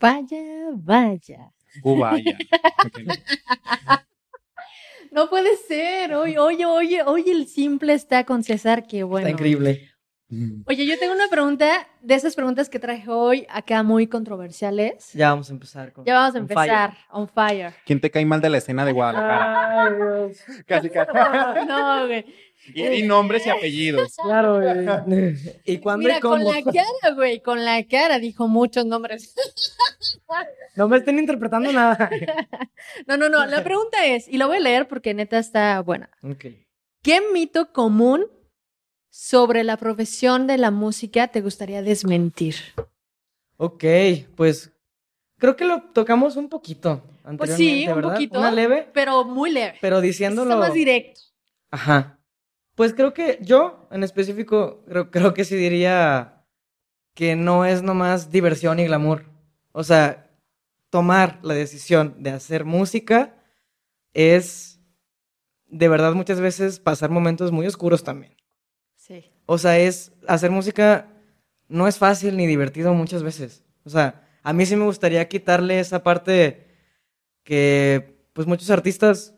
Vaya, 0.00 0.70
vaya. 0.74 1.52
Uh, 1.82 1.98
vaya. 1.98 2.38
No 5.12 5.28
puede 5.28 5.56
ser. 5.58 6.14
Oye, 6.14 6.38
oye, 6.38 6.64
oye, 6.64 7.02
oye, 7.02 7.32
el 7.32 7.46
simple 7.46 7.92
está 7.92 8.24
con 8.24 8.42
César, 8.42 8.86
qué 8.86 9.02
bueno. 9.02 9.28
Está 9.28 9.32
increíble. 9.32 9.90
Oye, 10.64 10.86
yo 10.86 10.98
tengo 10.98 11.12
una 11.12 11.28
pregunta 11.28 11.86
de 12.00 12.14
esas 12.14 12.34
preguntas 12.34 12.70
que 12.70 12.78
traje 12.78 13.10
hoy 13.10 13.46
acá 13.50 13.82
muy 13.82 14.06
controversiales. 14.06 15.12
Ya 15.12 15.28
vamos 15.28 15.50
a 15.50 15.52
empezar 15.52 15.92
con. 15.92 16.06
Ya 16.06 16.14
vamos 16.14 16.34
a 16.34 16.38
on 16.38 16.44
empezar. 16.44 16.96
On 17.10 17.28
fire. 17.28 17.74
¿Quién 17.84 18.00
te 18.00 18.10
cae 18.10 18.24
mal 18.24 18.40
de 18.40 18.48
la 18.48 18.56
escena 18.56 18.86
de 18.86 18.92
Guadalajara? 18.92 19.84
Ay, 19.84 19.94
Dios. 19.96 20.38
Casi, 20.66 20.88
casi. 20.88 21.12
No, 21.68 22.06
güey. 22.06 22.24
Y, 22.74 22.84
y 22.86 23.02
nombres 23.02 23.44
y 23.46 23.50
apellidos. 23.50 24.14
Claro, 24.22 24.60
güey. 24.60 25.34
¿Y 25.64 25.78
cuándo 25.78 26.04
Mira, 26.04 26.18
y 26.18 26.20
cómo? 26.20 26.36
con 26.36 26.44
la 26.54 26.62
cara, 26.62 27.14
güey, 27.14 27.40
con 27.42 27.64
la 27.64 27.84
cara 27.86 28.18
dijo 28.18 28.48
muchos 28.48 28.86
nombres. 28.86 29.34
No 30.74 30.88
me 30.88 30.96
estén 30.96 31.18
interpretando 31.18 31.72
nada. 31.72 32.10
No, 33.06 33.16
no, 33.16 33.28
no. 33.28 33.44
La 33.46 33.62
pregunta 33.62 34.06
es, 34.06 34.26
y 34.28 34.38
la 34.38 34.46
voy 34.46 34.56
a 34.56 34.60
leer 34.60 34.88
porque 34.88 35.14
neta 35.14 35.38
está 35.38 35.80
buena. 35.82 36.10
Ok. 36.22 36.46
¿Qué 37.02 37.20
mito 37.32 37.72
común 37.72 38.26
sobre 39.10 39.62
la 39.64 39.76
profesión 39.76 40.46
de 40.46 40.58
la 40.58 40.70
música 40.70 41.28
te 41.28 41.40
gustaría 41.42 41.82
desmentir? 41.82 42.56
Ok, 43.56 43.84
pues 44.36 44.72
creo 45.38 45.56
que 45.56 45.64
lo 45.64 45.82
tocamos 45.92 46.36
un 46.36 46.48
poquito 46.48 47.02
Pues 47.36 47.54
sí, 47.54 47.84
anteriormente, 47.84 47.88
un 47.90 47.96
¿verdad? 47.96 48.12
poquito. 48.14 48.38
Una 48.38 48.50
leve, 48.50 48.88
Pero 48.92 49.24
muy 49.24 49.50
leve. 49.52 49.78
pero 49.80 49.96
Está 49.96 50.06
diciéndolo. 50.06 50.56
más 50.56 50.72
directo. 50.74 51.20
Ajá. 51.70 52.18
Pues 52.82 52.94
creo 52.94 53.14
que 53.14 53.38
yo, 53.40 53.86
en 53.92 54.02
específico, 54.02 54.82
creo, 54.88 55.08
creo 55.12 55.34
que 55.34 55.44
sí 55.44 55.54
diría 55.54 56.44
que 57.14 57.36
no 57.36 57.64
es 57.64 57.80
nomás 57.80 58.32
diversión 58.32 58.80
y 58.80 58.86
glamour. 58.86 59.30
O 59.70 59.84
sea, 59.84 60.28
tomar 60.90 61.38
la 61.44 61.54
decisión 61.54 62.16
de 62.24 62.30
hacer 62.30 62.64
música 62.64 63.36
es, 64.14 64.80
de 65.66 65.86
verdad, 65.86 66.14
muchas 66.14 66.40
veces 66.40 66.80
pasar 66.80 67.08
momentos 67.08 67.52
muy 67.52 67.68
oscuros 67.68 68.02
también. 68.02 68.34
Sí. 68.96 69.30
O 69.46 69.58
sea, 69.58 69.78
es 69.78 70.10
hacer 70.26 70.50
música 70.50 71.06
no 71.68 71.86
es 71.86 71.98
fácil 71.98 72.36
ni 72.36 72.48
divertido 72.48 72.92
muchas 72.94 73.22
veces. 73.22 73.64
O 73.84 73.90
sea, 73.90 74.28
a 74.42 74.52
mí 74.52 74.66
sí 74.66 74.74
me 74.74 74.86
gustaría 74.86 75.28
quitarle 75.28 75.78
esa 75.78 76.02
parte 76.02 76.66
que 77.44 78.26
pues 78.32 78.48
muchos 78.48 78.70
artistas 78.70 79.36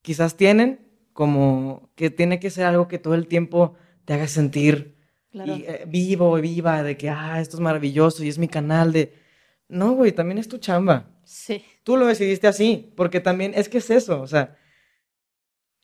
quizás 0.00 0.36
tienen, 0.36 0.89
como 1.12 1.90
que 1.96 2.10
tiene 2.10 2.38
que 2.40 2.50
ser 2.50 2.64
algo 2.66 2.88
que 2.88 2.98
todo 2.98 3.14
el 3.14 3.26
tiempo 3.26 3.74
te 4.04 4.14
haga 4.14 4.26
sentir 4.28 4.98
Claro. 5.30 5.54
y, 5.56 5.62
eh, 5.62 5.84
vivo 5.86 6.34
viva, 6.40 6.82
de 6.82 6.96
que, 6.96 7.08
ah, 7.08 7.40
esto 7.40 7.56
es 7.56 7.60
maravilloso 7.60 8.24
y 8.24 8.28
es 8.28 8.38
mi 8.38 8.48
canal 8.48 8.92
de... 8.92 9.14
No, 9.68 9.92
güey, 9.92 10.10
también 10.10 10.38
es 10.38 10.48
tu 10.48 10.58
chamba 10.58 11.08
Sí. 11.22 11.62
tú 11.84 11.96
lo 11.96 12.06
decidiste 12.06 12.48
así, 12.48 12.92
porque 12.96 13.20
también 13.20 13.52
es 13.54 13.68
que 13.68 13.78
es 13.78 13.90
eso, 13.90 14.20
o 14.20 14.26
sea, 14.26 14.56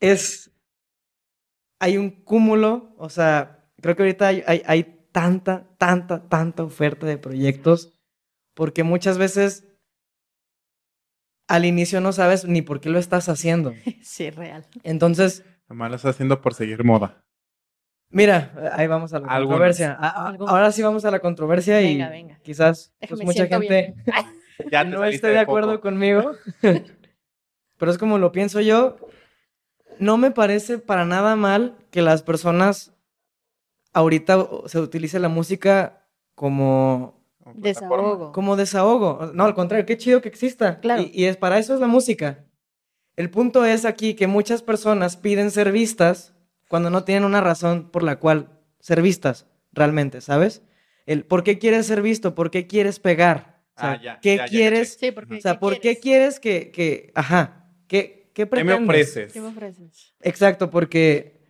es, 0.00 0.50
hay 1.78 1.96
un 1.96 2.10
cúmulo, 2.10 2.94
o 2.98 3.08
sea, 3.08 3.64
creo 3.80 3.94
que 3.94 4.02
ahorita 4.02 4.26
hay, 4.26 4.42
hay, 4.46 4.62
hay 4.66 5.06
tanta, 5.12 5.68
tanta, 5.78 6.28
tanta 6.28 6.64
oferta 6.64 7.06
de 7.06 7.18
proyectos, 7.18 7.92
porque 8.54 8.82
muchas 8.82 9.18
veces 9.18 9.64
al 11.48 11.64
inicio 11.64 12.00
no 12.00 12.12
sabes 12.12 12.44
ni 12.44 12.62
por 12.62 12.80
qué 12.80 12.90
lo 12.90 12.98
estás 12.98 13.28
haciendo. 13.28 13.72
Sí, 14.02 14.30
real. 14.30 14.66
Entonces, 14.82 15.44
Nomás 15.68 15.90
lo 15.90 15.96
estás 15.96 16.14
haciendo 16.14 16.40
por 16.40 16.54
seguir 16.54 16.84
moda. 16.84 17.24
mira, 18.10 18.52
ahí 18.74 18.86
vamos 18.86 19.12
a 19.12 19.18
la 19.20 19.26
Algunos. 19.28 19.48
controversia. 19.56 19.92
A- 19.98 20.08
a- 20.08 20.28
Algunos. 20.28 20.52
ahora 20.52 20.70
sí 20.72 20.82
vamos 20.82 21.04
a 21.04 21.10
la 21.10 21.18
controversia 21.20 21.80
y 21.82 21.94
Venga, 21.94 22.08
venga. 22.08 22.38
quizás 22.42 22.94
pues, 23.08 23.22
mucha 23.22 23.46
gente... 23.46 23.94
Ya 24.72 24.84
no 24.84 25.04
esté 25.04 25.26
de 25.28 25.38
acuerdo 25.38 25.82
conmigo, 25.82 26.32
pero 26.62 27.90
es 27.90 27.98
como 27.98 28.16
lo 28.16 28.32
pienso 28.32 28.62
yo. 28.62 28.96
No 29.98 30.16
me 30.16 30.30
parece 30.30 30.78
para 30.78 31.04
nada 31.04 31.36
mal 31.36 31.76
que 31.90 32.00
las 32.00 32.22
personas 32.22 32.94
ahorita 33.92 34.48
se 34.66 34.80
utilice 34.80 35.18
la 35.18 35.28
música 35.28 36.08
como. 36.34 37.15
Desahogo. 37.54 38.32
como 38.32 38.56
desahogo. 38.56 39.30
No, 39.34 39.44
al 39.44 39.54
contrario, 39.54 39.86
qué 39.86 39.96
chido 39.96 40.20
que 40.20 40.28
exista. 40.28 40.80
Claro. 40.80 41.02
Y, 41.02 41.10
y 41.12 41.24
es 41.26 41.36
para 41.36 41.58
eso 41.58 41.74
es 41.74 41.80
la 41.80 41.86
música. 41.86 42.44
El 43.16 43.30
punto 43.30 43.64
es 43.64 43.84
aquí 43.84 44.14
que 44.14 44.26
muchas 44.26 44.62
personas 44.62 45.16
piden 45.16 45.50
ser 45.50 45.72
vistas 45.72 46.34
cuando 46.68 46.90
no 46.90 47.04
tienen 47.04 47.24
una 47.24 47.40
razón 47.40 47.90
por 47.90 48.02
la 48.02 48.18
cual 48.18 48.50
ser 48.80 49.02
vistas 49.02 49.46
realmente, 49.72 50.20
¿sabes? 50.20 50.62
El 51.06 51.24
por 51.24 51.44
qué 51.44 51.58
quieres 51.58 51.86
ser 51.86 52.02
visto, 52.02 52.34
por 52.34 52.50
qué 52.50 52.66
quieres 52.66 52.98
pegar. 52.98 53.62
O 53.76 53.80
sea, 53.80 53.90
Ah, 53.92 54.00
ya, 54.02 54.20
¿Qué 54.20 54.36
ya, 54.36 54.46
ya 54.46 54.50
quieres? 54.50 54.96
Sí, 54.98 55.12
porque. 55.12 55.36
O 55.36 55.40
sea, 55.40 55.58
¿por 55.60 55.80
qué 55.80 55.98
quieres 55.98 56.40
que, 56.40 56.70
que, 56.70 57.12
ajá, 57.14 57.70
qué, 57.86 58.30
qué 58.34 58.48
¿Qué 58.48 58.64
me 58.64 58.74
ofreces? 58.74 59.32
¿Qué 59.32 59.40
me 59.40 59.48
ofreces? 59.48 60.14
Exacto, 60.20 60.70
porque, 60.70 61.40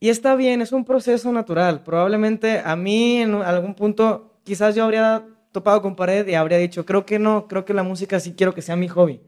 y 0.00 0.08
está 0.08 0.34
bien, 0.34 0.60
es 0.62 0.72
un 0.72 0.84
proceso 0.84 1.30
natural. 1.32 1.82
Probablemente 1.84 2.60
a 2.64 2.74
mí 2.74 3.18
en 3.18 3.34
algún 3.34 3.74
punto, 3.74 4.27
quizás 4.48 4.74
yo 4.74 4.84
habría 4.84 5.26
topado 5.52 5.82
con 5.82 5.94
pared 5.94 6.26
y 6.26 6.34
habría 6.34 6.56
dicho, 6.56 6.86
creo 6.86 7.04
que 7.04 7.18
no, 7.18 7.46
creo 7.48 7.66
que 7.66 7.74
la 7.74 7.82
música 7.82 8.18
sí 8.18 8.32
quiero 8.32 8.54
que 8.54 8.62
sea 8.62 8.76
mi 8.76 8.88
hobby. 8.88 9.20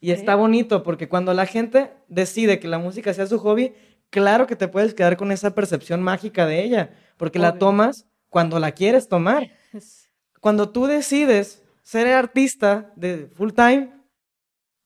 Y 0.00 0.12
está 0.12 0.34
bonito 0.34 0.82
porque 0.82 1.10
cuando 1.10 1.34
la 1.34 1.44
gente 1.44 1.92
decide 2.08 2.58
que 2.58 2.66
la 2.66 2.78
música 2.78 3.12
sea 3.12 3.26
su 3.26 3.38
hobby, 3.38 3.74
claro 4.08 4.46
que 4.46 4.56
te 4.56 4.66
puedes 4.68 4.94
quedar 4.94 5.18
con 5.18 5.30
esa 5.30 5.54
percepción 5.54 6.02
mágica 6.02 6.46
de 6.46 6.62
ella, 6.64 6.90
porque 7.18 7.38
la 7.38 7.50
Obvio. 7.50 7.58
tomas 7.58 8.08
cuando 8.30 8.58
la 8.58 8.72
quieres 8.72 9.08
tomar 9.08 9.50
cuando 10.40 10.70
tú 10.70 10.86
decides 10.86 11.62
ser 11.82 12.06
artista 12.08 12.92
de 12.96 13.26
full 13.34 13.50
time, 13.52 13.92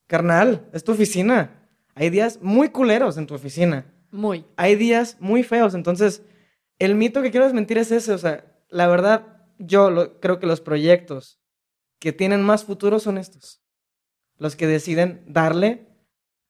carnal, 0.08 0.68
es 0.72 0.82
tu 0.82 0.92
oficina. 0.92 1.68
Hay 1.94 2.10
días 2.10 2.40
muy 2.42 2.70
culeros 2.70 3.16
en 3.18 3.26
tu 3.28 3.34
oficina. 3.34 3.86
Muy. 4.10 4.44
Hay 4.56 4.74
días 4.74 5.16
muy 5.20 5.44
feos. 5.44 5.74
Entonces, 5.74 6.24
el 6.80 6.96
mito 6.96 7.22
que 7.22 7.30
quiero 7.30 7.46
desmentir 7.46 7.78
es 7.78 7.92
ese. 7.92 8.12
O 8.12 8.18
sea, 8.18 8.44
la 8.68 8.88
verdad, 8.88 9.39
yo 9.60 9.90
lo- 9.90 10.18
creo 10.20 10.38
que 10.40 10.46
los 10.46 10.60
proyectos 10.60 11.38
que 11.98 12.12
tienen 12.12 12.42
más 12.42 12.64
futuro 12.64 12.98
son 12.98 13.18
estos. 13.18 13.62
Los 14.38 14.56
que 14.56 14.66
deciden 14.66 15.22
darle 15.26 15.86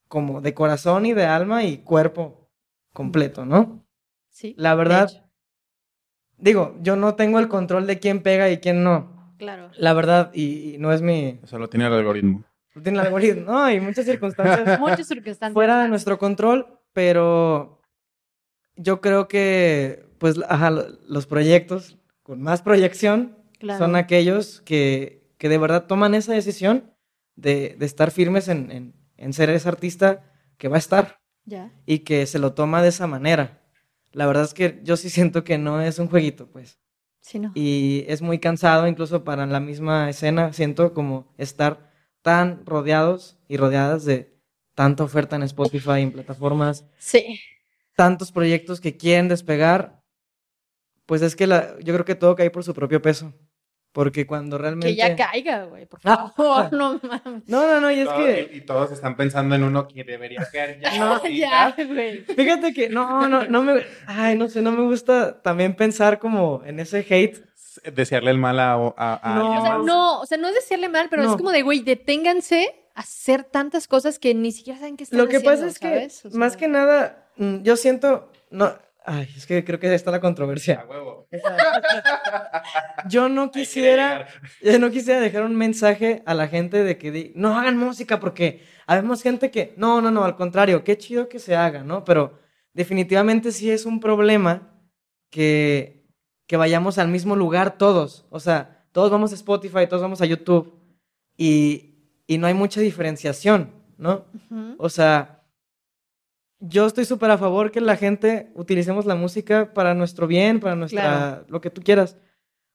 como 0.09 0.41
de 0.41 0.55
corazón 0.55 1.07
y 1.07 1.13
de 1.13 1.25
alma 1.27 1.65
y 1.65 1.79
cuerpo 1.79 2.51
completo, 2.93 3.45
¿no? 3.45 3.85
Sí. 4.29 4.55
La 4.57 4.75
verdad, 4.75 5.27
digo, 6.37 6.77
yo 6.81 6.97
no 6.97 7.15
tengo 7.15 7.39
el 7.39 7.49
control 7.49 7.87
de 7.87 7.99
quién 7.99 8.23
pega 8.23 8.51
y 8.51 8.59
quién 8.59 8.83
no. 8.85 9.35
Claro. 9.39 9.71
La 9.77 9.93
verdad, 9.93 10.31
y, 10.35 10.75
y 10.75 10.79
no 10.79 10.93
es 10.93 11.03
mi. 11.03 11.41
Eso 11.43 11.59
lo 11.59 11.69
tiene 11.69 11.87
el 11.87 11.93
algoritmo. 11.95 12.45
No 12.75 12.83
tiene 12.83 13.01
el 13.01 13.07
algoritmo. 13.07 13.53
No, 13.53 13.63
hay 13.63 13.81
muchas 13.81 14.05
circunstancias 14.05 14.79
Muchas 14.81 15.07
circunstancias. 15.09 15.55
fuera 15.55 15.83
de 15.83 15.89
nuestro 15.89 16.19
control, 16.19 16.79
pero 16.93 17.81
yo 18.77 19.01
creo 19.01 19.27
que, 19.29 20.05
pues, 20.19 20.41
ajá, 20.49 20.71
lo- 20.71 20.87
los 21.09 21.27
proyectos 21.27 21.99
con 22.31 22.41
más 22.43 22.63
proyección 22.63 23.37
Claro. 23.59 23.81
son 23.85 23.97
aquellos 23.97 24.61
que, 24.61 25.35
que 25.37 25.49
de 25.49 25.59
verdad 25.59 25.87
toman 25.89 26.15
esa 26.15 26.33
decisión 26.33 26.95
de, 27.35 27.75
de 27.77 27.85
estar 27.87 28.13
firmes 28.13 28.47
en, 28.47 28.71
en, 28.71 28.95
en 29.17 29.33
ser 29.33 29.51
ese 29.51 29.69
artista 29.69 30.33
que 30.57 30.69
va 30.69 30.77
a 30.77 30.79
estar 30.79 31.19
Ya. 31.45 31.73
y 31.87 31.99
que 32.01 32.25
se 32.27 32.39
lo 32.39 32.53
toma 32.55 32.83
de 32.83 32.91
esa 32.91 33.09
manera. 33.09 33.61
La 34.13 34.27
verdad 34.29 34.45
es 34.45 34.55
que 34.55 34.79
yo 34.85 34.97
sí 34.97 35.11
siento 35.11 35.43
que 35.43 35.59
no 35.59 35.81
es 35.83 35.99
un 35.99 36.07
jueguito, 36.09 36.47
pues. 36.53 36.79
Sí, 37.21 37.41
no. 37.41 37.51
Y 37.57 38.05
es 38.07 38.23
muy 38.23 38.39
cansado 38.39 38.87
incluso 38.87 39.25
para 39.25 39.45
la 39.47 39.59
misma 39.59 40.09
escena, 40.09 40.53
siento 40.53 40.95
como 40.95 41.35
estar 41.37 41.91
tan 42.23 42.65
rodeados 42.65 43.39
y 43.49 43.57
rodeadas 43.57 44.05
de 44.05 44.39
tanta 44.77 45.03
oferta 45.03 45.35
en 45.35 45.43
Spotify, 45.43 46.01
en 46.03 46.13
plataformas, 46.13 46.87
Sí. 46.97 47.41
tantos 47.97 48.31
proyectos 48.31 48.81
que 48.81 48.97
quieren 48.97 49.27
despegar, 49.29 50.00
pues 51.11 51.23
es 51.23 51.35
que 51.35 51.49
la, 51.49 51.75
yo 51.81 51.93
creo 51.93 52.05
que 52.05 52.15
todo 52.15 52.37
cae 52.37 52.51
por 52.51 52.63
su 52.63 52.73
propio 52.73 53.03
peso. 53.03 53.33
Porque 53.91 54.25
cuando 54.25 54.57
realmente... 54.57 54.87
Que 54.87 54.95
ya 54.95 55.17
caiga, 55.17 55.65
güey, 55.65 55.85
por 55.87 55.99
Ah. 56.05 56.33
favor, 56.37 56.73
no 56.73 57.01
mames. 57.03 57.43
No, 57.49 57.67
no, 57.67 57.81
no, 57.81 57.91
y 57.91 57.99
es 57.99 58.07
Todo- 58.07 58.19
que... 58.19 58.51
y, 58.53 58.57
y 58.59 58.61
todos 58.61 58.93
están 58.93 59.17
pensando 59.17 59.57
en 59.57 59.65
uno 59.65 59.89
que 59.89 60.05
debería 60.05 60.47
caer 60.53 60.79
ya. 60.81 60.95
No, 60.97 61.27
ya, 61.27 61.75
güey. 61.77 62.21
Fíjate 62.21 62.73
que 62.73 62.89
no, 62.89 63.27
no, 63.29 63.47
no 63.49 63.63
me... 63.65 63.83
Ay, 64.07 64.39
no 64.39 64.49
sé, 64.49 64.63
no 64.63 64.71
me 64.71 64.83
gusta 64.85 65.43
también 65.43 65.75
pensar 65.75 66.21
como 66.21 66.63
en 66.65 66.79
ese 66.79 67.05
hate. 67.11 67.45
Desearle 67.93 68.31
el 68.31 68.39
mal 68.39 68.61
a, 68.61 68.75
a, 68.75 69.21
a 69.23 69.35
No. 69.35 69.41
alguien 69.55 69.59
O 69.59 69.65
sea, 69.65 69.79
no, 69.79 70.21
o 70.21 70.27
sea, 70.27 70.39
no 70.39 70.47
es 70.47 70.55
decirle 70.55 70.89
mal, 70.89 71.09
pero 71.11 71.25
No. 71.25 71.31
es 71.33 71.37
como 71.37 71.51
de, 71.51 71.63
güey, 71.63 71.81
deténganse 71.81 72.73
a 72.95 73.01
hacer 73.01 73.43
tantas 73.43 73.89
cosas 73.89 74.21
que 74.21 74.35
ni 74.37 74.53
siquiera 74.53 74.79
saben 74.79 74.97
qué 74.97 75.03
están 75.03 75.19
Lo 75.19 75.27
que 75.27 75.39
haciendo, 75.39 75.57
pasa 75.61 75.67
es 75.69 75.79
que, 75.81 75.89
¿sabes? 75.89 76.25
O 76.27 76.31
sea, 76.31 76.39
más 76.39 76.57
que 76.57 76.69
nada, 76.69 77.27
mm, 77.39 77.63
yo 77.63 77.77
siento... 77.77 78.31
No, 78.51 78.73
ay, 79.05 79.29
es 79.37 79.47
que 79.47 79.65
creo 79.65 79.79
que 79.79 79.89
ahí 79.89 79.95
está 79.95 80.11
la 80.11 80.21
controversia. 80.21 80.81
A 80.81 80.87
huevo. 80.87 81.29
Yo 83.09 83.29
no 83.29 83.51
quisiera, 83.51 84.27
yo 84.63 84.79
no 84.79 84.91
quisiera 84.91 85.21
dejar 85.21 85.43
un 85.45 85.57
mensaje 85.57 86.23
a 86.27 86.35
la 86.35 86.49
gente 86.49 86.83
de 86.85 86.99
que 86.99 87.11
di- 87.11 87.33
no 87.35 87.59
hagan 87.59 87.77
música 87.79 88.21
porque 88.21 88.63
habemos 88.87 89.23
gente 89.23 89.51
que, 89.51 89.75
no, 89.77 90.01
no, 90.01 90.11
no, 90.11 90.25
al 90.25 90.37
contrario, 90.37 90.85
qué 90.85 90.97
chido 90.99 91.29
que 91.29 91.39
se 91.39 91.57
haga, 91.57 91.83
¿no? 91.83 92.05
Pero 92.05 92.39
definitivamente 92.73 93.53
sí 93.53 93.71
es 93.71 93.87
un 93.87 94.01
problema 94.01 94.73
que, 95.31 96.07
que 96.47 96.57
vayamos 96.57 96.99
al 96.99 97.09
mismo 97.09 97.37
lugar 97.37 97.79
todos. 97.79 98.27
O 98.31 98.41
sea, 98.41 98.87
todos 98.93 99.11
vamos 99.11 99.33
a 99.33 99.37
Spotify, 99.37 99.87
todos 99.89 100.03
vamos 100.03 100.21
a 100.21 100.27
YouTube 100.27 100.75
y, 101.37 101.95
y 102.27 102.39
no 102.39 102.47
hay 102.47 102.55
mucha 102.55 102.81
diferenciación, 102.81 103.73
¿no? 103.97 104.27
O 104.79 104.89
sea, 104.89 105.40
yo 106.61 106.87
estoy 106.87 107.05
súper 107.07 107.31
a 107.31 107.39
favor 107.39 107.71
que 107.71 107.81
la 107.81 107.97
gente 107.97 108.51
utilicemos 108.55 109.07
la 109.07 109.15
música 109.15 109.73
para 109.73 109.95
nuestro 109.95 110.27
bien, 110.27 110.61
para 110.61 110.77
nuestra, 110.77 111.03
Claro. 111.03 111.45
lo 111.49 111.61
que 111.61 111.71
tú 111.71 111.83
quieras. 111.83 112.17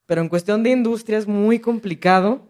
Pero 0.07 0.21
en 0.21 0.29
cuestión 0.29 0.63
de 0.63 0.71
industria 0.71 1.17
es 1.17 1.27
muy 1.27 1.59
complicado 1.59 2.47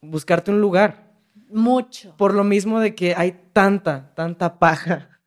buscarte 0.00 0.50
un 0.50 0.60
lugar. 0.60 1.12
Mucho. 1.48 2.14
Por 2.16 2.34
lo 2.34 2.42
mismo 2.44 2.80
de 2.80 2.94
que 2.94 3.14
hay 3.16 3.32
tanta, 3.52 4.12
tanta 4.14 4.58
paja. 4.58 5.10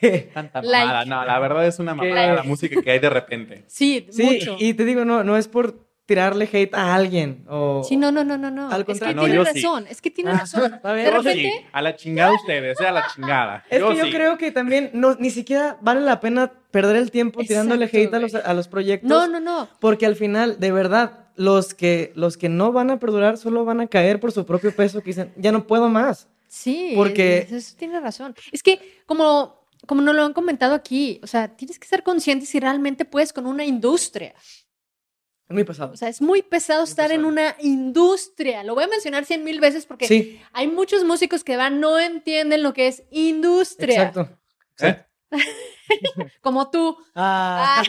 Que, 0.00 0.30
Tanta 0.32 0.62
Like. 0.62 0.86
mamada. 0.86 1.04
No, 1.04 1.24
la 1.24 1.38
verdad 1.38 1.66
es 1.66 1.78
una 1.78 1.94
mamada 1.94 2.34
la 2.34 2.42
música 2.44 2.80
que 2.82 2.90
hay 2.92 2.98
de 2.98 3.10
repente. 3.10 3.64
Sí, 3.68 4.06
sí, 4.10 4.22
mucho. 4.24 4.56
y 4.58 4.72
te 4.74 4.84
digo, 4.86 5.04
no, 5.04 5.22
no 5.22 5.36
es 5.36 5.48
por 5.48 5.86
tirarle 6.06 6.48
hate 6.52 6.74
a 6.74 6.94
alguien. 6.94 7.44
O, 7.48 7.82
Sí, 7.84 7.96
no, 7.96 8.10
no, 8.12 8.24
no, 8.24 8.36
no, 8.36 8.50
no. 8.50 8.66
Al 8.70 8.80
es 8.80 8.86
que 8.86 8.92
contrario. 8.92 9.16
No, 9.16 9.22
tiene 9.22 9.36
yo 9.36 9.44
sí. 9.46 9.62
razón, 9.62 9.86
es 9.88 10.00
que 10.02 10.10
tiene 10.10 10.30
Ah, 10.30 10.38
razón. 10.38 10.74
está 10.74 10.92
bien. 10.92 11.06
De 11.06 11.12
Yo 11.12 11.18
repente- 11.18 11.42
sí, 11.60 11.66
a 11.72 11.82
la 11.82 11.96
chingada 11.96 12.32
ustedes, 12.34 12.80
eh, 12.80 12.86
a 12.86 12.92
la 12.92 13.06
chingada. 13.14 13.64
Es 13.70 13.82
que 13.82 13.96
yo 13.96 14.04
sí. 14.06 14.10
creo 14.10 14.36
que 14.38 14.50
también 14.50 14.90
no, 14.94 15.14
ni 15.16 15.30
siquiera 15.30 15.78
vale 15.80 16.00
la 16.00 16.20
pena 16.20 16.52
perder 16.70 16.96
el 16.96 17.10
tiempo 17.10 17.40
tirándole 17.40 17.86
hate 17.92 18.12
a 18.14 18.18
los, 18.18 18.34
a 18.34 18.54
los 18.54 18.68
proyectos. 18.68 19.08
No, 19.08 19.26
no, 19.28 19.40
no. 19.40 19.68
Porque 19.80 20.06
al 20.06 20.16
final, 20.16 20.58
de 20.58 20.72
verdad, 20.72 21.26
los 21.36 21.72
que, 21.74 22.12
los 22.14 22.36
que 22.36 22.48
no 22.48 22.72
van 22.72 22.90
a 22.90 22.98
perdurar 22.98 23.38
solo 23.38 23.64
van 23.64 23.80
a 23.80 23.86
caer 23.86 24.20
por 24.20 24.32
su 24.32 24.44
propio 24.44 24.74
peso 24.74 25.00
que 25.00 25.06
dicen, 25.10 25.32
ya 25.36 25.52
no 25.52 25.66
puedo 25.66 25.88
más. 25.88 26.28
Sí, 26.48 26.92
Porque- 26.94 27.38
es- 27.48 27.52
eso 27.52 27.76
tiene 27.78 27.98
razón. 28.00 28.34
Es 28.50 28.62
que 28.62 29.02
como, 29.06 29.64
como 29.86 30.02
nos 30.02 30.14
lo 30.14 30.24
han 30.24 30.32
comentado 30.34 30.74
aquí, 30.74 31.18
o 31.22 31.26
sea, 31.26 31.48
tienes 31.48 31.78
que 31.78 31.88
ser 31.88 32.02
consciente 32.02 32.44
si 32.44 32.60
realmente 32.60 33.04
puedes 33.06 33.32
con 33.32 33.46
una 33.46 33.64
industria. 33.64 34.34
Es 35.48 35.54
muy 35.54 35.64
pesado. 35.64 35.92
O 35.92 35.96
sea, 35.96 36.08
es 36.08 36.22
muy 36.22 36.42
pesado 36.42 36.84
estar 36.84 37.12
en 37.12 37.24
una 37.24 37.56
industria. 37.60 38.62
Lo 38.64 38.74
voy 38.74 38.84
a 38.84 38.88
mencionar 38.88 39.24
cien 39.24 39.44
mil 39.44 39.60
veces 39.60 39.84
porque 39.86 40.06
Sí, 40.06 40.40
hay 40.52 40.66
muchos 40.68 41.04
músicos 41.04 41.44
que 41.44 41.56
van 41.56 41.78
no 41.80 41.98
entienden 41.98 42.62
lo 42.62 42.72
que 42.72 42.88
es 42.88 43.02
industria. 43.10 44.04
exacto. 44.08 44.38
¿Eh? 44.80 45.04
Como 46.40 46.70
tú. 46.70 46.96
Ah, 47.14 47.82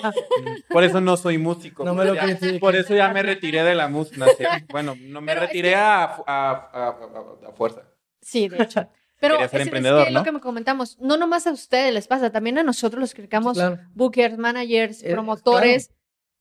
Por 0.70 0.84
eso 0.84 1.00
no 1.02 1.16
soy 1.18 1.38
músico. 1.38 1.84
No 1.86 1.94
me 1.94 2.06
lo 2.06 2.16
Ya-. 2.16 2.38
Por 2.60 2.76
eso 2.76 2.94
ya 2.96 3.10
me 3.10 3.22
retiré 3.24 3.64
de 3.64 3.76
la 3.76 3.88
música. 3.88 4.26
Bueno, 4.70 4.96
no 5.00 5.22
me 5.22 5.32
Pero 5.34 5.44
es 5.44 5.48
retiré 5.48 5.70
que- 5.70 5.76
a, 5.76 6.08
fu- 6.16 6.24
a- 6.28 6.52
a- 6.52 6.88
a- 6.88 7.50
a 7.50 7.52
fuerza. 7.54 7.84
Sí, 8.22 8.48
de 8.50 8.64
hecho. 8.64 8.88
Pero 9.20 9.36
ser 9.38 9.46
es, 9.46 9.54
es 9.54 9.62
emprendedor, 9.62 10.06
que 10.06 10.12
¿no? 10.12 10.20
lo 10.20 10.26
que 10.26 10.32
me 10.34 10.40
comentamos, 10.42 10.98
no 11.00 11.16
nomás 11.16 11.48
a 11.48 11.52
ustedes 11.52 11.94
les 11.94 12.08
pasa, 12.08 12.30
también 12.30 12.58
a 12.58 12.64
nosotros 12.64 13.00
los 13.00 13.14
que 13.14 13.26
creamos 13.26 13.54
claro. 13.54 13.80
bookers, 13.94 14.38
managers, 14.38 15.02
Eh, 15.02 15.12
promotores. 15.12 15.92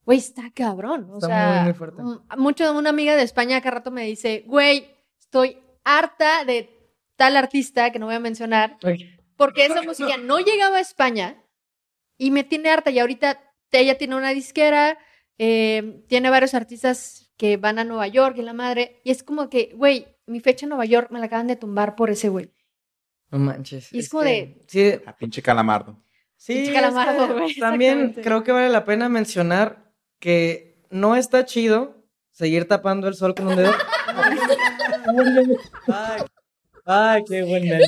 Güey, 0.05 0.19
está 0.19 0.51
cabrón. 0.55 1.09
O 1.11 1.15
Está 1.19 1.27
sea, 1.29 1.55
muy, 1.57 1.65
muy 1.65 1.73
fuerte. 1.75 2.03
mucho 2.37 2.73
una 2.77 2.91
amiga 2.91 3.15
de 3.17 3.23
España 3.23 3.61
cada 3.61 3.77
rato 3.77 3.91
me 3.91 4.05
dice, 4.05 4.45
güey, 4.47 4.87
estoy 5.21 5.59
harta 5.85 6.45
de 6.45 6.71
tal 7.17 7.37
artista 7.37 7.91
que 7.93 7.99
no 7.99 8.07
voy 8.07 8.17
a 8.17 8.21
mencionar, 8.21 8.79
porque 9.37 9.67
esa 9.67 9.83
música 9.83 10.17
no 10.17 10.41
llegaba 10.41 10.79
a 10.79 10.81
España 10.81 11.43
y 12.19 12.31
me 12.31 12.43
tiene 12.45 12.71
harta. 12.71 12.91
Y 12.91 12.99
ahorita 12.99 13.41
ella 13.71 13.97
tiene 13.97 14.17
una 14.17 14.31
disquera, 14.31 14.99
eh, 15.39 16.05
tiene 16.09 16.31
varios 16.31 16.55
artistas 16.55 17.33
que 17.37 17.57
van 17.57 17.79
a 17.79 17.85
Nueva 17.85 18.07
York 18.09 18.37
y 18.39 18.43
la 18.43 18.53
madre, 18.53 19.01
y 19.05 19.11
es 19.11 19.23
como 19.23 19.49
que, 19.49 19.73
güey, 19.75 20.07
mi 20.27 20.41
fecha 20.41 20.65
en 20.67 20.71
Nueva 20.71 20.85
York 20.85 21.11
me 21.11 21.19
la 21.19 21.27
acaban 21.27 21.47
de 21.47 21.57
tumbar 21.57 21.95
por 21.97 22.11
ese 22.11 22.29
güey. 22.29 22.53
No 23.31 23.39
manches. 23.39 23.93
Y 23.93 24.01
es 24.01 24.09
como 24.09 24.25
de- 24.25 24.63
Sí, 24.69 24.93
A 25.07 25.17
pinche 25.17 25.43
calamardo. 25.43 26.05
sí 26.37 26.55
Pinche 26.55 26.71
es 26.71 26.75
calamardo, 26.75 27.47
que 27.47 27.55
También 27.61 28.13
creo 28.15 28.43
que 28.45 28.53
vale 28.53 28.69
la 28.69 28.85
pena 28.85 29.09
mencionar 29.09 29.92
que 30.23 30.77
no 30.89 31.17
está 31.17 31.45
chido 31.45 31.97
seguir 32.31 32.69
tapando 32.69 33.09
el 33.09 33.15
sol 33.15 33.35
con 33.35 33.49
un 33.49 33.57
dedo. 33.57 33.73
ay, 35.89 36.23
ay, 36.87 37.25
qué 37.29 37.43
buen 37.43 37.65
meme. 37.65 37.85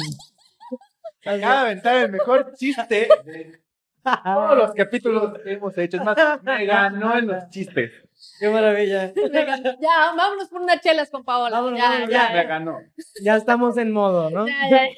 Acaba 1.25 1.55
de 1.55 1.61
aventar 1.61 1.97
el 1.97 2.11
mejor 2.11 2.53
chiste 2.57 3.09
de 3.25 3.61
todos 4.03 4.59
los 4.59 4.73
capítulos 4.75 5.39
que 5.45 5.53
hemos 5.53 5.79
hecho. 5.79 5.99
Es 5.99 6.05
más, 6.05 6.17
me 6.43 6.67
ganó 6.67 7.17
en 7.17 7.29
los 7.29 7.49
chistes. 7.51 7.93
Qué 8.41 8.49
maravilla. 8.51 9.13
Ya, 9.15 10.13
vámonos 10.17 10.49
por 10.49 10.61
unas 10.61 10.81
chelas 10.81 11.11
con 11.11 11.25
Paola. 11.25 11.59
Vámonos, 11.59 11.79
ya, 11.79 11.89
vámonos, 11.89 12.11
ya, 12.11 12.29
Me 12.31 12.35
ya, 12.35 12.43
ganó. 12.43 12.79
Ya 13.23 13.37
estamos 13.37 13.77
en 13.77 13.93
modo, 13.93 14.29
¿no? 14.31 14.49
ya, 14.49 14.69
ya. 14.69 14.89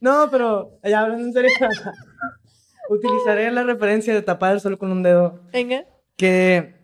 No, 0.00 0.28
pero 0.30 0.80
ya 0.82 1.00
hablando 1.00 1.26
en 1.26 1.32
serio, 1.34 1.50
utilizaré 2.88 3.50
la 3.50 3.62
referencia 3.62 4.14
de 4.14 4.22
tapar 4.22 4.54
el 4.54 4.60
sol 4.60 4.78
con 4.78 4.90
un 4.90 5.02
dedo. 5.02 5.42
Venga. 5.52 5.84
Que 6.16 6.74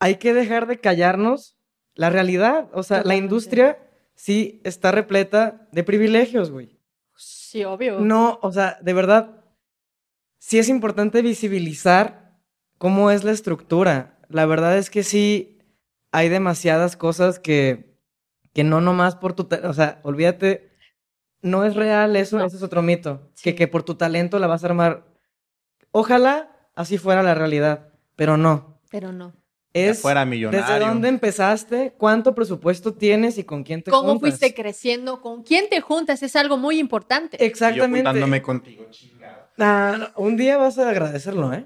hay 0.00 0.16
que 0.16 0.34
dejar 0.34 0.66
de 0.66 0.78
callarnos 0.78 1.56
la 1.94 2.10
realidad. 2.10 2.68
O 2.72 2.82
sea, 2.82 3.02
la 3.04 3.16
industria 3.16 3.78
sí 4.14 4.60
está 4.64 4.92
repleta 4.92 5.68
de 5.72 5.82
privilegios, 5.84 6.50
güey. 6.50 6.78
Sí, 7.16 7.64
obvio. 7.64 7.98
No, 8.00 8.38
o 8.42 8.52
sea, 8.52 8.78
de 8.80 8.92
verdad, 8.92 9.44
sí 10.38 10.58
es 10.58 10.68
importante 10.68 11.22
visibilizar 11.22 12.38
cómo 12.78 13.10
es 13.10 13.24
la 13.24 13.32
estructura. 13.32 14.18
La 14.28 14.46
verdad 14.46 14.78
es 14.78 14.90
que 14.90 15.02
sí 15.02 15.58
hay 16.12 16.28
demasiadas 16.28 16.96
cosas 16.96 17.38
que, 17.40 17.98
que 18.52 18.62
no 18.64 18.80
nomás 18.80 19.16
por 19.16 19.32
tu... 19.32 19.48
O 19.66 19.72
sea, 19.72 20.00
olvídate, 20.04 20.70
no 21.42 21.64
es 21.64 21.74
real 21.74 22.14
eso, 22.16 22.38
No. 22.38 22.44
ese 22.44 22.56
es 22.56 22.62
otro 22.62 22.82
mito. 22.82 23.30
Sí. 23.34 23.42
Que, 23.44 23.54
que 23.56 23.68
por 23.68 23.82
tu 23.82 23.96
talento 23.96 24.38
la 24.38 24.46
vas 24.46 24.62
a 24.62 24.68
armar. 24.68 25.06
Ojalá 25.90 26.70
así 26.76 26.98
fuera 26.98 27.22
la 27.22 27.34
realidad, 27.34 27.87
pero 28.18 28.36
no. 28.36 28.80
Pero 28.90 29.12
no. 29.12 29.32
Ya 29.72 29.90
Es 29.90 30.00
fuera 30.02 30.24
millonario. 30.24 30.66
desde 30.66 30.80
dónde 30.84 31.08
empezaste, 31.08 31.94
cuánto 31.96 32.34
presupuesto 32.34 32.94
tienes 32.94 33.38
y 33.38 33.44
con 33.44 33.62
quién 33.62 33.80
te 33.82 33.92
¿Cómo 33.92 34.10
juntas. 34.14 34.20
fuiste 34.30 34.52
creciendo? 34.54 35.20
¿Con 35.20 35.44
quién 35.44 35.68
te 35.70 35.80
juntas? 35.80 36.20
Es 36.24 36.34
algo 36.34 36.56
muy 36.56 36.80
importante. 36.80 37.36
Y 37.36 37.40
yo 37.40 37.46
Exactamente. 37.46 37.98
juntándome 37.98 38.42
contigo, 38.42 38.86
chingada. 38.90 39.52
Ah, 39.56 39.96
no, 40.16 40.22
un 40.24 40.36
día 40.36 40.56
vas 40.56 40.78
a 40.78 40.88
agradecerlo, 40.90 41.52
¿eh? 41.52 41.64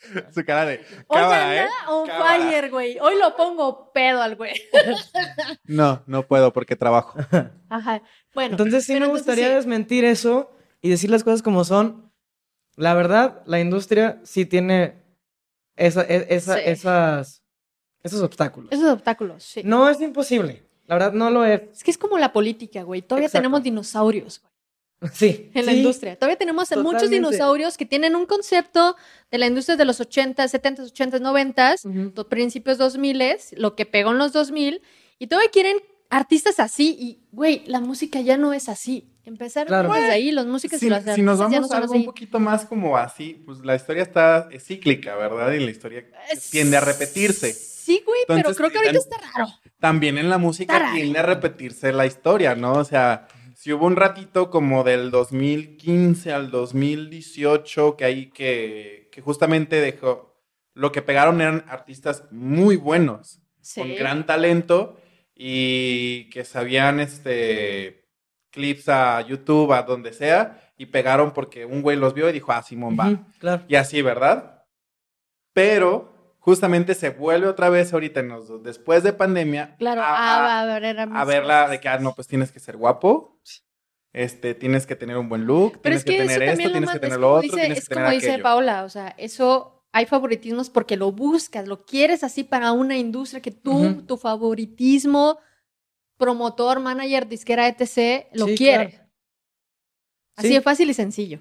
Su 0.34 0.44
cara 0.44 0.64
de 0.66 0.78
Hoy 1.06 1.18
cámara, 1.20 1.42
anda 1.50 1.64
¿eh? 1.64 1.68
on 1.88 2.06
Cámara. 2.08 2.38
fire, 2.50 2.70
güey. 2.70 2.98
Hoy 3.00 3.14
lo 3.20 3.36
pongo 3.36 3.92
pedo 3.92 4.20
al 4.22 4.34
güey. 4.34 4.54
No, 5.64 6.02
no 6.06 6.26
puedo 6.26 6.52
porque 6.52 6.74
trabajo. 6.74 7.18
Ajá. 7.68 8.02
Bueno. 8.34 8.52
Entonces 8.52 8.84
sí 8.84 8.92
me 8.92 8.98
entonces 8.98 9.24
gustaría 9.26 9.48
sí. 9.50 9.54
desmentir 9.54 10.04
eso 10.04 10.50
y 10.80 10.88
decir 10.90 11.10
las 11.10 11.22
cosas 11.22 11.42
como 11.42 11.64
son. 11.64 12.10
La 12.76 12.94
verdad, 12.94 13.42
la 13.46 13.60
industria 13.60 14.20
sí 14.24 14.46
tiene 14.46 15.02
esa, 15.78 16.02
e- 16.02 16.26
esa- 16.30 16.56
Sí. 16.56 16.62
esas, 16.66 17.42
esos 18.02 18.22
obstáculos. 18.22 18.70
Esos 18.72 18.90
obstáculos, 18.90 19.42
sí. 19.44 19.62
No 19.64 19.88
es 19.88 20.00
imposible. 20.00 20.62
La 20.86 20.94
verdad 20.96 21.12
no 21.12 21.30
lo 21.30 21.44
es. 21.44 21.62
Es 21.72 21.84
que 21.84 21.90
es 21.90 21.98
como 21.98 22.18
la 22.18 22.32
política, 22.32 22.82
güey. 22.82 23.02
Todavía 23.02 23.26
Exacto. 23.26 23.42
tenemos 23.42 23.62
dinosaurios 23.62 24.40
güey, 24.40 24.52
Sí. 25.14 25.50
en 25.54 25.66
la 25.66 25.72
industria. 25.72 26.16
Todavía 26.16 26.36
tenemos 26.38 26.70
muchos 26.78 27.10
dinosaurios 27.10 27.76
que 27.76 27.86
tienen 27.86 28.16
un 28.16 28.26
concepto 28.26 28.96
de 29.30 29.38
la 29.38 29.46
industria 29.46 29.76
de 29.76 29.84
los 29.84 30.00
80, 30.00 30.48
70, 30.48 30.82
80, 30.84 31.18
90, 31.18 31.76
Ujú. 31.84 32.10
do- 32.14 32.28
principios 32.28 32.78
2000, 32.78 33.22
lo 33.56 33.76
que 33.76 33.86
pegó 33.86 34.10
en 34.12 34.18
los 34.18 34.32
2000, 34.32 34.80
y 35.18 35.26
todavía 35.26 35.50
quieren 35.50 35.76
artistas 36.10 36.58
así. 36.60 36.96
Y, 36.98 37.26
güey, 37.32 37.62
la 37.66 37.80
música 37.80 38.20
ya 38.20 38.36
no 38.36 38.52
es 38.52 38.68
así. 38.68 39.14
Empezaron 39.24 39.68
Claro. 39.68 39.92
desde 39.92 40.10
ahí, 40.10 40.30
los 40.32 40.46
músicos 40.46 40.78
Si, 40.80 40.86
y 40.86 40.88
los 40.90 41.02
si 41.02 41.20
nos 41.22 41.38
artistas 41.40 41.50
ya 41.52 41.60
no 41.60 41.68
vamos 41.68 41.70
a 41.72 41.76
algo 41.78 41.92
un 41.94 42.04
poquito 42.06 42.40
más 42.40 42.64
como 42.64 42.96
así, 42.96 43.42
pues 43.44 43.58
la 43.60 43.74
historia 43.76 44.02
está 44.02 44.48
es 44.50 44.64
cíclica, 44.64 45.16
¿verdad? 45.16 45.52
Y 45.52 45.60
la 45.64 45.70
historia 45.70 46.06
tiende 46.50 46.78
a 46.78 46.80
repetirse. 46.80 47.52
Sí, 47.52 48.02
güey, 48.06 48.20
pero 48.26 48.38
Entonces, 48.38 48.56
creo 48.58 48.70
que 48.70 48.78
ahorita 48.78 48.98
está 48.98 49.16
raro. 49.34 49.48
También 49.80 50.16
en 50.18 50.30
la 50.30 50.38
música 50.38 50.92
tiende 50.94 51.18
a 51.18 51.22
repetirse 51.22 51.92
la 51.92 52.06
historia, 52.06 52.54
¿no? 52.54 52.72
O 52.72 52.84
sea, 52.84 53.28
si 53.54 53.72
hubo 53.72 53.86
un 53.86 53.96
ratito 53.96 54.48
como 54.50 54.82
del 54.84 55.10
2015 55.10 56.32
al 56.32 56.50
2018 56.50 57.96
que 57.96 58.04
ahí 58.06 58.30
que, 58.30 59.08
que 59.12 59.20
justamente 59.20 59.80
dejó, 59.80 60.36
lo 60.74 60.90
que 60.92 61.02
pegaron 61.02 61.40
eran 61.40 61.64
artistas 61.68 62.24
muy 62.30 62.76
buenos, 62.76 63.40
Sí. 63.60 63.80
con 63.80 63.94
gran 63.96 64.24
talento 64.24 64.98
y 65.40 66.28
que 66.30 66.44
sabían 66.44 66.98
este 66.98 68.04
clips 68.50 68.88
a 68.88 69.20
YouTube, 69.20 69.72
a 69.72 69.82
donde 69.82 70.12
sea, 70.12 70.60
y 70.76 70.86
pegaron 70.86 71.32
porque 71.32 71.64
un 71.64 71.80
güey 71.80 71.96
los 71.96 72.12
vio 72.12 72.28
y 72.28 72.32
dijo, 72.32 72.50
ah, 72.50 72.62
Simón 72.62 72.96
va. 72.98 73.06
Ujú, 73.10 73.24
Claro. 73.38 73.62
Y 73.68 73.76
así, 73.76 74.02
¿verdad? 74.02 74.64
Pero 75.52 76.34
justamente 76.40 76.94
se 76.94 77.10
vuelve 77.10 77.46
otra 77.46 77.68
vez 77.68 77.92
ahorita, 77.92 78.20
en 78.20 78.28
los- 78.30 78.62
después 78.62 79.02
de 79.02 79.12
pandemia, 79.12 79.76
Claro, 79.78 80.00
a, 80.02 80.06
ah, 80.08 80.58
a- 80.58 80.62
a 80.62 80.66
ver, 80.66 80.84
era 80.84 81.02
a 81.04 81.24
verla 81.24 81.68
de 81.68 81.78
que, 81.80 81.88
ah, 81.88 81.98
no, 81.98 82.14
pues 82.14 82.26
tienes 82.26 82.50
que 82.50 82.58
ser 82.58 82.76
guapo, 82.76 83.38
este, 84.12 84.54
tienes 84.54 84.86
que 84.86 84.96
tener 84.96 85.16
un 85.18 85.28
buen 85.28 85.44
look, 85.44 85.80
Pero 85.82 85.82
tienes 85.82 85.98
es 86.00 86.04
que, 86.04 86.10
que, 86.12 86.18
tener 86.18 86.42
esto, 86.42 86.70
tienes 86.70 86.90
que 86.90 86.98
tener 86.98 87.18
lo 87.20 87.30
otro, 87.34 87.42
dice, 87.42 87.56
tienes 87.56 87.78
es 87.78 87.88
que 87.88 87.94
como 87.94 88.06
tener 88.06 88.20
dice 88.20 88.30
aquello. 88.32 88.42
Paula, 88.42 88.84
o 88.84 88.88
sea, 88.88 89.14
eso 89.18 89.77
hay 89.92 90.06
favoritismos 90.06 90.70
porque 90.70 90.96
lo 90.96 91.12
buscas, 91.12 91.66
lo 91.66 91.84
quieres 91.84 92.22
así 92.24 92.44
para 92.44 92.72
una 92.72 92.96
industria 92.98 93.40
que 93.40 93.50
tú, 93.50 94.02
tu 94.06 94.16
favoritismo, 94.16 95.38
promotor, 96.16 96.80
manager, 96.80 97.28
disquera, 97.28 97.68
etc., 97.68 98.26
lo 98.34 98.46
Sí, 98.46 98.56
quiere. 98.56 98.90
claro. 98.90 99.08
Así 100.36 100.48
Sí. 100.48 100.54
de 100.54 100.60
fácil 100.60 100.90
y 100.90 100.94
sencillo. 100.94 101.40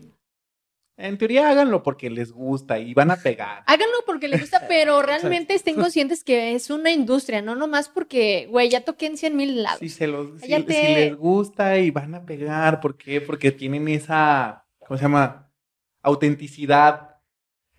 En 1.00 1.20
teoría 1.20 1.50
háganlo 1.50 1.84
porque 1.84 2.10
les 2.10 2.32
gusta 2.32 2.80
y 2.80 2.96
van 2.96 3.12
a 3.12 3.18
pegar. 3.18 3.62
Háganlo 3.68 3.98
porque 4.08 4.28
les 4.28 4.42
gusta, 4.42 4.68
pero 4.68 5.00
realmente 5.04 5.54
estén 5.54 5.76
conscientes 5.76 6.24
que 6.24 6.56
es 6.56 6.72
una 6.72 6.90
industria, 6.90 7.44
no 7.44 7.54
nomás 7.54 7.88
porque, 7.90 8.48
güey, 8.50 8.70
ya 8.70 8.82
toqué 8.84 9.06
en 9.06 9.18
100 9.18 9.36
mil 9.36 9.62
lados. 9.62 9.80
Si, 9.80 9.90
se 9.90 10.08
los, 10.08 10.42
si, 10.42 10.48
les 10.48 11.16
gusta 11.16 11.78
y 11.78 11.92
van 11.92 12.16
a 12.16 12.26
pegar, 12.26 12.80
¿por 12.82 12.98
qué? 12.98 13.22
Porque 13.22 13.52
tienen 13.52 13.88
esa, 13.90 14.66
¿cómo 14.80 14.98
se 14.98 15.04
llama? 15.04 15.52
Autenticidad. 16.02 17.07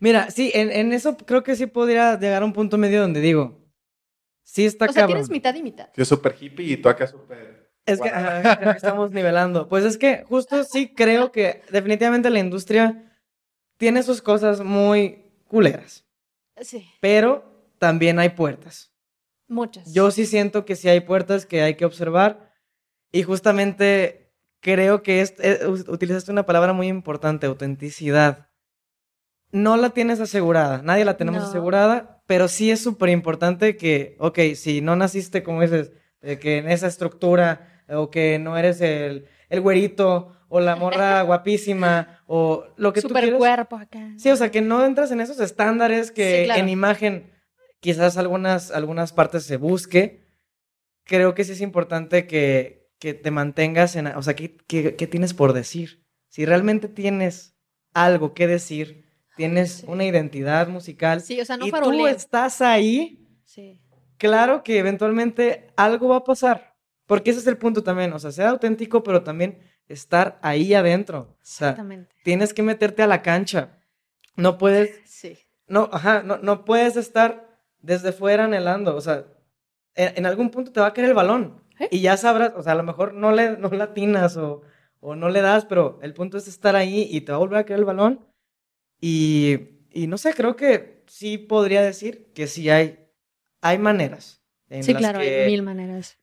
Mira, 0.01 0.31
sí, 0.31 0.51
en, 0.55 0.71
en 0.71 0.93
eso 0.93 1.17
creo 1.17 1.43
que 1.43 1.57
sí 1.57 1.67
podría 1.67 2.19
llegar 2.19 2.43
a 2.43 2.45
un 2.45 2.53
punto 2.53 2.79
medio 2.79 3.01
donde 3.01 3.21
digo, 3.21 3.59
sí 4.43 4.65
está 4.65 4.87
O 4.87 4.93
sea, 4.93 5.07
tienes 5.07 5.29
mitad 5.29 5.55
y 5.55 5.63
mitad. 5.63 5.89
Yo 5.97 6.05
súper 6.05 6.37
hippie 6.41 6.73
y 6.73 6.77
tú 6.77 6.89
acá 6.89 7.07
súper... 7.07 7.71
Es 7.85 8.01
que 8.01 8.11
estamos 8.77 9.13
nivelando. 9.13 9.67
Pues 9.69 9.85
es 9.85 9.97
que 9.97 10.25
justo 10.29 10.63
sí 10.65 10.93
creo 10.95 11.33
que 11.33 11.63
definitivamente 11.71 12.29
la 12.29 12.39
industria 12.39 13.19
tiene 13.79 14.03
sus 14.03 14.21
cosas 14.21 14.61
muy 14.61 15.25
culeras. 15.47 16.05
Sí. 16.61 16.87
Pero 17.01 17.73
también 17.79 18.19
hay 18.19 18.31
puertas. 18.31 18.93
Muchas. 19.47 19.91
Yo 19.93 20.11
sí 20.11 20.27
siento 20.27 20.67
que 20.67 20.77
sí 20.77 20.89
hay 20.91 21.01
puertas 21.01 21.47
que 21.47 21.63
hay 21.63 21.77
que 21.77 21.87
observar. 21.87 22.53
Y 23.11 23.23
justamente 23.23 24.35
creo 24.61 25.03
que 25.03 25.23
es, 25.23 25.35
eh, 25.39 25.67
utilizaste 25.67 26.31
una 26.31 26.45
palabra 26.45 26.75
muy 26.75 26.89
importante, 26.89 27.47
autenticidad. 27.47 28.48
No 29.51 29.77
la 29.77 29.91
tienes 29.91 30.21
asegurada, 30.21 30.83
nadie 30.83 31.05
la 31.05 31.17
tenemos 31.17 31.43
asegurada, 31.43 32.23
pero 32.27 32.49
sí 32.49 32.71
es 32.71 32.81
súper 32.81 33.09
importante 33.09 33.77
que, 33.77 34.17
ok, 34.19 34.39
si 34.55 34.81
no 34.81 34.95
naciste, 34.97 35.43
como 35.43 35.63
dices, 35.63 35.93
que 36.21 36.59
en 36.59 36.69
esa 36.69 36.87
estructura, 36.87 37.83
o 37.89 38.11
que 38.11 38.39
no 38.39 38.59
eres 38.59 38.81
el, 38.81 39.27
el 39.49 39.61
güerito, 39.61 40.37
o 40.49 40.61
la 40.61 40.77
morra 40.77 41.23
guapísima, 41.23 42.21
o 42.27 42.67
lo 42.77 42.93
que 42.93 43.01
Super 43.01 43.23
tú 43.23 43.25
quieras. 43.25 43.39
cuerpo 43.39 43.77
acá. 43.77 44.13
Sí, 44.17 44.31
o 44.31 44.37
sea, 44.37 44.51
que 44.51 44.61
no 44.61 44.85
entras 44.85 45.11
en 45.11 45.21
esos 45.21 45.41
estándares 45.41 46.11
que 46.11 46.45
en 46.45 46.69
imagen 46.69 47.33
quizás 47.81 48.17
algunas, 48.17 48.71
algunas 48.71 49.13
partes 49.13 49.45
se 49.45 49.57
busque. 49.57 50.27
Creo 51.05 51.35
que 51.35 51.45
sí 51.45 51.53
es 51.53 51.61
importante 51.61 52.27
que, 52.27 52.91
que 52.99 53.15
te 53.15 53.31
mantengas 53.31 53.97
en... 53.97 54.09
O 54.09 54.23
sea, 54.23 54.35
¿qué, 54.35 54.57
¿qué, 54.57 55.07
tienes 55.07 55.35
por 55.35 55.53
decir? 55.53 56.05
Si 56.29 56.45
realmente 56.45 56.89
tienes 56.89 57.57
algo 57.95 58.35
que 58.35 58.47
decir, 58.47 59.08
tienes 59.39 59.85
una 59.87 60.05
identidad 60.05 60.67
musical 60.67 61.21
sí, 61.23 61.41
o 61.41 61.45
sea, 61.45 61.57
no 61.57 61.67
y 61.67 61.71
tú 61.71 62.07
estás 62.09 62.61
ahí, 62.61 63.25
sí. 63.45 63.81
claro 64.19 64.65
que 64.65 64.79
eventualmente 64.79 65.69
algo 65.77 66.09
va 66.09 66.17
a 66.17 66.25
pasar. 66.25 66.77
Porque 67.07 67.31
ese 67.31 67.41
es 67.41 67.47
el 67.47 67.57
punto 67.57 67.83
también, 67.83 68.13
o 68.13 68.19
sea, 68.19 68.33
ser 68.33 68.47
auténtico, 68.47 69.03
pero 69.03 69.23
también 69.23 69.61
estar 69.87 70.39
ahí 70.43 70.75
adentro. 70.75 71.39
Exactamente. 71.41 72.15
tienes 72.23 72.53
que 72.53 72.63
meterte 72.63 73.03
a 73.03 73.07
la 73.07 73.23
cancha. 73.23 73.79
No 74.37 74.59
puedes. 74.59 75.01
Sí. 75.07 75.39
No, 75.69 75.89
ajá, 75.91 76.23
no, 76.23 76.37
no 76.37 76.67
puedes 76.67 76.97
estar 76.97 77.49
desde 77.81 78.13
fuera 78.13 78.45
anhelando. 78.45 78.95
O 78.95 79.01
sea, 79.01 79.25
en, 79.95 80.27
algún 80.27 80.51
punto 80.51 80.71
te 80.71 80.81
va 80.81 80.89
a 80.89 80.93
caer 80.93 81.09
el 81.09 81.15
balón. 81.15 81.63
¿Eh? 81.81 81.89
Y 81.93 82.01
ya 82.01 82.17
sabrás, 82.19 82.53
o 82.57 82.63
sea, 82.63 82.73
a 82.73 82.77
lo 82.77 82.83
mejor 82.83 83.15
no 83.15 83.33
le 83.33 83.57
no 83.57 83.71
latinas 83.71 84.37
o, 84.37 84.63
o 85.01 85.15
no 85.15 85.31
le 85.31 85.41
das, 85.41 85.65
pero 85.65 85.99
el 86.03 86.13
punto 86.13 86.37
es 86.37 86.47
estar 86.47 86.77
ahí 86.77 87.09
y 87.11 87.23
te 87.23 87.33
va 87.33 87.37
a 87.37 87.41
volver 87.41 87.59
a 87.61 87.65
caer 87.65 87.79
el 87.79 87.87
balón. 87.87 88.28
Y, 89.01 89.87
y 89.91 90.07
no 90.07 90.19
sé, 90.19 90.35
creo 90.35 90.57
que 90.57 91.05
sí 91.07 91.39
podría 91.39 91.83
decir 91.83 92.33
que 92.35 92.47
sí 92.47 92.71
hay, 92.71 93.07
hay 93.61 93.79
maneras. 93.79 94.43
sí, 94.81 94.95
claro, 94.95 95.21
hay 95.21 95.47
mil 95.47 95.63
maneras. 95.63 96.19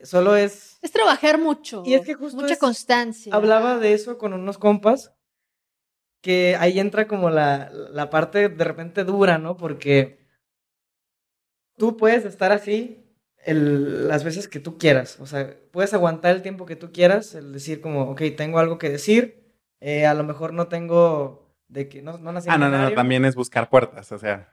Solo 0.00 0.36
es... 0.36 0.78
Es 0.82 0.92
trabajar 0.92 1.38
mucho. 1.38 1.82
Y 1.86 1.94
es 1.94 2.04
que 2.04 2.14
justo... 2.14 2.40
Mucha 2.40 2.56
constancia. 2.56 3.34
Hablaba 3.34 3.78
de 3.78 3.94
eso 3.94 4.18
con 4.18 4.34
unos 4.34 4.58
compas, 4.58 5.14
que 6.20 6.56
ahí 6.58 6.78
entra 6.78 7.06
como 7.08 7.30
la, 7.30 7.70
la 7.70 8.10
parte 8.10 8.48
de 8.48 8.64
repente 8.64 9.04
dura, 9.04 9.38
¿no? 9.38 9.56
Porque 9.56 10.26
tú 11.76 11.96
puedes 11.96 12.24
estar 12.24 12.52
así 12.52 13.06
el, 13.44 14.08
las 14.08 14.24
veces 14.24 14.48
que 14.48 14.60
tú 14.60 14.76
quieras. 14.76 15.18
O 15.20 15.26
sea, 15.26 15.56
puedes 15.70 15.94
aguantar 15.94 16.34
el 16.34 16.42
tiempo 16.42 16.66
que 16.66 16.76
tú 16.76 16.92
quieras, 16.92 17.34
el 17.34 17.52
decir 17.52 17.80
como, 17.80 18.10
ok, 18.10 18.22
tengo 18.36 18.58
algo 18.58 18.76
que 18.76 18.90
decir, 18.90 19.56
eh, 19.80 20.04
a 20.04 20.14
lo 20.14 20.24
mejor 20.24 20.52
no 20.52 20.68
tengo 20.68 21.45
de 21.68 21.88
que 21.88 22.02
no, 22.02 22.18
no 22.18 22.32
nací 22.32 22.48
Ah, 22.50 22.58
no, 22.58 22.68
no, 22.68 22.78
no, 22.78 22.92
también 22.92 23.24
es 23.24 23.34
buscar 23.34 23.68
puertas, 23.68 24.10
o 24.12 24.18
sea. 24.18 24.52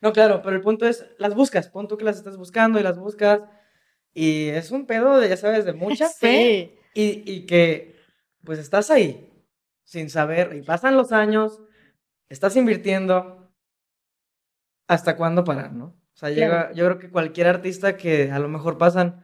No, 0.00 0.12
claro, 0.12 0.42
pero 0.42 0.56
el 0.56 0.62
punto 0.62 0.86
es, 0.86 1.06
las 1.18 1.34
buscas, 1.34 1.68
pon 1.68 1.88
tú 1.88 1.96
que 1.96 2.04
las 2.04 2.16
estás 2.16 2.36
buscando 2.36 2.78
y 2.78 2.82
las 2.82 2.98
buscas 2.98 3.40
y 4.16 4.48
es 4.48 4.70
un 4.70 4.86
pedo, 4.86 5.18
de, 5.18 5.28
ya 5.28 5.36
sabes, 5.36 5.66
de 5.66 5.72
mucha 5.74 6.08
fe. 6.08 6.78
Y, 6.94 7.22
y 7.30 7.44
que, 7.44 7.94
pues, 8.42 8.58
estás 8.58 8.90
ahí, 8.90 9.30
sin 9.84 10.08
saber, 10.08 10.56
y 10.56 10.62
pasan 10.62 10.96
los 10.96 11.12
años, 11.12 11.60
estás 12.30 12.56
invirtiendo, 12.56 13.52
¿hasta 14.88 15.16
cuándo 15.16 15.44
parar, 15.44 15.74
no? 15.74 15.86
O 16.14 16.18
sea, 16.18 16.30
llega, 16.30 16.72
yo 16.72 16.86
creo 16.86 16.98
que 16.98 17.10
cualquier 17.10 17.48
artista 17.48 17.98
que 17.98 18.32
a 18.32 18.38
lo 18.38 18.48
mejor 18.48 18.78
pasan, 18.78 19.22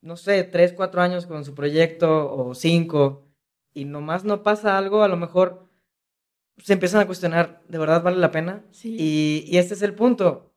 no 0.00 0.16
sé, 0.16 0.44
tres, 0.44 0.72
cuatro 0.72 1.02
años 1.02 1.26
con 1.26 1.44
su 1.44 1.54
proyecto, 1.54 2.34
o 2.34 2.54
cinco, 2.54 3.28
y 3.74 3.84
nomás 3.84 4.24
no 4.24 4.42
pasa 4.42 4.78
algo, 4.78 5.02
a 5.02 5.08
lo 5.08 5.18
mejor 5.18 5.65
se 6.58 6.72
empiezan 6.72 7.00
a 7.00 7.06
cuestionar, 7.06 7.62
¿de 7.68 7.78
verdad 7.78 8.02
vale 8.02 8.18
la 8.18 8.30
pena? 8.30 8.64
Sí. 8.70 8.96
Y, 8.98 9.44
y 9.46 9.58
este 9.58 9.74
es 9.74 9.82
el 9.82 9.94
punto 9.94 10.52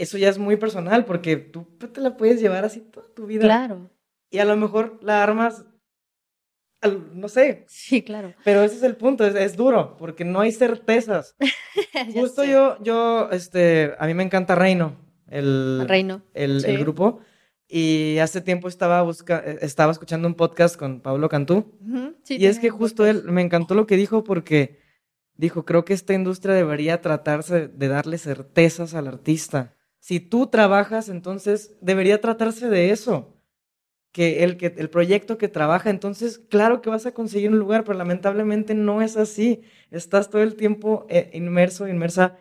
eso 0.00 0.16
ya 0.16 0.30
es 0.30 0.38
muy 0.38 0.56
personal 0.56 1.04
porque 1.04 1.36
tú 1.36 1.66
te 1.92 2.00
la 2.00 2.16
puedes 2.16 2.40
llevar 2.40 2.64
así 2.64 2.80
toda 2.80 3.06
tu 3.14 3.26
vida. 3.26 3.42
Claro. 3.42 3.90
Y 4.30 4.38
a 4.38 4.46
lo 4.46 4.56
mejor 4.56 4.98
la 5.02 5.22
armas, 5.22 5.66
no 7.12 7.28
sé. 7.28 7.66
Sí, 7.68 8.00
claro. 8.02 8.32
Pero 8.42 8.62
ese 8.62 8.76
es 8.76 8.82
el 8.82 8.96
punto, 8.96 9.26
es, 9.26 9.56
duro 9.56 9.96
porque 9.98 10.24
no 10.24 10.40
hay 10.40 10.52
certezas. 10.52 11.36
Justo 12.14 12.44
yo, 12.44 12.82
yo, 12.82 13.28
este, 13.30 13.92
a 13.98 14.06
mí 14.06 14.14
me 14.14 14.22
encanta 14.22 14.54
Reino, 14.54 14.96
el, 15.28 15.84
Reino. 15.86 16.22
el, 16.32 16.64
el 16.64 16.78
grupo. 16.78 17.20
Y 17.68 18.18
hace 18.18 18.40
tiempo 18.40 18.68
estaba, 18.68 19.02
busca 19.02 19.42
eh, 19.44 19.58
estaba 19.60 19.92
escuchando 19.92 20.26
un 20.26 20.34
podcast 20.34 20.76
con 20.76 21.00
Pablo 21.02 21.28
Cantú. 21.28 21.78
sí, 22.22 22.38
y 22.38 22.46
es 22.46 22.58
que 22.58 22.70
justo 22.70 23.06
él, 23.06 23.24
me 23.24 23.42
encantó 23.42 23.74
lo 23.74 23.86
que 23.86 23.96
dijo 23.96 24.24
porque 24.24 24.79
dijo, 25.40 25.64
creo 25.64 25.84
que 25.86 25.94
esta 25.94 26.12
industria 26.12 26.54
debería 26.54 27.00
tratarse 27.00 27.68
de 27.68 27.88
darle 27.88 28.18
certezas 28.18 28.94
al 28.94 29.08
artista. 29.08 29.74
Si 29.98 30.20
tú 30.20 30.48
trabajas, 30.48 31.08
entonces 31.08 31.76
debería 31.80 32.20
tratarse 32.20 32.68
de 32.68 32.90
eso. 32.90 33.36
Que 34.12 34.44
el, 34.44 34.56
que 34.56 34.74
el 34.76 34.90
proyecto 34.90 35.38
que 35.38 35.48
trabaja, 35.48 35.88
entonces 35.88 36.38
claro 36.38 36.82
que 36.82 36.90
vas 36.90 37.06
a 37.06 37.14
conseguir 37.14 37.50
un 37.50 37.58
lugar, 37.58 37.84
pero 37.84 37.96
lamentablemente 37.96 38.74
no 38.74 39.02
es 39.02 39.16
así. 39.16 39.62
Estás 39.90 40.28
todo 40.30 40.42
el 40.42 40.56
tiempo 40.56 41.06
eh, 41.08 41.30
inmerso, 41.32 41.88
inmersa 41.88 42.36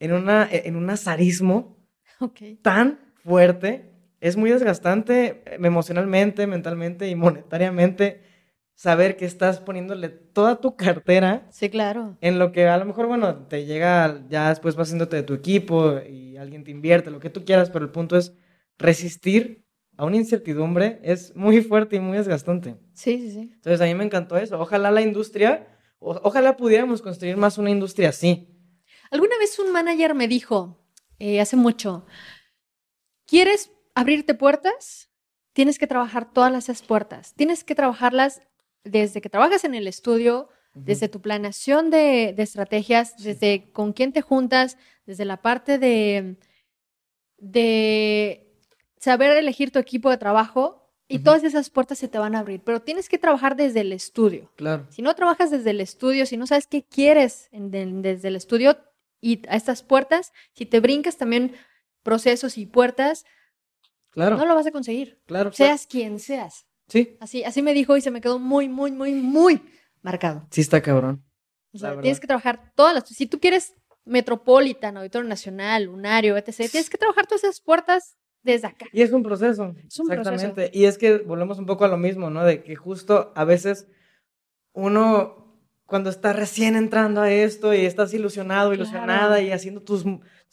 en, 0.00 0.12
una, 0.12 0.48
en 0.50 0.74
un 0.74 0.90
azarismo 0.90 1.76
tan 2.62 2.98
fuerte. 3.22 3.92
Es 4.20 4.36
muy 4.36 4.50
desgastante 4.50 5.42
eh, 5.44 5.58
emocionalmente, 5.60 6.46
mentalmente 6.46 7.08
y 7.08 7.14
monetariamente 7.14 8.31
saber 8.74 9.16
que 9.16 9.24
estás 9.24 9.60
poniéndole 9.60 10.08
toda 10.08 10.60
tu 10.60 10.76
cartera. 10.76 11.46
Sí, 11.50 11.68
claro. 11.70 12.16
En 12.20 12.38
lo 12.38 12.52
que 12.52 12.68
a 12.68 12.78
lo 12.78 12.84
mejor, 12.84 13.06
bueno, 13.06 13.46
te 13.46 13.64
llega, 13.64 14.24
ya 14.28 14.48
después 14.48 14.74
vas 14.74 14.88
haciéndote 14.88 15.16
de 15.16 15.22
tu 15.22 15.34
equipo 15.34 15.98
y 16.00 16.36
alguien 16.36 16.64
te 16.64 16.70
invierte, 16.70 17.10
lo 17.10 17.20
que 17.20 17.30
tú 17.30 17.44
quieras, 17.44 17.70
pero 17.70 17.84
el 17.84 17.90
punto 17.90 18.16
es 18.16 18.34
resistir 18.78 19.62
a 19.96 20.04
una 20.04 20.16
incertidumbre 20.16 21.00
es 21.02 21.34
muy 21.36 21.60
fuerte 21.62 21.96
y 21.96 22.00
muy 22.00 22.16
desgastante. 22.16 22.76
Sí, 22.94 23.18
sí, 23.18 23.30
sí. 23.30 23.50
Entonces 23.54 23.80
a 23.80 23.84
mí 23.84 23.94
me 23.94 24.04
encantó 24.04 24.36
eso. 24.36 24.58
Ojalá 24.58 24.90
la 24.90 25.02
industria, 25.02 25.68
ojalá 25.98 26.56
pudiéramos 26.56 27.02
construir 27.02 27.36
más 27.36 27.58
una 27.58 27.70
industria 27.70 28.08
así. 28.08 28.48
Alguna 29.10 29.36
vez 29.38 29.58
un 29.58 29.70
manager 29.72 30.14
me 30.14 30.28
dijo, 30.28 30.82
eh, 31.18 31.40
hace 31.40 31.56
mucho, 31.56 32.06
¿quieres 33.26 33.70
abrirte 33.94 34.34
puertas? 34.34 35.10
Tienes 35.52 35.78
que 35.78 35.86
trabajar 35.86 36.32
todas 36.32 36.52
esas 36.54 36.82
puertas. 36.82 37.34
Tienes 37.34 37.62
que 37.62 37.74
trabajarlas 37.74 38.40
desde 38.84 39.20
que 39.20 39.28
trabajas 39.28 39.64
en 39.64 39.74
el 39.74 39.86
estudio, 39.86 40.48
desde 40.74 41.08
tu 41.08 41.20
planeación 41.20 41.90
de, 41.90 42.34
estrategias, 42.38 43.16
desde 43.22 43.70
con 43.72 43.92
quién 43.92 44.12
te 44.12 44.22
juntas, 44.22 44.78
desde 45.04 45.24
la 45.24 45.42
parte 45.42 45.78
de, 45.78 46.36
de 47.36 48.56
saber 48.98 49.36
elegir 49.36 49.70
tu 49.70 49.78
equipo 49.78 50.10
de 50.10 50.16
trabajo. 50.16 50.78
Y 51.08 51.18
todas 51.18 51.44
esas 51.44 51.68
puertas 51.68 51.98
se 51.98 52.08
te 52.08 52.16
van 52.16 52.34
a 52.34 52.38
abrir, 52.38 52.62
pero 52.64 52.80
tienes 52.80 53.10
que 53.10 53.18
trabajar 53.18 53.54
desde 53.54 53.82
el 53.82 53.92
estudio. 53.92 54.50
Claro. 54.56 54.86
Si 54.88 55.02
no 55.02 55.14
trabajas 55.14 55.50
desde 55.50 55.68
el 55.68 55.82
estudio, 55.82 56.24
si 56.24 56.38
no 56.38 56.46
sabes 56.46 56.66
qué 56.66 56.84
quieres 56.84 57.50
desde 57.52 58.28
el 58.28 58.36
estudio 58.36 58.78
y 59.20 59.46
a 59.46 59.56
estas 59.56 59.82
puertas, 59.82 60.32
si 60.54 60.64
te 60.64 60.80
brincas 60.80 61.18
también 61.18 61.54
procesos 62.02 62.56
y 62.56 62.64
puertas, 62.64 63.26
claro. 64.08 64.38
no 64.38 64.46
lo 64.46 64.54
vas 64.54 64.66
a 64.66 64.70
conseguir. 64.70 65.20
Claro. 65.26 65.52
Seas 65.52 65.86
quien 65.86 66.18
seas. 66.18 66.66
Sí. 66.92 67.16
Así, 67.20 67.42
así 67.42 67.62
me 67.62 67.72
dijo 67.72 67.96
y 67.96 68.02
se 68.02 68.10
me 68.10 68.20
quedó 68.20 68.38
muy, 68.38 68.68
muy, 68.68 68.92
muy, 68.92 69.14
muy 69.14 69.62
marcado. 70.02 70.46
Sí, 70.50 70.60
está 70.60 70.82
cabrón. 70.82 71.24
O 71.72 71.78
sea, 71.78 71.98
tienes 71.98 72.20
que 72.20 72.26
trabajar 72.26 72.70
todas 72.74 72.92
las. 72.92 73.08
Si 73.08 73.24
tú 73.24 73.40
quieres 73.40 73.72
Metropolitan, 74.04 74.98
Auditorio 74.98 75.26
Nacional, 75.26 75.84
Lunario, 75.84 76.36
etc., 76.36 76.70
tienes 76.70 76.90
que 76.90 76.98
trabajar 76.98 77.26
todas 77.26 77.44
esas 77.44 77.62
puertas 77.62 78.18
desde 78.42 78.66
acá. 78.66 78.84
Y 78.92 79.00
es 79.00 79.10
un 79.10 79.22
proceso. 79.22 79.74
Es 79.86 79.98
un 79.98 80.12
exactamente. 80.12 80.70
Y 80.74 80.84
es 80.84 80.98
que 80.98 81.16
volvemos 81.16 81.58
un 81.58 81.64
poco 81.64 81.86
a 81.86 81.88
lo 81.88 81.96
mismo, 81.96 82.28
¿no? 82.28 82.44
De 82.44 82.62
que 82.62 82.76
justo 82.76 83.32
a 83.34 83.44
veces 83.44 83.88
uno 84.74 85.56
cuando 85.86 86.10
estás 86.10 86.36
recién 86.36 86.76
entrando 86.76 87.22
a 87.22 87.32
esto 87.32 87.72
y 87.72 87.86
estás 87.86 88.12
ilusionado, 88.12 88.74
ilusionada 88.74 89.40
y 89.40 89.50
haciendo 89.50 89.80
tus, 89.80 90.04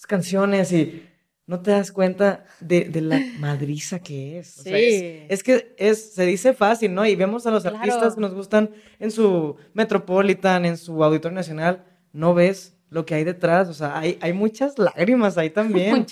canciones 0.07 0.71
y 0.71 1.05
no 1.49 1.61
te 1.61 1.71
das 1.71 1.91
cuenta 1.91 2.45
de, 2.59 2.91
la 3.01 3.19
madriza 3.39 3.97
que 3.97 4.37
es. 4.37 4.61
sí. 4.63 5.25
es, 5.27 5.41
que 5.41 5.73
es, 5.79 6.13
se 6.13 6.27
dice 6.27 6.53
fácil, 6.53 6.93
¿no? 6.93 7.07
Y 7.07 7.15
vemos 7.15 7.47
a 7.47 7.51
los 7.51 7.65
artistas 7.65 8.13
que 8.13 8.21
nos 8.21 8.35
gustan 8.35 8.69
en 8.99 9.09
su 9.09 9.55
Metropolitan, 9.73 10.63
en 10.65 10.77
su 10.77 11.03
Auditorio 11.03 11.35
Nacional, 11.35 11.83
no 12.13 12.35
ves 12.35 12.77
lo 12.91 13.03
que 13.03 13.15
hay 13.15 13.23
detrás, 13.23 13.67
o 13.67 13.73
sea, 13.73 13.97
hay, 13.97 14.19
hay 14.21 14.31
muchas 14.31 14.77
lágrimas 14.77 15.39
ahí 15.39 15.49
también, 15.49 16.05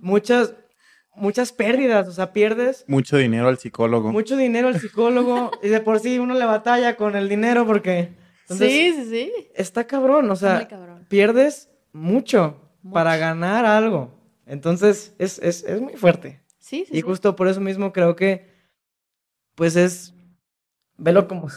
muchas, 0.00 0.54
muchas 1.16 1.50
pérdidas, 1.50 2.06
o 2.06 2.12
sea, 2.12 2.32
pierdes. 2.32 2.84
Mucho 2.86 3.16
dinero 3.16 3.48
al 3.48 3.58
psicólogo. 3.58 4.12
Mucho 4.12 4.36
dinero 4.36 4.68
al 4.68 4.78
psicólogo, 4.78 5.50
y 5.62 5.70
de 5.70 5.80
por 5.80 5.98
sí 5.98 6.20
uno 6.20 6.34
le 6.34 6.44
batalla 6.44 6.94
con 6.94 7.16
el 7.16 7.28
dinero 7.28 7.66
porque... 7.66 8.10
sí, 8.48 8.92
sí, 8.94 9.06
sí. 9.10 9.32
Está 9.56 9.88
cabrón, 9.88 10.30
o 10.30 10.36
sea, 10.36 10.68
pierdes 11.08 11.68
mucho, 11.92 12.60
para 12.92 13.16
ganar 13.16 13.64
algo. 13.64 14.23
Entonces, 14.46 15.14
es, 15.18 15.38
es, 15.38 15.64
es 15.64 15.80
muy 15.80 15.94
fuerte. 15.94 16.40
Sí, 16.58 16.84
sí. 16.88 16.98
Y 16.98 17.00
justo 17.00 17.36
por 17.36 17.48
eso 17.48 17.60
mismo 17.60 17.92
creo 17.92 18.16
que, 18.16 18.48
pues 19.54 19.76
es, 19.76 20.14
velo 20.96 21.28
como, 21.28 21.48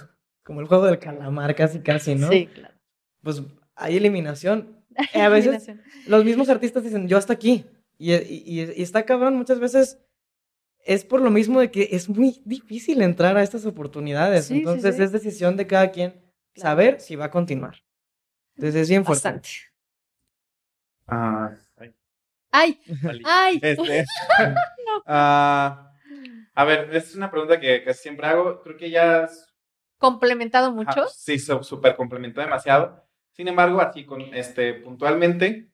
como 0.43 0.61
el 0.61 0.67
juego 0.67 0.85
del 0.85 0.99
calamar, 0.99 1.55
casi, 1.55 1.79
casi, 1.79 2.15
¿no? 2.15 2.29
Sí, 2.29 2.47
claro. 2.47 2.75
Pues 3.21 3.41
hay 3.75 3.97
eliminación. 3.97 4.83
Eh, 5.13 5.21
a 5.21 5.29
veces 5.29 5.71
los 6.07 6.25
mismos 6.25 6.49
artistas 6.49 6.83
dicen, 6.83 7.07
yo 7.07 7.17
hasta 7.17 7.33
aquí. 7.33 7.65
Y, 7.97 8.13
y, 8.13 8.61
está 8.81 9.05
cabrón, 9.05 9.35
muchas 9.35 9.59
veces 9.59 9.99
es 10.85 11.03
por 11.03 11.21
lo 11.21 11.29
mismo 11.29 11.59
de 11.59 11.69
que 11.71 11.89
es 11.91 12.09
muy 12.09 12.41
difícil 12.45 13.01
entrar 13.01 13.37
a 13.37 13.43
estas 13.43 13.65
oportunidades. 13.65 14.49
Entonces 14.49 14.99
es 14.99 15.11
decisión 15.11 15.57
de 15.57 15.67
cada 15.67 15.91
quien 15.91 16.21
saber 16.55 16.99
si 16.99 17.15
va 17.15 17.25
a 17.25 17.31
continuar. 17.31 17.83
Entonces 18.55 18.83
es 18.83 18.89
bien 18.89 19.05
fuerte. 19.05 19.23
Bastante. 19.23 19.49
Ah, 21.07 21.55
ay. 22.51 22.79
Ay. 23.23 23.59
Este, 23.61 24.05
ah, 25.05 25.91
a 26.53 26.63
ver, 26.65 26.89
es 26.95 27.15
una 27.15 27.29
pregunta 27.29 27.59
que, 27.59 27.83
que, 27.83 27.93
siempre 27.93 28.27
hago. 28.27 28.61
Creo 28.61 28.77
que 28.77 28.89
ya 28.89 29.23
has 29.23 29.53
complementado 29.97 30.71
mucho. 30.71 31.07
sí, 31.09 31.39
súper 31.39 31.95
complementó 31.95 32.41
demasiado. 32.41 33.03
Sin 33.31 33.47
embargo, 33.47 33.79
así 33.79 34.05
con 34.05 34.21
este 34.33 34.73
puntualmente, 34.73 35.69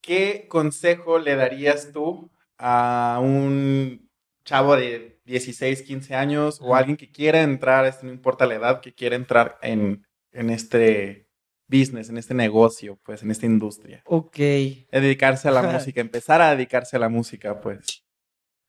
¿qué 0.00 0.46
consejo 0.48 1.18
le 1.18 1.36
darías 1.36 1.92
tú 1.92 2.32
a 2.58 3.20
un 3.22 4.10
chavo 4.44 4.76
de 4.76 5.20
16, 5.24 5.82
15 5.82 6.14
años 6.14 6.58
o 6.60 6.74
alguien 6.74 6.96
que 6.96 7.10
quiera 7.10 7.42
entrar, 7.42 7.84
este, 7.84 8.06
no 8.06 8.12
importa 8.12 8.46
la 8.46 8.54
edad, 8.54 8.80
que 8.80 8.94
quiera 8.94 9.16
entrar 9.16 9.58
en, 9.62 10.06
en 10.32 10.50
este 10.50 11.25
business, 11.68 12.08
en 12.08 12.18
este 12.18 12.34
negocio, 12.34 12.98
pues, 13.04 13.22
en 13.22 13.30
esta 13.30 13.46
industria? 13.46 14.02
Ok. 14.06 14.36
Dedicarse 14.90 15.48
a 15.48 15.52
la 15.52 15.62
música, 15.72 16.00
empezar 16.00 16.40
a 16.40 16.50
dedicarse 16.50 16.96
a 16.96 17.00
la 17.00 17.08
música, 17.08 17.60
pues. 17.60 18.04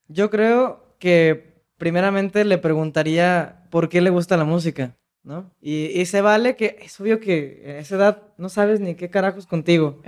Yo 0.07 0.29
creo 0.29 0.95
que 0.99 1.63
primeramente 1.77 2.43
le 2.45 2.57
preguntaría 2.57 3.67
por 3.69 3.89
qué 3.89 4.01
le 4.01 4.09
gusta 4.09 4.37
la 4.37 4.45
música. 4.45 4.97
¿no? 5.23 5.53
Y, 5.59 6.05
se 6.05 6.21
vale 6.21 6.55
que 6.55 6.77
es 6.81 6.99
obvio 7.01 7.19
que 7.19 7.61
a 7.65 7.79
esa 7.79 7.95
edad 7.97 8.33
no 8.37 8.47
sabes 8.47 8.79
ni 8.79 8.95
qué 8.95 9.09
carajos 9.09 9.45
contigo. 9.45 10.01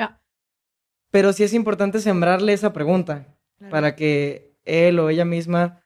Pero 1.11 1.33
sí 1.33 1.43
es 1.43 1.53
importante 1.53 1.99
sembrarle 1.99 2.53
esa 2.53 2.71
pregunta 2.71 3.35
para 3.69 3.95
que 3.95 4.55
él 4.63 4.97
o 4.99 5.09
ella 5.09 5.25
misma 5.25 5.83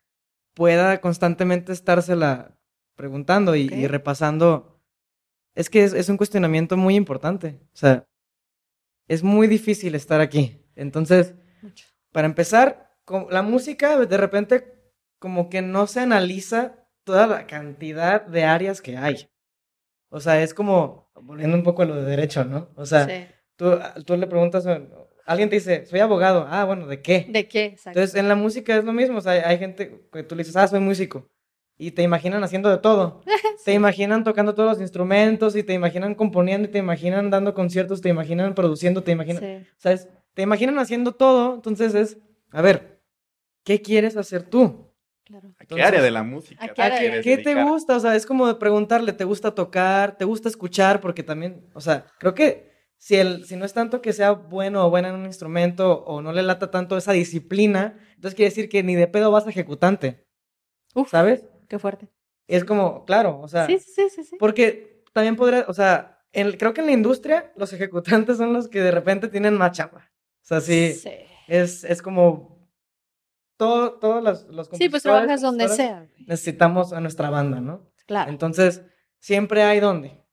pueda 0.53 1.01
constantemente 1.01 1.71
estársela 1.71 2.59
preguntando 2.95 3.55
y, 3.55 3.87
repasando. 3.87 4.72
Es 5.55 5.69
que 5.69 5.83
es, 5.83 6.09
un 6.09 6.17
cuestionamiento 6.17 6.77
muy 6.77 6.95
importante. 6.95 7.59
O 7.73 7.77
sea, 7.77 8.07
es 9.07 9.23
muy 9.23 9.47
difícil 9.47 9.95
estar 9.95 10.21
aquí. 10.21 10.65
Entonces, 10.75 11.35
para 12.11 12.27
empezar, 12.27 12.95
la 13.29 13.41
música 13.41 13.99
de 14.05 14.17
repente 14.17 14.73
como 15.19 15.49
que 15.49 15.61
no 15.61 15.87
se 15.87 16.01
analiza 16.01 16.75
toda 17.03 17.27
la 17.27 17.47
cantidad 17.47 18.25
de 18.25 18.43
áreas 18.43 18.81
que 18.81 18.97
hay. 18.97 19.29
O 20.09 20.19
sea, 20.19 20.41
es 20.41 20.53
como, 20.53 21.11
volviendo 21.15 21.55
un 21.55 21.63
poco 21.63 21.81
a 21.81 21.85
lo 21.85 21.95
de 21.95 22.03
derecho, 22.03 22.45
¿no? 22.45 22.69
O 22.75 22.85
sea, 22.85 23.07
tú, 23.55 23.79
tú 24.05 24.17
le 24.17 24.27
preguntas, 24.27 24.65
alguien 25.25 25.49
te 25.49 25.55
dice, 25.55 25.85
soy 25.85 25.99
abogado, 25.99 26.45
ah, 26.49 26.65
bueno, 26.65 26.87
¿de 26.87 27.01
qué? 27.01 27.25
¿De 27.29 27.47
qué? 27.47 27.65
Exacto. 27.65 27.99
Entonces, 27.99 28.19
en 28.19 28.27
la 28.27 28.35
música 28.35 28.75
es 28.75 28.83
lo 28.83 28.93
mismo, 28.93 29.17
o 29.17 29.21
sea, 29.21 29.47
hay 29.47 29.57
gente 29.57 30.07
que 30.11 30.23
tú 30.23 30.35
le 30.35 30.43
dices, 30.43 30.55
ah, 30.55 30.67
soy 30.67 30.79
músico. 30.79 31.29
Y 31.78 31.91
te 31.91 32.03
imaginan 32.03 32.43
haciendo 32.43 32.69
de 32.69 32.78
todo. 32.78 33.24
Te 33.65 33.74
imaginan 33.74 34.24
tocando 34.24 34.53
todos 34.53 34.71
los 34.71 34.82
instrumentos 34.82 35.55
y 35.55 35.63
te 35.63 35.71
imaginan 35.71 36.15
componiendo 36.15 36.67
y 36.67 36.71
te 36.71 36.80
imaginan 36.80 37.30
dando 37.30 37.53
conciertos, 37.53 38.01
te 38.01 38.09
imaginan 38.09 38.55
produciendo, 38.55 39.03
te 39.03 39.13
imaginan... 39.13 39.41
Sí. 39.41 39.67
¿Sabes? 39.78 40.09
Te 40.34 40.41
imaginan 40.41 40.80
haciendo 40.80 41.13
todo, 41.13 41.55
entonces 41.55 41.95
es, 41.95 42.17
a 42.51 42.61
ver, 42.61 43.01
¿qué 43.63 43.82
quieres 43.82 44.17
hacer 44.17 44.43
tú? 44.43 44.93
¿A 45.59 45.65
qué 45.65 45.82
área 45.82 46.01
de 46.01 46.11
la 46.11 46.24
música? 46.24 46.67
qué, 47.24 47.38
te 47.38 47.63
gusta? 47.63 47.95
O 47.95 47.99
sea, 47.99 48.15
es 48.15 48.26
como 48.26 48.59
preguntarle, 48.59 49.13
¿te 49.13 49.24
gusta 49.24 49.55
tocar? 49.55 50.17
¿Te 50.17 50.26
gusta 50.26 50.49
escuchar? 50.49 50.99
Porque 50.99 51.24
también, 51.24 51.65
o 51.74 51.82
sea, 51.82 52.05
creo 52.19 52.34
que 52.34 52.71
si, 52.97 53.15
el, 53.15 53.45
si 53.45 53.55
no 53.55 53.65
es 53.65 53.74
tanto 53.74 54.01
que 54.01 54.13
sea 54.13 54.32
bueno 54.32 54.86
o 54.86 54.89
buena 54.89 55.09
en 55.09 55.15
un 55.15 55.26
instrumento 55.26 56.03
o 56.03 56.21
no 56.21 56.34
le 56.34 56.43
lata 56.43 56.71
tanto 56.71 56.97
esa 56.97 57.13
disciplina, 57.13 57.97
entonces 58.15 58.36
quiere 58.36 58.49
decir 58.49 58.69
que 58.69 58.84
ni 58.84 58.95
de 58.95 59.07
pedo 59.07 59.32
vas 59.32 59.47
a 59.47 59.49
ejecutante. 59.49 60.26
Uf, 60.93 61.09
¿Sabes? 61.09 61.43
Qué 61.74 61.80
fuerte. 61.80 62.07
Es 62.47 62.63
como, 62.63 63.03
claro, 63.03 63.39
o 63.41 63.47
sea. 63.47 63.65
Sí, 63.65 63.80
sí, 63.80 64.07
sí, 64.07 64.24
sí. 64.24 64.36
Porque 64.38 65.03
también 65.11 65.36
podría, 65.36 65.65
o 65.67 65.74
sea, 65.74 66.24
creo 66.32 66.71
que 66.71 66.82
en 66.82 66.86
la 66.86 66.93
industria 66.93 67.51
los 67.55 67.74
ejecutantes 67.74 68.38
son 68.38 68.53
los 68.53 68.67
que 68.67 68.80
de 68.80 68.91
repente 68.91 69.28
tienen 69.28 69.55
más 69.55 69.71
chamba. 69.71 70.11
O 70.43 70.45
sea, 70.45 70.61
sí. 70.61 70.93
sí. 70.93 71.09
Es, 71.47 71.84
es 71.84 72.03
como 72.03 72.69
todos 73.57 74.24
los, 74.24 74.43
los 74.49 74.69
Sí, 74.74 74.88
pues 74.88 75.01
trabajas 75.01 75.41
donde 75.41 75.67
sea. 75.67 76.07
Necesitamos 76.28 76.93
a 76.93 77.01
nuestra 77.01 77.32
banda, 77.32 77.59
¿no? 77.59 77.89
Claro. 78.05 78.30
Entonces, 78.30 78.84
siempre 79.17 79.63
hay 79.63 79.80
donde. 79.80 80.24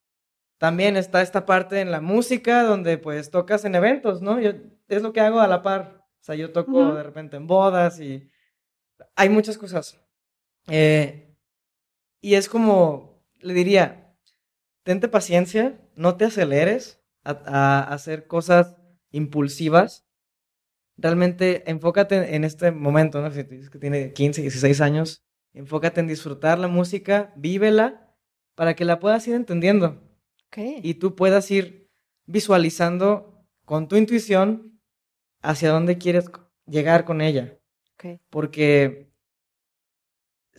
También 0.59 0.99
está 0.99 1.22
esta 1.22 1.47
parte 1.47 1.80
en 1.80 1.91
la 1.91 2.03
música 2.03 2.64
donde 2.64 2.99
pues 2.99 3.30
tocas 3.30 3.64
en 3.64 3.76
eventos, 3.76 4.20
¿no? 4.20 4.38
Yo, 4.38 4.51
es 4.88 5.01
lo 5.01 5.14
que 5.14 5.22
hago 5.22 5.41
a 5.41 5.49
la 5.49 5.62
par. 5.62 6.05
O 6.20 6.22
sea, 6.22 6.34
yo 6.34 6.53
toco 6.53 6.93
de 6.93 7.03
repente 7.03 7.38
en 7.38 7.47
bodas 7.47 7.99
y 7.99 8.30
hay 9.16 9.30
muchas 9.30 9.57
cosas. 9.57 9.99
Eh, 10.68 11.30
y 12.20 12.34
es 12.34 12.48
como, 12.48 13.22
le 13.38 13.54
diría, 13.54 14.14
tente 14.82 15.08
paciencia, 15.08 15.80
no 15.94 16.16
te 16.16 16.24
aceleres 16.24 17.00
a 17.24 17.80
hacer 17.92 18.26
cosas 18.26 18.76
impulsivas 19.10 20.06
realmente 21.00 21.68
enfócate 21.70 22.34
en 22.34 22.44
este 22.44 22.70
momento, 22.70 23.20
¿no? 23.20 23.30
Si 23.30 23.42
dices 23.42 23.70
que 23.70 23.78
tiene 23.78 24.12
15, 24.12 24.42
16 24.42 24.80
años, 24.80 25.24
enfócate 25.54 26.00
en 26.00 26.06
disfrutar 26.06 26.58
la 26.58 26.68
música, 26.68 27.32
vívela, 27.36 28.14
para 28.54 28.74
que 28.74 28.84
la 28.84 29.00
puedas 29.00 29.26
ir 29.26 29.34
entendiendo. 29.34 30.02
Okay. 30.48 30.80
Y 30.82 30.94
tú 30.94 31.16
puedas 31.16 31.50
ir 31.50 31.90
visualizando 32.26 33.46
con 33.64 33.88
tu 33.88 33.96
intuición 33.96 34.80
hacia 35.42 35.70
dónde 35.70 35.96
quieres 35.96 36.26
llegar 36.66 37.04
con 37.04 37.20
ella. 37.20 37.58
Okay. 37.94 38.20
Porque 38.28 39.09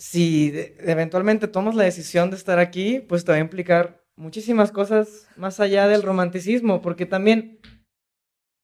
si 0.02 0.52
eventualmente 0.80 1.47
tomas 1.47 1.76
la 1.76 1.84
decisión 1.84 2.32
de 2.32 2.36
estar 2.36 2.58
aquí, 2.58 3.02
pues 3.02 3.24
te 3.24 3.34
va 3.34 3.38
a 3.38 3.41
implicar 3.41 4.04
muchísimas 4.16 4.72
cosas 4.72 5.28
más 5.38 5.60
allá 5.60 5.88
del 5.88 6.02
romanticismo, 6.02 6.82
porque 6.82 7.06
también 7.06 7.60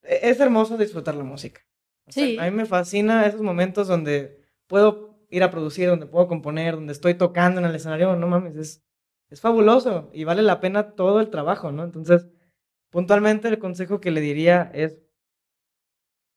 e-, 0.01 0.31
es 0.31 0.39
hermoso 0.39 0.79
disfrutar 0.79 1.13
la 1.13 1.23
música. 1.23 1.61
sí. 2.07 2.39
a 2.39 2.45
mí 2.45 2.51
me 2.57 2.65
fascina 2.65 3.27
esos 3.27 3.41
momentos 3.41 3.87
donde 3.87 4.41
puedo 4.65 5.27
ir 5.29 5.43
a 5.43 5.51
producir, 5.51 5.87
donde 5.87 6.07
puedo 6.07 6.27
componer, 6.27 6.73
donde 6.73 6.93
estoy 6.93 7.13
tocando 7.13 7.59
en 7.59 7.67
el 7.67 7.75
escenario. 7.75 8.15
No 8.15 8.27
mames, 8.27 8.55
es, 8.55 8.83
es 9.29 9.39
fabuloso 9.39 10.09
y 10.13 10.23
vale 10.23 10.41
la 10.41 10.59
pena 10.59 10.95
todo 10.95 11.19
el 11.19 11.29
trabajo, 11.29 11.71
¿no? 11.71 11.83
Entonces, 11.83 12.27
puntualmente 12.89 13.47
el 13.47 13.59
consejo 13.59 13.99
que 13.99 14.09
le 14.09 14.21
diría 14.21 14.71
es, 14.73 14.97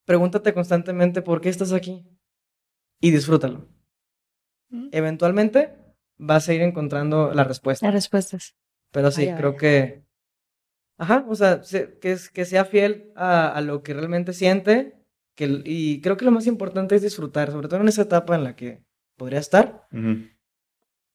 pregúntate 0.05 0.53
constantemente 0.53 1.23
por 1.23 1.41
qué 1.41 1.49
estás 1.49 1.73
aquí 1.73 2.07
y 3.01 3.13
disfrútalo. 3.13 3.67
Mm. 4.71 4.89
Eventualmente 4.93 5.75
vas 6.17 6.49
a 6.49 6.55
ir 6.55 6.63
encontrando 6.63 7.33
la 7.35 7.45
respuesta. 7.45 7.87
Las 7.87 7.95
respuestas. 7.95 8.55
Pero 8.93 9.11
sí, 9.11 9.29
creo 9.37 9.57
que 9.57 10.03
Ajá, 11.01 11.25
o 11.27 11.35
sea, 11.35 11.63
que, 11.99 12.19
que 12.31 12.45
sea 12.45 12.67
fiel 12.67 13.11
a, 13.17 13.59
lo 13.63 13.83
que 13.83 13.95
realmente 13.95 14.35
siente. 14.35 15.01
Que, 15.35 15.63
y 15.65 16.03
creo 16.03 16.19
que 16.19 16.27
lo 16.27 16.31
más 16.31 16.47
importante 16.47 16.95
es 16.95 17.01
disfrutar, 17.01 17.51
sobre 17.51 17.69
todo 17.69 17.81
en 17.81 17.89
esa 17.89 18.03
etapa 18.03 18.35
en 18.35 18.45
la 18.45 18.55
que 18.55 18.85
podría 19.17 19.39
estar. 19.39 19.89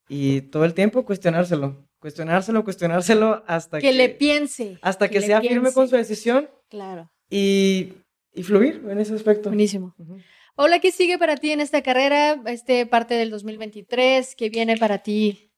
Y 0.10 0.42
todo 0.42 0.66
el 0.66 0.74
tiempo 0.74 1.06
cuestionárselo. 1.06 1.88
Cuestionárselo, 2.00 2.64
cuestionárselo 2.64 3.44
hasta 3.46 3.78
que. 3.78 3.88
Que 3.88 3.94
le 3.94 4.10
piense. 4.10 4.80
Hasta 4.82 5.08
que, 5.08 5.22
sea 5.22 5.40
firme 5.40 5.72
con 5.72 5.88
su 5.88 5.96
decisión. 5.96 6.50
Claro. 6.68 7.12
Y, 7.30 7.94
y 8.34 8.42
fluir 8.42 8.84
en 8.90 8.98
ese 8.98 9.14
aspecto. 9.14 9.50
Buenísimo. 9.50 9.94
Hola, 10.58 10.80
¿qué 10.80 10.92
sigue 10.92 11.18
para 11.18 11.36
ti 11.36 11.52
en 11.52 11.62
esta 11.62 11.82
carrera? 11.84 12.42
Este 12.46 12.86
parte 12.86 13.16
del 13.16 13.30
2023, 13.30 14.36
¿qué 14.36 14.50
viene 14.50 14.78
para 14.78 15.00
ti? 15.00 15.52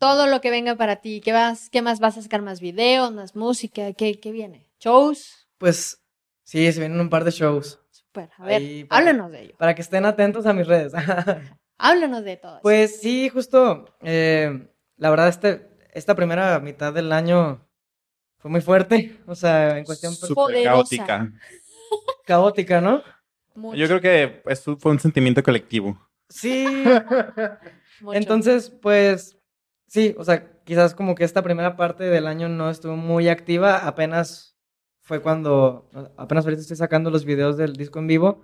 todo 0.00 0.26
lo 0.26 0.40
que 0.40 0.50
venga 0.50 0.74
para 0.74 0.96
ti. 0.96 1.20
¿Qué, 1.20 1.32
vas, 1.32 1.68
qué 1.70 1.82
más 1.82 2.00
vas 2.00 2.16
a 2.16 2.22
sacar? 2.22 2.42
¿Más 2.42 2.60
videos, 2.60 3.12
más 3.12 3.36
música? 3.36 3.92
¿Qué, 3.92 4.18
qué 4.18 4.32
viene? 4.32 4.66
¿Shows? 4.80 5.46
Pues 5.58 6.02
sí, 6.42 6.72
se 6.72 6.80
vienen 6.80 6.98
un 6.98 7.10
par 7.10 7.22
de 7.22 7.30
shows. 7.30 7.78
Super. 7.90 8.30
A 8.38 8.46
ver, 8.46 8.86
háblanos 8.88 9.30
de 9.30 9.42
ello. 9.42 9.56
Para 9.58 9.74
que 9.74 9.82
estén 9.82 10.06
atentos 10.06 10.46
a 10.46 10.54
mis 10.54 10.66
redes. 10.66 10.92
háblanos 11.78 12.24
de 12.24 12.36
todo. 12.38 12.60
Pues 12.62 13.00
sí, 13.00 13.28
justo. 13.28 13.94
Eh, 14.00 14.68
la 14.96 15.10
verdad, 15.10 15.28
este, 15.28 15.68
esta 15.92 16.14
primera 16.14 16.58
mitad 16.60 16.94
del 16.94 17.12
año 17.12 17.68
fue 18.38 18.50
muy 18.50 18.62
fuerte. 18.62 19.20
O 19.26 19.34
sea, 19.34 19.76
en 19.76 19.84
cuestión... 19.84 20.14
Super 20.14 20.64
caótica. 20.64 21.30
Caótica, 22.24 22.80
¿no? 22.80 23.02
Yo 23.54 23.86
creo 23.86 24.00
que 24.00 24.42
eso 24.46 24.76
fue 24.76 24.92
un 24.92 25.00
sentimiento 25.00 25.42
colectivo. 25.42 25.98
Sí. 26.28 26.64
Entonces, 28.12 28.70
pues, 28.70 29.38
sí, 29.86 30.14
o 30.18 30.24
sea, 30.24 30.62
quizás 30.64 30.94
como 30.94 31.14
que 31.14 31.24
esta 31.24 31.42
primera 31.42 31.76
parte 31.76 32.04
del 32.04 32.26
año 32.26 32.48
no 32.48 32.70
estuvo 32.70 32.96
muy 32.96 33.28
activa, 33.28 33.86
apenas 33.86 34.56
fue 35.02 35.20
cuando, 35.20 35.88
apenas 36.16 36.44
ahorita 36.44 36.62
estoy 36.62 36.76
sacando 36.76 37.10
los 37.10 37.24
videos 37.24 37.56
del 37.56 37.74
disco 37.74 37.98
en 37.98 38.06
vivo. 38.06 38.42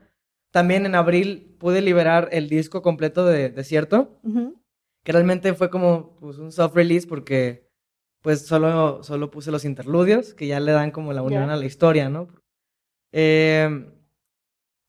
También 0.51 0.87
en 0.87 0.95
abril 0.95 1.55
pude 1.59 1.81
liberar 1.81 2.29
el 2.33 2.49
disco 2.49 2.83
completo 2.83 3.25
de 3.25 3.51
Desierto, 3.51 4.21
que 5.05 5.13
realmente 5.13 5.55
fue 5.55 5.71
como 5.71 6.17
pues, 6.19 6.39
un 6.39 6.51
soft 6.51 6.75
release 6.75 7.07
porque 7.07 7.67
pues 8.23 8.45
solo, 8.45 9.05
solo 9.05 9.31
puse 9.31 9.53
los 9.53 9.65
interludios 9.65 10.35
que 10.35 10.49
ya 10.49 10.59
le 10.59 10.73
dan 10.73 10.91
como 10.91 11.13
la 11.13 11.23
unión 11.23 11.49
a 11.51 11.57
la 11.57 11.65
historia, 11.65 12.09
¿no? 12.09 12.27
Eh, 13.13 13.87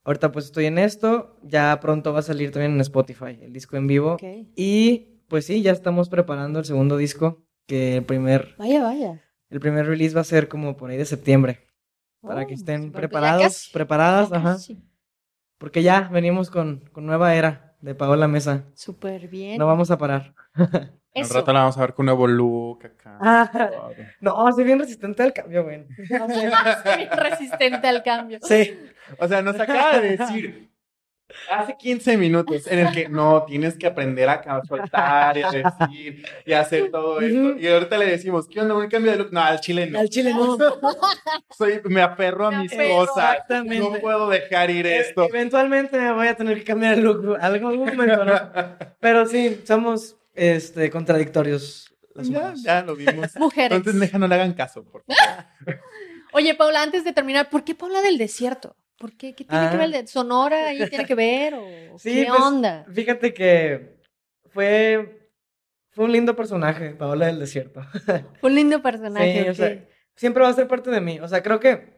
Ahorita 0.08 0.32
pues 0.32 0.46
estoy 0.46 0.64
en 0.64 0.78
esto, 0.78 1.36
ya 1.42 1.78
pronto 1.80 2.14
va 2.14 2.20
a 2.20 2.22
salir 2.22 2.50
también 2.50 2.72
en 2.72 2.80
Spotify 2.80 3.38
el 3.42 3.52
disco 3.52 3.76
en 3.76 3.86
vivo. 3.86 4.16
Y 4.56 5.20
pues 5.28 5.44
sí, 5.44 5.60
ya 5.60 5.70
estamos 5.70 6.08
preparando 6.08 6.60
el 6.60 6.64
segundo 6.64 6.96
disco, 6.96 7.44
que 7.66 7.98
el 7.98 8.04
primer... 8.04 8.54
Vaya, 8.56 8.82
vaya. 8.82 9.22
El 9.50 9.60
primer 9.60 9.84
release 9.84 10.14
va 10.14 10.22
a 10.22 10.24
ser 10.24 10.48
como 10.48 10.78
por 10.78 10.88
ahí 10.88 10.96
de 10.96 11.04
septiembre. 11.04 11.66
para 12.22 12.46
que 12.46 12.54
oh, 12.54 12.56
estén 12.56 12.90
preparados, 12.90 13.68
preparadas, 13.70 14.32
ajá. 14.32 14.56
Porque 15.58 15.82
ya 15.82 16.08
venimos 16.10 16.48
con, 16.48 16.88
con 16.90 17.04
nueva 17.04 17.34
era 17.34 17.76
de 17.82 17.94
Paola 17.94 18.28
Mesa. 18.28 18.64
Súper 18.72 19.28
bien. 19.28 19.58
No 19.58 19.66
vamos 19.66 19.90
a 19.90 19.98
parar. 19.98 20.34
Al 21.14 21.28
rato 21.28 21.52
la 21.52 21.60
vamos 21.60 21.76
a 21.76 21.80
ver 21.82 21.92
con 21.92 22.04
un 22.04 22.06
nuevo 22.06 22.26
look 22.26 22.86
acá. 22.86 23.18
Ah, 23.20 23.50
no, 24.20 24.52
soy 24.52 24.64
bien 24.64 24.78
resistente 24.78 25.22
al 25.22 25.32
cambio, 25.34 25.64
güey. 25.64 25.84
soy 26.08 26.96
bien 26.96 27.10
resistente 27.10 27.88
al 27.88 28.02
cambio. 28.02 28.38
Sí. 28.42 28.78
O 29.18 29.28
sea, 29.28 29.42
nos 29.42 29.58
acaba 29.58 29.98
de 29.98 30.16
decir 30.16 30.68
hace 31.50 31.76
15 31.76 32.16
minutos 32.16 32.66
en 32.66 32.78
el 32.78 32.92
que 32.92 33.08
no, 33.08 33.44
tienes 33.46 33.76
que 33.76 33.86
aprender 33.86 34.28
a 34.28 34.62
soltar 34.66 35.36
y 35.36 35.42
decir 35.42 36.24
y 36.46 36.52
hacer 36.52 36.90
todo 36.90 37.20
esto. 37.20 37.58
Y 37.58 37.68
ahorita 37.68 37.98
le 37.98 38.06
decimos, 38.06 38.48
¿qué 38.48 38.60
onda? 38.60 38.74
¿Un 38.74 38.88
cambio 38.88 39.12
de 39.12 39.18
look? 39.18 39.32
No, 39.32 39.40
al 39.40 39.60
chile 39.60 39.86
no. 39.86 39.98
Al 39.98 40.08
chile 40.08 40.32
no. 40.32 40.56
Soy, 41.56 41.80
me 41.84 42.02
aferro 42.02 42.46
a 42.46 42.50
mis 42.52 42.72
cosas. 42.72 43.34
Exactamente. 43.34 43.78
No 43.78 44.00
puedo 44.00 44.28
dejar 44.28 44.70
ir 44.70 44.86
e, 44.86 44.98
esto. 44.98 45.24
eventualmente 45.24 45.98
me 45.98 46.12
voy 46.12 46.28
a 46.28 46.34
tener 46.34 46.58
que 46.58 46.64
cambiar 46.64 46.94
el 46.94 47.04
look. 47.04 47.36
Algo 47.40 47.74
momento, 47.74 48.24
¿no? 48.24 48.34
Pero 49.00 49.26
sí, 49.26 49.62
somos 49.64 50.16
este, 50.34 50.90
contradictorios. 50.90 51.92
Ya, 52.16 52.52
ya, 52.56 52.82
lo 52.82 52.96
vimos. 52.96 53.34
Mujeres. 53.36 53.76
Entonces, 53.76 54.00
deja, 54.00 54.18
no 54.18 54.26
le 54.26 54.34
hagan 54.34 54.52
caso. 54.54 54.84
Por 54.84 55.04
Oye, 56.32 56.54
Paula, 56.54 56.82
antes 56.82 57.04
de 57.04 57.12
terminar, 57.12 57.48
¿por 57.48 57.64
qué 57.64 57.74
Paula 57.74 58.02
del 58.02 58.18
desierto? 58.18 58.76
¿Por 58.98 59.16
qué? 59.16 59.32
¿Qué 59.32 59.44
tiene 59.44 59.70
que 59.70 59.76
ver? 59.76 59.94
Ah. 59.94 60.06
¿Sonora 60.06 60.68
ahí 60.68 60.88
tiene 60.88 61.06
que 61.06 61.14
ver? 61.14 61.54
¿O 61.54 61.96
qué 62.02 62.26
pues, 62.28 62.40
onda? 62.40 62.84
Fíjate 62.92 63.32
que 63.32 64.00
fue, 64.46 65.30
fue 65.90 66.04
un 66.04 66.12
lindo 66.12 66.34
personaje, 66.34 66.90
Paola 66.90 67.26
del 67.26 67.38
Desierto. 67.38 67.80
un 68.42 68.54
lindo 68.54 68.82
personaje. 68.82 69.54
Sí, 69.54 69.84
siempre 70.16 70.42
va 70.42 70.48
a 70.48 70.54
ser 70.54 70.66
parte 70.66 70.90
de 70.90 71.00
mí. 71.00 71.20
O 71.20 71.28
sea, 71.28 71.42
creo 71.42 71.60
que. 71.60 71.96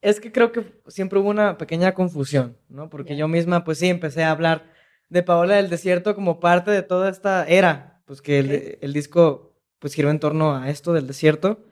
Es 0.00 0.20
que 0.20 0.32
creo 0.32 0.50
que 0.50 0.80
siempre 0.88 1.18
hubo 1.20 1.30
una 1.30 1.58
pequeña 1.58 1.94
confusión, 1.94 2.58
¿no? 2.68 2.88
Porque 2.88 3.16
yo 3.16 3.28
misma, 3.28 3.62
pues 3.62 3.78
sí, 3.78 3.88
empecé 3.88 4.24
a 4.24 4.32
hablar 4.32 4.72
de 5.08 5.22
Paola 5.22 5.56
del 5.56 5.70
Desierto 5.70 6.16
como 6.16 6.40
parte 6.40 6.72
de 6.72 6.82
toda 6.82 7.08
esta 7.08 7.46
era. 7.46 8.02
Pues 8.04 8.20
que 8.20 8.40
el, 8.40 8.78
el 8.80 8.92
disco, 8.92 9.56
pues 9.78 9.94
giró 9.94 10.10
en 10.10 10.18
torno 10.18 10.56
a 10.56 10.70
esto 10.70 10.92
del 10.92 11.06
desierto. 11.06 11.64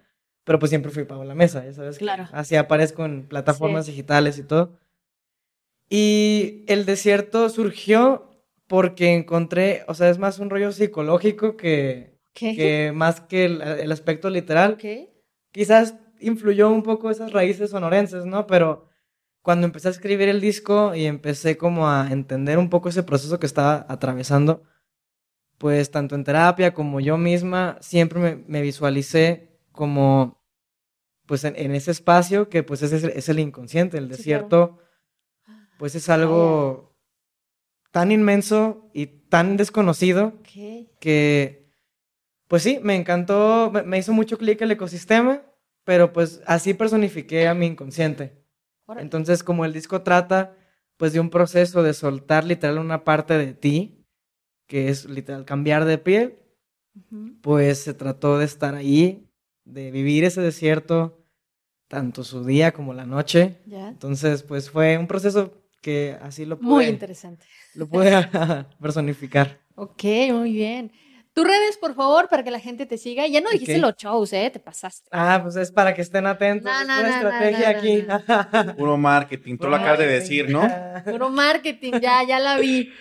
Pero 0.51 0.59
pues 0.59 0.71
siempre 0.71 0.91
fui 0.91 1.05
Paola 1.05 1.37
Mesa, 1.37 1.65
ya 1.65 1.73
sabes. 1.73 1.99
Claro. 1.99 2.27
Así 2.33 2.57
aparezco 2.57 3.05
en 3.05 3.29
plataformas 3.29 3.87
digitales 3.87 4.37
y 4.37 4.43
todo. 4.43 4.81
Y 5.89 6.65
el 6.67 6.87
desierto 6.87 7.49
surgió 7.51 8.43
porque 8.67 9.15
encontré, 9.15 9.85
o 9.87 9.95
sea, 9.95 10.11
es 10.11 10.19
más 10.19 10.41
un 10.41 10.51
rollo 10.51 10.73
psicológico 10.73 11.57
que, 11.57 12.19
que 12.35 12.91
más 12.93 13.21
que 13.21 13.45
el, 13.45 13.93
aspecto 13.93 14.29
literal. 14.29 14.77
¿Qué? 14.77 15.23
Quizás 15.53 15.95
influyó 16.19 16.69
un 16.69 16.83
poco 16.83 17.13
esas 17.13 17.33
raíces 17.33 17.71
sonorenses, 17.71 18.27
¿no? 18.27 18.49
Pero 18.49 18.89
cuando 19.43 19.69
empecé 19.69 19.87
a 19.87 19.93
escribir 19.93 20.29
el 20.29 20.41
disco 20.41 20.97
y 20.97 21.05
empecé 21.05 21.57
como 21.57 21.89
a 21.89 22.09
entender 22.11 22.59
un 22.59 22.71
poco 22.71 22.89
ese 22.89 23.05
proceso 23.05 23.39
que 23.39 23.47
estaba 23.47 23.87
atravesando, 23.89 24.65
pues 25.59 25.93
tanto 25.93 26.17
en 26.17 26.25
terapia 26.25 26.75
como 26.75 26.99
yo 26.99 27.17
misma 27.19 27.79
siempre 27.81 28.43
me 28.49 28.63
visualicé 28.63 29.47
como, 29.71 30.40
pues 31.31 31.45
en, 31.45 31.55
ese 31.77 31.93
espacio 31.93 32.49
que 32.49 32.65
pues 32.65 32.83
es, 32.83 32.93
es 33.05 33.29
el 33.29 33.39
inconsciente, 33.39 33.99
el 33.99 34.09
desierto, 34.09 34.81
pues 35.79 35.95
es 35.95 36.09
algo 36.09 36.97
tan 37.93 38.11
inmenso 38.11 38.91
y 38.93 39.07
tan 39.07 39.57
desconocido 39.57 40.33
que, 40.99 41.71
pues 42.49 42.65
sí, 42.65 42.81
me 42.83 42.97
encantó, 42.97 43.71
me, 43.71 43.97
hizo 43.97 44.13
mucho 44.13 44.39
clic 44.39 44.61
el 44.61 44.73
ecosistema, 44.73 45.43
pero 45.85 46.13
pues 46.13 46.43
así 46.47 46.75
personifiqué 46.75 47.47
a 47.47 47.55
mi 47.55 47.67
inconsciente. 47.67 48.45
Entonces, 48.99 49.45
como 49.45 49.65
el 49.65 49.73
disco 49.73 50.03
trata 50.03 50.57
pues 50.97 51.13
de 51.13 51.21
un 51.21 51.31
proceso 51.31 51.85
de 51.85 51.95
soltar 51.95 52.43
literal 52.43 52.79
una 52.79 53.05
parte 53.05 53.35
de 53.39 53.55
ti, 53.55 54.05
que 54.67 54.89
es 54.89 55.05
literal 55.05 55.45
cambiar 55.45 55.85
de 55.85 55.99
piel, 55.99 56.41
pues 57.41 57.79
se 57.79 57.95
trató 57.95 58.37
de 58.37 58.47
estar 58.47 58.75
ahí 58.75 59.31
de 59.65 59.91
vivir 59.91 60.25
ese 60.25 60.41
desierto, 60.41 61.20
tanto 61.91 62.23
su 62.23 62.45
día 62.45 62.71
como 62.71 62.95
la 62.95 63.05
noche. 63.05 63.57
Entonces, 63.69 64.45
pues 64.45 64.71
fue 64.71 64.97
un 64.97 65.09
proceso 65.09 65.53
que 65.83 66.17
así 66.23 66.47
lo 66.47 66.57
pude... 66.57 66.69
Muy 66.69 66.85
interesante. 66.85 67.45
Lo 67.75 67.89
pude 67.89 68.29
personificar. 68.81 69.59
Ok, 69.75 70.05
muy 70.31 70.53
bien. 70.53 70.93
Tus 71.33 71.45
redes, 71.45 71.77
por 71.79 71.97
favor, 71.97 72.29
para 72.29 72.45
que 72.45 72.53
la 72.53 72.61
gente 72.61 72.87
te 72.87 72.97
siga. 72.97 73.27
Ya 73.27 73.41
no 73.41 73.51
dijiste 73.51 73.79
los 73.79 73.97
shows, 73.97 74.33
¿eh? 74.33 74.51
Te 74.53 74.61
pasaste. 74.61 75.09
Ah, 75.11 75.41
pues 75.43 75.57
es 75.57 75.73
para 75.73 75.93
que 75.93 76.03
estén 76.03 76.29
atentos. 76.29 76.71
es 76.73 76.85
una 76.85 77.17
estrategia 77.17 77.71
aquí. 77.71 78.07
Puro 78.79 78.97
marketing, 78.97 79.59
tú 79.59 79.67
lo 79.67 79.75
acabas 79.75 79.99
de 79.99 80.07
decir, 80.07 80.49
¿no? 80.49 80.63
Puro 81.05 81.29
marketing, 81.29 81.95
ya, 82.01 82.23
ya 82.23 82.39
la 82.39 82.57
vi. 82.57 82.93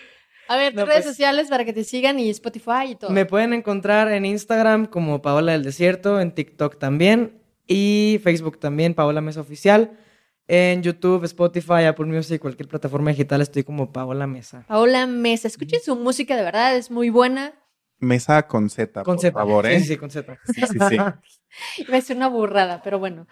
A 0.48 0.58
ver, 0.58 0.74
tus 0.74 0.82
redes 0.82 1.04
pues, 1.04 1.16
sociales 1.16 1.48
para 1.48 1.64
que 1.64 1.74
te 1.74 1.84
sigan 1.84 2.18
y 2.18 2.32
Spotify 2.32 2.90
y 2.90 2.96
todo. 2.96 3.12
Me 3.12 3.28
pueden 3.28 3.54
encontrar 3.54 4.12
en 4.12 4.26
Instagram 4.26 4.88
como 4.88 5.22
Paola 5.22 5.52
del 5.52 5.62
Desierto, 5.62 6.20
en 6.20 6.32
TikTok 6.32 6.80
también 6.80 7.39
y 7.70 8.20
Facebook 8.24 8.60
también, 8.60 8.96
Paola 8.96 9.22
Mesa 9.22 9.42
Oficial. 9.42 9.98
En 10.48 10.82
YouTube, 10.82 11.24
Spotify, 11.26 11.84
Apple 11.86 12.08
Music, 12.08 12.42
cualquier 12.42 12.68
plataforma 12.68 13.12
digital 13.12 13.40
estoy 13.40 13.64
como 13.64 13.94
Paola 13.94 14.26
Mesa. 14.26 14.66
Paola 14.68 15.06
Mesa, 15.06 15.48
escuchen 15.48 15.80
su 15.80 15.96
música, 15.96 16.36
de 16.36 16.42
verdad, 16.42 16.76
es 16.76 16.90
muy 16.90 17.12
buena. 17.12 17.54
Mesa 18.00 18.48
con 18.48 18.72
Z, 18.72 19.04
con 19.04 19.18
por 19.18 19.32
favor, 19.32 19.68
¿eh? 19.68 19.80
Sí, 19.80 19.86
sí, 19.86 19.98
con 19.98 20.10
Z. 20.10 20.40
Sí, 20.46 20.62
sí, 20.62 20.80
sí. 20.90 20.98
Iba 21.88 21.98
a 21.98 22.02
ser 22.02 22.18
una 22.18 22.30
burrada, 22.30 22.82
pero 22.84 22.98
bueno. 22.98 23.28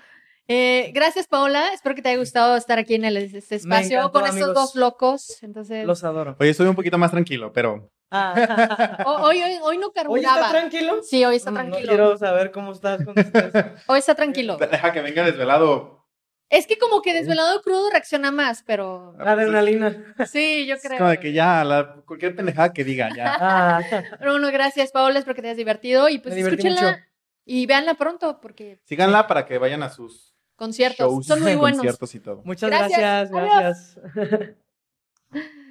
Eh, 0.50 0.92
gracias, 0.94 1.28
Paola. 1.28 1.74
Espero 1.74 1.94
que 1.94 2.02
te 2.02 2.10
haya 2.10 2.20
gustado 2.20 2.56
estar 2.56 2.80
aquí 2.80 2.96
en 2.96 3.04
el, 3.04 3.18
este 3.18 3.56
espacio 3.56 4.12
con 4.12 4.26
estos 4.26 4.54
dos 4.54 4.76
locos. 4.76 5.44
Entonces... 5.44 5.86
Los 5.86 6.04
adoro. 6.04 6.38
Hoy 6.40 6.50
estoy 6.50 6.68
un 6.68 6.76
poquito 6.76 6.98
más 6.98 7.12
tranquilo, 7.12 7.52
pero. 7.52 7.92
Ah. 8.12 9.04
hoy, 9.06 9.42
hoy, 9.42 9.60
hoy, 9.62 9.78
no 9.78 9.92
carburaba. 9.92 10.36
¿Hoy 10.36 10.42
está 10.46 10.52
tranquilo? 10.52 11.04
Sí, 11.04 11.26
hoy 11.26 11.36
está 11.36 11.52
tranquilo. 11.52 11.80
No 11.80 11.88
quiero 11.88 12.18
saber 12.18 12.52
cómo 12.52 12.72
estás 12.72 13.04
con 13.04 13.14
Hoy 13.88 14.00
está 14.00 14.16
tranquilo. 14.16 14.58
Deja 14.72 14.94
que 14.94 15.02
venga 15.02 15.26
desvelado. 15.26 15.98
Es 16.50 16.66
que 16.66 16.78
como 16.78 17.02
que 17.02 17.14
desvelado 17.14 17.62
crudo 17.62 17.90
reacciona 17.90 18.32
más, 18.32 18.64
pero... 18.66 19.16
La 19.20 19.34
adrenalina. 19.34 20.16
Sí, 20.26 20.66
yo 20.66 20.78
creo. 20.78 20.94
Es 20.94 20.98
como 20.98 21.10
de 21.10 21.20
que 21.20 21.34
ya, 21.34 21.66
la, 21.66 21.96
cualquier 22.06 22.38
pendejada 22.38 22.72
que 22.72 22.86
diga, 22.86 23.10
ya. 23.14 23.36
Ah. 23.38 23.82
Pero 24.18 24.32
bueno, 24.32 24.48
gracias, 24.50 24.94
Paola, 24.94 25.20
espero 25.20 25.36
que 25.36 25.42
te 25.42 25.50
hayas 25.50 25.58
divertido. 25.58 26.08
Y 26.08 26.20
pues 26.20 26.38
escúchenla 26.38 27.06
y 27.44 27.66
véanla 27.66 27.96
pronto, 27.96 28.40
porque... 28.42 28.80
Síganla 28.86 29.28
para 29.28 29.46
que 29.46 29.58
vayan 29.58 29.84
a 29.84 29.90
sus 29.90 30.27
conciertos. 30.58 31.26
Son 31.26 31.42
muy 31.42 31.56
buenos. 31.56 31.80
Conciertos 31.80 32.16
y 32.16 32.20
todo. 32.20 32.42
Muchas 32.44 32.70
gracias. 32.70 33.32
Gracias. 33.32 34.00
gracias. 34.14 34.56